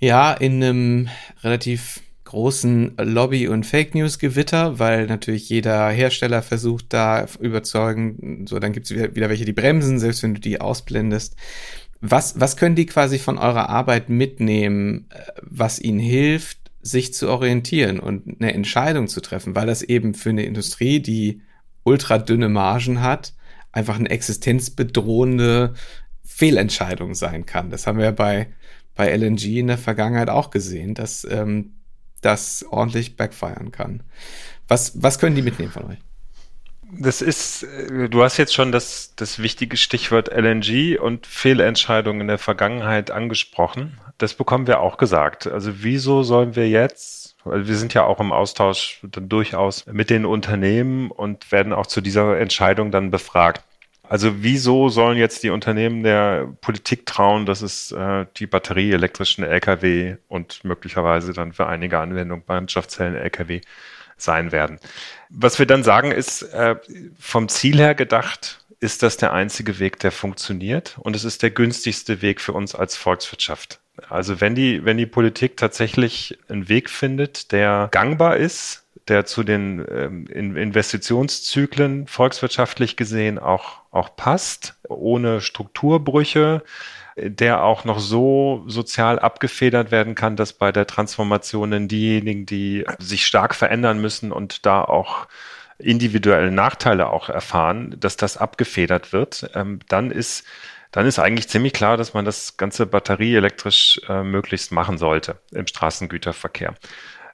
ja 0.00 0.32
in 0.32 0.62
einem 0.62 1.08
relativ 1.42 2.00
großen 2.26 2.96
Lobby- 2.98 3.48
und 3.48 3.64
Fake 3.64 3.94
News-Gewitter, 3.94 4.78
weil 4.78 5.06
natürlich 5.06 5.48
jeder 5.48 5.88
Hersteller 5.88 6.42
versucht, 6.42 6.86
da 6.92 7.26
überzeugen, 7.40 8.46
so 8.46 8.58
dann 8.58 8.72
gibt 8.72 8.86
es 8.86 8.92
wieder, 8.92 9.14
wieder 9.14 9.28
welche, 9.28 9.44
die 9.44 9.52
bremsen, 9.52 9.98
selbst 9.98 10.22
wenn 10.22 10.34
du 10.34 10.40
die 10.40 10.60
ausblendest. 10.60 11.36
Was, 12.00 12.38
was 12.38 12.56
können 12.56 12.76
die 12.76 12.86
quasi 12.86 13.18
von 13.18 13.38
eurer 13.38 13.68
Arbeit 13.68 14.08
mitnehmen, 14.08 15.06
äh, 15.10 15.32
was 15.42 15.78
ihnen 15.78 15.98
hilft, 15.98 16.58
sich 16.82 17.12
zu 17.14 17.28
orientieren 17.28 17.98
und 17.98 18.40
eine 18.40 18.54
Entscheidung 18.54 19.08
zu 19.08 19.20
treffen, 19.20 19.54
weil 19.54 19.66
das 19.66 19.82
eben 19.82 20.14
für 20.14 20.30
eine 20.30 20.44
Industrie, 20.44 21.00
die 21.00 21.42
ultra 21.82 22.18
dünne 22.18 22.48
Margen 22.48 23.02
hat, 23.02 23.34
einfach 23.72 23.98
eine 23.98 24.10
existenzbedrohende 24.10 25.74
Fehlentscheidung 26.24 27.14
sein 27.14 27.46
kann. 27.46 27.70
Das 27.70 27.86
haben 27.86 27.98
wir 27.98 28.12
bei, 28.12 28.48
bei 28.94 29.14
LNG 29.14 29.58
in 29.58 29.66
der 29.68 29.78
Vergangenheit 29.78 30.30
auch 30.30 30.50
gesehen, 30.50 30.94
dass 30.94 31.26
ähm, 31.28 31.72
das 32.20 32.64
ordentlich 32.68 33.16
backfeiern 33.16 33.70
kann. 33.70 34.02
Was, 34.68 35.02
was 35.02 35.18
können 35.18 35.36
die 35.36 35.42
mitnehmen 35.42 35.72
von 35.72 35.84
euch? 35.84 35.98
Das 36.92 37.20
ist, 37.20 37.64
äh, 37.64 38.08
du 38.08 38.22
hast 38.22 38.36
jetzt 38.36 38.54
schon 38.54 38.72
das, 38.72 39.14
das 39.16 39.40
wichtige 39.40 39.76
Stichwort 39.76 40.28
LNG 40.28 40.98
und 40.98 41.26
Fehlentscheidungen 41.26 42.22
in 42.22 42.28
der 42.28 42.38
Vergangenheit 42.38 43.10
angesprochen. 43.10 43.98
Das 44.18 44.34
bekommen 44.34 44.66
wir 44.66 44.80
auch 44.80 44.96
gesagt. 44.96 45.46
Also 45.46 45.82
wieso 45.82 46.22
sollen 46.22 46.56
wir 46.56 46.68
jetzt, 46.68 47.36
weil 47.44 47.66
wir 47.66 47.76
sind 47.76 47.92
ja 47.94 48.04
auch 48.04 48.20
im 48.20 48.32
Austausch 48.32 49.00
dann 49.02 49.28
durchaus 49.28 49.84
mit 49.86 50.10
den 50.10 50.24
Unternehmen 50.24 51.10
und 51.10 51.50
werden 51.52 51.72
auch 51.72 51.86
zu 51.86 52.00
dieser 52.00 52.38
Entscheidung 52.38 52.90
dann 52.90 53.10
befragt. 53.10 53.62
Also 54.08 54.42
wieso 54.42 54.88
sollen 54.88 55.18
jetzt 55.18 55.42
die 55.42 55.50
Unternehmen 55.50 56.04
der 56.04 56.48
Politik 56.60 57.06
trauen, 57.06 57.44
dass 57.44 57.60
es 57.62 57.90
äh, 57.90 58.26
die 58.36 58.46
batterieelektrischen 58.46 59.42
Lkw 59.42 60.16
und 60.28 60.62
möglicherweise 60.64 61.32
dann 61.32 61.52
für 61.52 61.66
einige 61.66 61.98
Anwendungen 61.98 62.44
Brennstoffzellen-Lkw 62.44 63.62
sein 64.16 64.52
werden. 64.52 64.78
Was 65.28 65.58
wir 65.58 65.66
dann 65.66 65.82
sagen 65.82 66.12
ist, 66.12 66.42
äh, 66.42 66.76
vom 67.18 67.48
Ziel 67.48 67.78
her 67.78 67.94
gedacht, 67.94 68.64
ist 68.80 69.02
das 69.02 69.16
der 69.16 69.32
einzige 69.32 69.78
Weg, 69.78 69.98
der 70.00 70.12
funktioniert 70.12 70.96
und 71.00 71.16
es 71.16 71.24
ist 71.24 71.42
der 71.42 71.50
günstigste 71.50 72.22
Weg 72.22 72.40
für 72.40 72.52
uns 72.52 72.74
als 72.74 72.96
Volkswirtschaft. 72.96 73.80
Also 74.08 74.40
wenn 74.40 74.54
die, 74.54 74.84
wenn 74.84 74.98
die 74.98 75.06
Politik 75.06 75.56
tatsächlich 75.56 76.38
einen 76.48 76.68
Weg 76.68 76.90
findet, 76.90 77.52
der 77.52 77.88
gangbar 77.90 78.36
ist, 78.36 78.84
der 79.08 79.24
zu 79.24 79.42
den 79.42 79.84
ähm, 79.90 80.26
Investitionszyklen 80.26 82.06
volkswirtschaftlich 82.06 82.96
gesehen 82.96 83.38
auch, 83.38 83.80
auch 83.90 84.14
passt, 84.16 84.74
ohne 84.88 85.40
Strukturbrüche, 85.40 86.62
der 87.16 87.64
auch 87.64 87.84
noch 87.84 87.98
so 87.98 88.64
sozial 88.66 89.18
abgefedert 89.18 89.90
werden 89.90 90.14
kann, 90.14 90.36
dass 90.36 90.52
bei 90.52 90.70
der 90.70 90.86
Transformation 90.86 91.88
diejenigen, 91.88 92.46
die 92.46 92.84
sich 92.98 93.26
stark 93.26 93.54
verändern 93.54 94.00
müssen 94.00 94.32
und 94.32 94.66
da 94.66 94.82
auch 94.82 95.26
individuelle 95.78 96.50
Nachteile 96.50 97.10
auch 97.10 97.28
erfahren, 97.28 97.96
dass 97.98 98.16
das 98.16 98.36
abgefedert 98.36 99.12
wird, 99.12 99.50
ähm, 99.54 99.80
dann 99.88 100.10
ist 100.10 100.44
dann 100.92 101.04
ist 101.04 101.18
eigentlich 101.18 101.48
ziemlich 101.48 101.74
klar, 101.74 101.98
dass 101.98 102.14
man 102.14 102.24
das 102.24 102.56
ganze 102.56 102.86
batterieelektrisch 102.86 104.00
äh, 104.08 104.22
möglichst 104.22 104.72
machen 104.72 104.96
sollte 104.96 105.38
im 105.52 105.66
Straßengüterverkehr. 105.66 106.74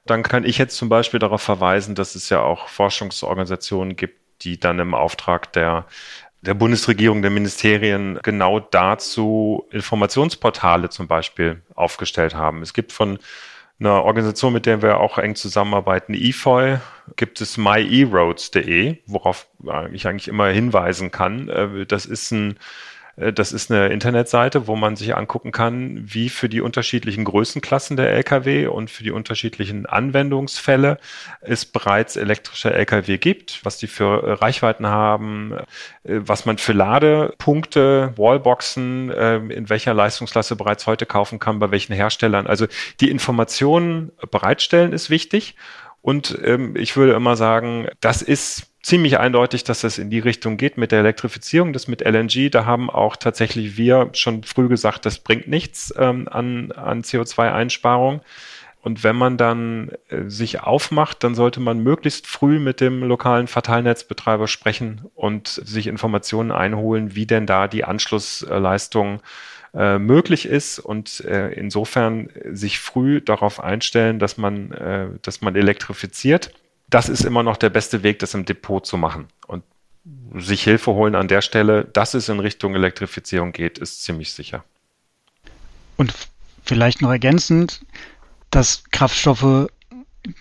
Dann 0.05 0.23
kann 0.23 0.43
ich 0.43 0.57
jetzt 0.57 0.75
zum 0.75 0.89
Beispiel 0.89 1.19
darauf 1.19 1.41
verweisen, 1.41 1.95
dass 1.95 2.15
es 2.15 2.29
ja 2.29 2.41
auch 2.41 2.67
Forschungsorganisationen 2.67 3.95
gibt, 3.95 4.43
die 4.43 4.59
dann 4.59 4.79
im 4.79 4.93
Auftrag 4.93 5.53
der 5.53 5.85
der 6.45 6.53
Bundesregierung, 6.53 7.21
der 7.21 7.31
Ministerien 7.31 8.19
genau 8.21 8.59
dazu 8.59 9.65
Informationsportale 9.71 10.89
zum 10.89 11.07
Beispiel 11.07 11.61
aufgestellt 11.73 12.35
haben. 12.35 12.61
Es 12.61 12.73
gibt 12.73 12.91
von 12.91 13.17
einer 13.79 14.03
Organisation, 14.03 14.53
mit 14.53 14.65
der 14.65 14.81
wir 14.81 14.99
auch 14.99 15.17
eng 15.17 15.35
zusammenarbeiten, 15.35 16.13
EFOI, 16.13 16.79
gibt 17.15 17.41
es 17.41 17.57
myeroads.de, 17.57 18.97
worauf 19.05 19.47
ich 19.91 20.07
eigentlich 20.07 20.27
immer 20.27 20.47
hinweisen 20.47 21.11
kann. 21.11 21.49
Äh, 21.49 21.85
das 21.85 22.05
ist 22.05 22.31
ein 22.31 22.57
das 23.15 23.51
ist 23.51 23.71
eine 23.71 23.89
Internetseite, 23.89 24.65
wo 24.65 24.75
man 24.75 24.95
sich 24.95 25.15
angucken 25.15 25.51
kann, 25.51 26.01
wie 26.03 26.29
für 26.29 26.49
die 26.49 26.61
unterschiedlichen 26.61 27.25
Größenklassen 27.25 27.95
der 27.95 28.11
Lkw 28.11 28.67
und 28.67 28.89
für 28.89 29.03
die 29.03 29.11
unterschiedlichen 29.11 29.85
Anwendungsfälle 29.85 30.97
es 31.41 31.65
bereits 31.65 32.15
elektrische 32.15 32.73
Lkw 32.73 33.19
gibt, 33.19 33.59
was 33.63 33.77
die 33.77 33.85
für 33.85 34.23
äh, 34.23 34.31
Reichweiten 34.33 34.87
haben, 34.87 35.53
äh, 36.03 36.21
was 36.25 36.45
man 36.45 36.57
für 36.57 36.73
Ladepunkte, 36.73 38.13
Wallboxen, 38.15 39.11
in 39.11 39.69
welcher 39.69 39.93
Leistungsklasse 39.93 40.55
bereits 40.55 40.87
heute 40.87 41.05
kaufen 41.05 41.39
kann, 41.39 41.59
bei 41.59 41.71
welchen 41.71 41.93
Herstellern. 41.93 42.47
Also 42.47 42.67
die 42.99 43.09
Informationen 43.09 44.11
bereitstellen 44.31 44.93
ist 44.93 45.09
wichtig. 45.09 45.55
Und 46.01 46.37
ähm, 46.43 46.75
ich 46.75 46.97
würde 46.97 47.13
immer 47.13 47.35
sagen, 47.35 47.87
das 48.01 48.21
ist 48.21 48.72
ziemlich 48.83 49.17
eindeutig, 49.17 49.63
dass 49.63 49.81
das 49.81 49.97
in 49.97 50.09
die 50.09 50.19
Richtung 50.19 50.57
geht 50.57 50.77
mit 50.77 50.91
der 50.91 50.99
Elektrifizierung, 50.99 51.73
das 51.73 51.87
mit 51.87 52.01
LNG. 52.01 52.51
Da 52.51 52.65
haben 52.65 52.89
auch 52.89 53.15
tatsächlich 53.15 53.77
wir 53.77 54.09
schon 54.13 54.43
früh 54.43 54.67
gesagt, 54.67 55.05
das 55.05 55.19
bringt 55.19 55.47
nichts 55.47 55.93
ähm, 55.97 56.27
an, 56.29 56.71
an 56.73 57.01
CO2-Einsparung. 57.01 58.21
Und 58.81 59.05
wenn 59.05 59.15
man 59.15 59.37
dann 59.37 59.91
äh, 60.09 60.23
sich 60.27 60.59
aufmacht, 60.59 61.23
dann 61.23 61.35
sollte 61.35 61.61
man 61.61 61.79
möglichst 61.79 62.27
früh 62.27 62.59
mit 62.59 62.81
dem 62.81 63.01
lokalen 63.01 63.47
Verteilnetzbetreiber 63.47 64.47
sprechen 64.47 65.05
und 65.15 65.47
sich 65.47 65.87
Informationen 65.87 66.51
einholen, 66.51 67.15
wie 67.15 67.25
denn 67.25 67.45
da 67.45 67.69
die 67.69 67.85
Anschlussleistung 67.85 69.21
äh, 69.73 69.97
möglich 69.99 70.45
ist 70.45 70.79
und 70.79 71.21
äh, 71.21 71.53
insofern 71.53 72.27
sich 72.51 72.79
früh 72.79 73.21
darauf 73.21 73.63
einstellen, 73.63 74.19
dass 74.19 74.37
man, 74.37 74.73
äh, 74.73 75.07
dass 75.21 75.41
man 75.41 75.55
elektrifiziert. 75.55 76.51
Das 76.89 77.09
ist 77.09 77.23
immer 77.23 77.43
noch 77.43 77.57
der 77.57 77.69
beste 77.69 78.03
Weg, 78.03 78.19
das 78.19 78.33
im 78.33 78.45
Depot 78.45 78.85
zu 78.85 78.97
machen. 78.97 79.27
Und 79.47 79.63
sich 80.35 80.63
Hilfe 80.63 80.91
holen 80.93 81.15
an 81.15 81.27
der 81.27 81.41
Stelle, 81.41 81.85
dass 81.85 82.13
es 82.13 82.29
in 82.29 82.39
Richtung 82.39 82.75
Elektrifizierung 82.75 83.51
geht, 83.51 83.77
ist 83.77 84.03
ziemlich 84.03 84.33
sicher. 84.33 84.63
Und 85.95 86.13
vielleicht 86.63 87.01
noch 87.01 87.11
ergänzend, 87.11 87.85
dass 88.49 88.83
Kraftstoffe, 88.91 89.67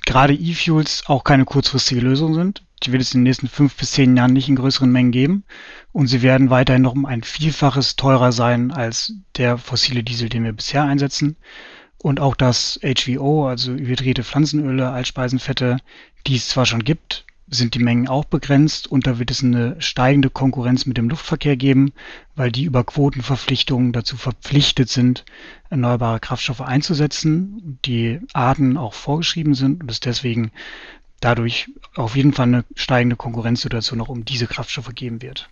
gerade 0.07 0.35
E-Fuels, 0.35 1.05
auch 1.07 1.25
keine 1.25 1.45
kurzfristige 1.45 2.01
Lösung 2.01 2.35
sind. 2.35 2.63
Die 2.83 2.93
wird 2.93 3.03
es 3.03 3.15
in 3.15 3.21
den 3.21 3.25
nächsten 3.25 3.49
fünf 3.49 3.77
bis 3.77 3.93
zehn 3.93 4.17
Jahren 4.17 4.33
nicht 4.33 4.49
in 4.49 4.57
größeren 4.57 4.91
Mengen 4.91 5.13
geben. 5.13 5.45
Und 5.93 6.09
sie 6.09 6.23
werden 6.23 6.51
weiterhin 6.51 6.83
noch 6.83 6.95
um 6.95 7.07
ein 7.07 7.23
Vielfaches 7.23 7.97
teurer 7.97 8.33
sein 8.33 8.73
als 8.73 9.13
der 9.37 9.59
fossile 9.59 10.03
Diesel, 10.03 10.29
den 10.29 10.45
wir 10.45 10.53
bisher 10.53 10.83
einsetzen. 10.83 11.37
Und 12.03 12.19
auch 12.19 12.35
das 12.35 12.81
HVO, 12.83 13.47
also 13.47 13.73
hydrierte 13.73 14.25
Pflanzenöle, 14.25 14.91
Altspeisenfette, 14.91 15.79
die 16.27 16.35
es 16.35 16.49
zwar 16.49 16.67
schon 16.67 16.83
gibt, 16.83 17.25
sind 17.47 17.75
die 17.75 17.79
Mengen 17.79 18.09
auch 18.09 18.25
begrenzt 18.25 18.89
und 18.91 19.07
da 19.07 19.19
wird 19.21 19.31
es 19.31 19.45
eine 19.45 19.81
steigende 19.81 20.29
Konkurrenz 20.29 20.87
mit 20.87 20.97
dem 20.97 21.09
Luftverkehr 21.11 21.57
geben, 21.57 21.93
weil 22.35 22.51
die 22.51 22.65
über 22.65 22.83
Quotenverpflichtungen 22.83 23.93
dazu 23.93 24.17
verpflichtet 24.17 24.89
sind, 24.89 25.25
erneuerbare 25.71 26.19
Kraftstoffe 26.19 26.63
einzusetzen, 26.63 27.79
die 27.85 28.21
Arten 28.33 28.77
auch 28.77 28.95
vorgeschrieben 28.95 29.55
sind 29.55 29.83
und 29.83 29.91
es 29.91 30.01
deswegen 30.01 30.51
dadurch 31.21 31.71
auf 31.95 32.17
jeden 32.17 32.33
Fall 32.33 32.49
eine 32.49 32.65
steigende 32.75 33.17
Konkurrenzsituation 33.17 34.01
auch 34.01 34.09
um 34.09 34.25
diese 34.25 34.49
Kraftstoffe 34.49 34.93
geben 34.95 35.23
wird. 35.23 35.51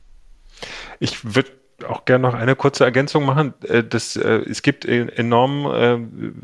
Ich 0.98 1.36
würde 1.36 1.59
auch 1.84 2.04
gerne 2.04 2.22
noch 2.22 2.34
eine 2.34 2.56
kurze 2.56 2.84
Ergänzung 2.84 3.24
machen. 3.24 3.54
Äh, 3.66 3.84
das, 3.84 4.16
äh, 4.16 4.42
es 4.48 4.62
gibt 4.62 4.84
enorm 4.84 5.66
äh, 5.66 5.96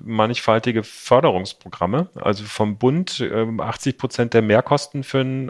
mannigfaltige 0.05 0.83
Förderungsprogramme. 0.83 2.09
Also 2.15 2.45
vom 2.45 2.79
Bund 2.79 3.23
80 3.59 3.99
Prozent 3.99 4.35
der 4.35 4.43
Mehrkosten 4.43 5.05
für 5.05 5.21
einen 5.21 5.49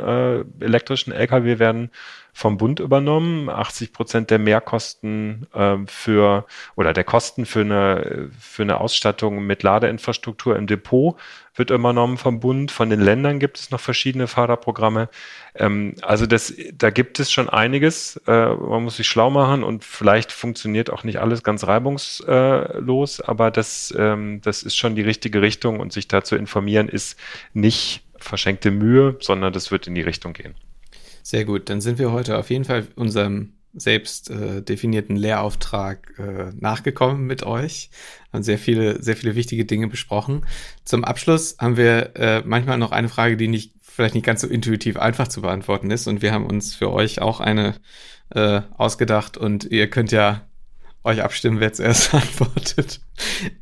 elektrischen 0.60 1.12
Lkw 1.12 1.58
werden 1.58 1.90
vom 2.36 2.58
Bund 2.58 2.80
übernommen. 2.80 3.48
80 3.48 3.94
Prozent 3.94 4.30
der 4.30 4.38
Mehrkosten 4.38 5.46
äh, 5.54 5.78
für 5.86 6.44
oder 6.74 6.92
der 6.92 7.02
Kosten 7.02 7.46
für 7.46 7.62
eine, 7.62 8.28
für 8.38 8.60
eine 8.60 8.78
Ausstattung 8.78 9.46
mit 9.46 9.62
Ladeinfrastruktur 9.62 10.54
im 10.54 10.66
Depot 10.66 11.16
wird 11.54 11.70
übernommen 11.70 12.18
vom 12.18 12.38
Bund. 12.38 12.70
Von 12.70 12.90
den 12.90 13.00
Ländern 13.00 13.38
gibt 13.38 13.58
es 13.58 13.70
noch 13.70 13.80
verschiedene 13.80 14.26
Förderprogramme. 14.26 15.08
Ähm, 15.54 15.94
also 16.02 16.26
das, 16.26 16.52
da 16.74 16.90
gibt 16.90 17.20
es 17.20 17.32
schon 17.32 17.48
einiges. 17.48 18.20
Äh, 18.26 18.48
man 18.54 18.84
muss 18.84 18.98
sich 18.98 19.08
schlau 19.08 19.30
machen 19.30 19.64
und 19.64 19.82
vielleicht 19.82 20.30
funktioniert 20.30 20.90
auch 20.90 21.04
nicht 21.04 21.16
alles 21.16 21.42
ganz 21.42 21.66
reibungslos, 21.66 23.22
aber 23.22 23.50
das, 23.50 23.94
ähm, 23.96 24.42
das 24.42 24.62
ist 24.62 24.76
schon 24.76 24.94
die 24.94 25.00
richtige 25.00 25.40
Richtung 25.40 25.80
und 25.80 25.90
sich 25.90 26.06
da 26.06 26.22
zu 26.22 26.36
informieren 26.36 26.90
ist 26.90 27.18
nicht 27.54 28.04
verschenkte 28.18 28.70
Mühe, 28.70 29.16
sondern 29.20 29.54
das 29.54 29.70
wird 29.70 29.86
in 29.86 29.94
die 29.94 30.02
Richtung 30.02 30.34
gehen. 30.34 30.54
Sehr 31.26 31.44
gut, 31.44 31.70
dann 31.70 31.80
sind 31.80 31.98
wir 31.98 32.12
heute 32.12 32.38
auf 32.38 32.50
jeden 32.50 32.64
Fall 32.64 32.86
unserem 32.94 33.54
selbst 33.74 34.30
äh, 34.30 34.62
definierten 34.62 35.16
Lehrauftrag 35.16 36.12
äh, 36.20 36.52
nachgekommen 36.54 37.26
mit 37.26 37.42
euch, 37.42 37.90
haben 38.32 38.44
sehr 38.44 38.60
viele, 38.60 39.02
sehr 39.02 39.16
viele 39.16 39.34
wichtige 39.34 39.64
Dinge 39.64 39.88
besprochen. 39.88 40.46
Zum 40.84 41.02
Abschluss 41.02 41.56
haben 41.58 41.76
wir 41.76 42.14
äh, 42.14 42.42
manchmal 42.46 42.78
noch 42.78 42.92
eine 42.92 43.08
Frage, 43.08 43.36
die 43.36 43.48
nicht 43.48 43.72
vielleicht 43.82 44.14
nicht 44.14 44.24
ganz 44.24 44.42
so 44.42 44.46
intuitiv 44.46 44.98
einfach 44.98 45.26
zu 45.26 45.42
beantworten 45.42 45.90
ist. 45.90 46.06
Und 46.06 46.22
wir 46.22 46.30
haben 46.30 46.46
uns 46.46 46.76
für 46.76 46.92
euch 46.92 47.20
auch 47.20 47.40
eine 47.40 47.74
äh, 48.30 48.60
ausgedacht 48.76 49.36
und 49.36 49.64
ihr 49.64 49.90
könnt 49.90 50.12
ja 50.12 50.46
euch 51.02 51.24
abstimmen, 51.24 51.58
wer 51.58 51.72
zuerst 51.72 52.14
antwortet. 52.14 53.00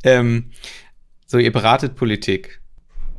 Ähm, 0.02 0.50
so, 1.24 1.38
ihr 1.38 1.50
beratet 1.50 1.96
Politik. 1.96 2.60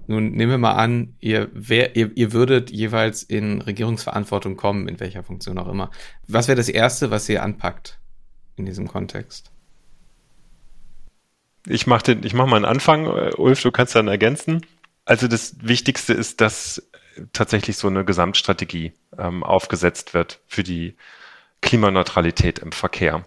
Nun 0.08 0.32
nehmen 0.32 0.52
wir 0.52 0.58
mal 0.58 0.74
an, 0.74 1.16
ihr, 1.20 1.50
wär, 1.54 1.96
ihr, 1.96 2.12
ihr 2.16 2.32
würdet 2.34 2.70
jeweils 2.70 3.24
in 3.24 3.62
Regierungsverantwortung 3.62 4.56
kommen, 4.56 4.88
in 4.88 5.00
welcher 5.00 5.24
Funktion 5.24 5.58
auch 5.58 5.68
immer. 5.68 5.90
Was 6.28 6.48
wäre 6.48 6.56
das 6.56 6.70
Erste, 6.70 7.12
was 7.12 7.28
ihr 7.30 7.44
anpackt 7.44 8.00
in 8.56 8.66
diesem 8.66 8.88
Kontext? 8.88 9.52
Ich 11.68 11.88
mache 11.88 12.16
mach 12.34 12.46
mal 12.46 12.58
einen 12.58 12.66
Anfang. 12.66 13.08
Ulf, 13.08 13.62
du 13.62 13.72
kannst 13.72 13.96
dann 13.96 14.08
ergänzen. 14.08 14.66
Also 15.06 15.28
das 15.28 15.56
Wichtigste 15.62 16.14
ist, 16.14 16.42
dass 16.42 16.88
tatsächlich 17.34 17.78
so 17.78 17.88
eine 17.88 18.06
Gesamtstrategie 18.06 18.94
ähm, 19.18 19.44
aufgesetzt 19.44 20.14
wird 20.14 20.42
für 20.48 20.64
die 20.64 20.96
Klimaneutralität 21.62 22.60
im 22.60 22.72
Verkehr. 22.72 23.26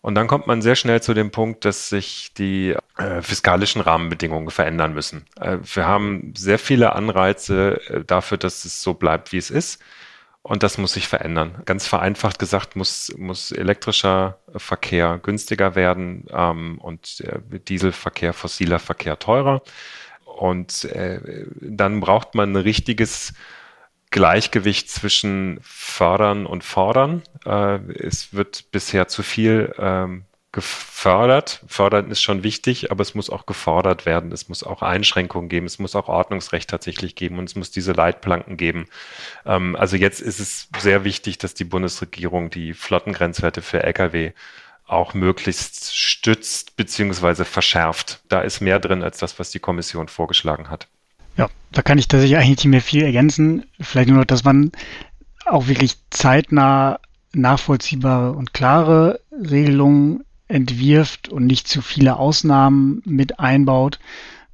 Und 0.00 0.14
dann 0.14 0.28
kommt 0.28 0.46
man 0.46 0.62
sehr 0.62 0.76
schnell 0.76 1.02
zu 1.02 1.12
dem 1.12 1.30
Punkt, 1.30 1.64
dass 1.64 1.88
sich 1.88 2.32
die 2.34 2.76
äh, 2.98 3.20
fiskalischen 3.20 3.80
Rahmenbedingungen 3.82 4.50
verändern 4.50 4.94
müssen. 4.94 5.26
Äh, 5.40 5.58
wir 5.62 5.86
haben 5.86 6.32
sehr 6.36 6.58
viele 6.58 6.94
Anreize 6.94 7.80
äh, 7.88 8.04
dafür, 8.04 8.38
dass 8.38 8.64
es 8.64 8.82
so 8.82 8.94
bleibt, 8.94 9.32
wie 9.32 9.38
es 9.38 9.50
ist. 9.50 9.82
Und 10.42 10.62
das 10.62 10.78
muss 10.78 10.94
sich 10.94 11.08
verändern. 11.08 11.62
Ganz 11.66 11.86
vereinfacht 11.86 12.38
gesagt 12.38 12.76
muss, 12.76 13.12
muss 13.18 13.52
elektrischer 13.52 14.38
Verkehr 14.56 15.18
günstiger 15.22 15.74
werden 15.74 16.24
ähm, 16.32 16.78
und 16.78 17.22
Dieselverkehr, 17.68 18.32
fossiler 18.32 18.78
Verkehr 18.78 19.18
teurer. 19.18 19.62
Und 20.24 20.84
äh, 20.84 21.44
dann 21.60 22.00
braucht 22.00 22.34
man 22.34 22.52
ein 22.52 22.56
richtiges 22.56 23.34
Gleichgewicht 24.10 24.90
zwischen 24.90 25.58
fördern 25.62 26.46
und 26.46 26.64
fordern. 26.64 27.22
Äh, 27.44 27.78
es 27.92 28.32
wird 28.32 28.70
bisher 28.70 29.08
zu 29.08 29.22
viel 29.22 29.74
ähm, 29.78 30.24
gefördert. 30.52 31.62
Fördern 31.66 32.10
ist 32.10 32.22
schon 32.22 32.42
wichtig, 32.42 32.90
aber 32.90 33.02
es 33.02 33.14
muss 33.14 33.28
auch 33.28 33.44
gefordert 33.44 34.06
werden. 34.06 34.32
Es 34.32 34.48
muss 34.48 34.62
auch 34.62 34.82
Einschränkungen 34.82 35.48
geben. 35.48 35.66
Es 35.66 35.78
muss 35.78 35.94
auch 35.94 36.08
Ordnungsrecht 36.08 36.70
tatsächlich 36.70 37.14
geben 37.14 37.38
und 37.38 37.44
es 37.44 37.54
muss 37.54 37.70
diese 37.70 37.92
Leitplanken 37.92 38.56
geben. 38.56 38.86
Ähm, 39.44 39.76
also 39.76 39.96
jetzt 39.96 40.20
ist 40.20 40.40
es 40.40 40.68
sehr 40.78 41.04
wichtig, 41.04 41.38
dass 41.38 41.54
die 41.54 41.64
Bundesregierung 41.64 42.50
die 42.50 42.72
Flottengrenzwerte 42.74 43.62
für 43.62 43.82
Lkw 43.82 44.32
auch 44.86 45.12
möglichst 45.12 45.94
stützt 45.96 46.76
beziehungsweise 46.76 47.44
verschärft. 47.44 48.20
Da 48.28 48.40
ist 48.40 48.60
mehr 48.60 48.80
drin 48.80 49.02
als 49.02 49.18
das, 49.18 49.38
was 49.38 49.50
die 49.50 49.60
Kommission 49.60 50.08
vorgeschlagen 50.08 50.70
hat. 50.70 50.88
Ja, 51.38 51.48
da 51.72 51.82
kann 51.82 51.98
ich 51.98 52.08
tatsächlich 52.08 52.36
eigentlich 52.36 52.58
nicht 52.58 52.66
mehr 52.66 52.82
viel 52.82 53.02
ergänzen. 53.04 53.64
Vielleicht 53.80 54.08
nur 54.08 54.18
noch, 54.18 54.24
dass 54.26 54.44
man 54.44 54.72
auch 55.46 55.68
wirklich 55.68 55.96
zeitnah 56.10 56.98
nachvollziehbare 57.32 58.32
und 58.32 58.52
klare 58.52 59.20
Regelungen 59.32 60.24
entwirft 60.48 61.28
und 61.28 61.46
nicht 61.46 61.68
zu 61.68 61.80
viele 61.80 62.16
Ausnahmen 62.16 63.02
mit 63.04 63.38
einbaut, 63.38 64.00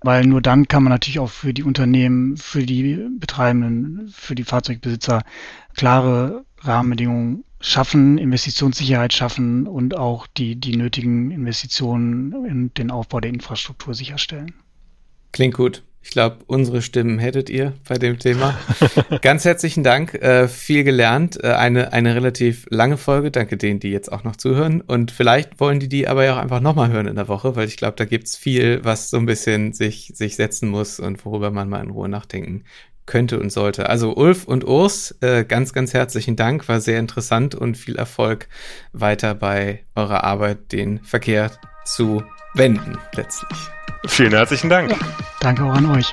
weil 0.03 0.27
nur 0.27 0.43
dann 0.43 0.69
kann 0.69 0.83
man 0.83 0.93
natürlich 0.93 1.21
auch 1.21 1.31
für 1.31 1.55
die 1.55 1.63
Unternehmen, 1.63 2.37
für 2.37 2.67
die 2.67 3.01
Betreibenden, 3.19 4.09
für 4.13 4.35
die 4.35 4.45
Fahrzeugbesitzer 4.45 5.23
klare 5.75 6.45
Rahmenbedingungen 6.59 7.45
schaffen, 7.61 8.19
Investitionssicherheit 8.19 9.15
schaffen 9.15 9.67
und 9.67 9.97
auch 9.97 10.27
die, 10.27 10.57
die 10.57 10.77
nötigen 10.77 11.31
Investitionen 11.31 12.45
in 12.45 12.75
den 12.75 12.91
Aufbau 12.91 13.21
der 13.21 13.31
Infrastruktur 13.31 13.95
sicherstellen. 13.95 14.53
Klingt 15.33 15.55
gut. 15.55 15.83
Ich 16.05 16.11
glaube, 16.11 16.37
unsere 16.47 16.83
Stimmen 16.83 17.19
hättet 17.19 17.49
ihr 17.49 17.73
bei 17.89 17.97
dem 17.97 18.19
Thema. 18.19 18.59
Ganz 19.23 19.47
herzlichen 19.47 19.83
Dank. 19.83 20.13
Äh, 20.13 20.49
viel 20.49 20.85
gelernt. 20.85 21.43
Äh, 21.43 21.53
eine, 21.53 21.95
eine 21.95 22.15
relativ 22.15 22.67
lange 22.69 22.99
Folge. 22.99 23.31
Danke 23.31 23.57
denen, 23.57 23.81
die 23.81 23.91
jetzt 23.91 24.13
auch 24.13 24.23
noch 24.23 24.37
zuhören. 24.37 24.83
Und 24.83 25.11
vielleicht 25.11 25.59
wollen 25.61 25.81
die 25.81 25.89
die 25.89 26.07
aber 26.07 26.25
ja 26.27 26.35
auch 26.35 26.43
einfach 26.43 26.61
nochmal 26.61 26.91
hören 26.93 27.07
in 27.07 27.17
der 27.17 27.29
Woche, 27.29 27.57
weil 27.57 27.69
ich 27.69 27.79
glaube, 27.79 27.97
da 27.97 28.05
gibt's 28.05 28.37
viel, 28.37 28.85
was 28.85 29.09
so 29.09 29.17
ein 29.17 29.25
bisschen 29.25 29.73
sich, 29.73 30.13
sich 30.15 30.37
setzen 30.37 30.69
muss 30.69 31.01
und 31.01 31.25
worüber 31.25 31.51
man 31.51 31.71
mal 31.71 31.83
in 31.83 31.91
Ruhe 31.91 32.11
nachdenken 32.11 32.65
könnte 33.07 33.41
und 33.41 33.51
sollte. 33.51 33.89
Also 33.89 34.15
Ulf 34.15 34.45
und 34.45 34.67
Urs, 34.67 35.17
äh, 35.23 35.45
ganz, 35.45 35.73
ganz 35.73 35.95
herzlichen 35.95 36.37
Dank. 36.37 36.69
War 36.69 36.83
sehr 36.83 36.99
interessant 36.99 37.55
und 37.55 37.79
viel 37.79 37.97
Erfolg 37.97 38.49
weiter 38.93 39.35
bei 39.35 39.85
eurer 39.95 40.23
Arbeit, 40.23 40.71
den 40.71 41.01
Verkehr 41.01 41.51
zu 41.87 42.23
wenden 42.55 42.99
letztlich. 43.15 43.59
Vielen 44.07 44.33
herzlichen 44.33 44.71
Dank. 44.71 44.91
Ja, 44.91 44.97
danke 45.41 45.65
auch 45.65 45.75
an 45.75 45.87
euch. 45.87 46.11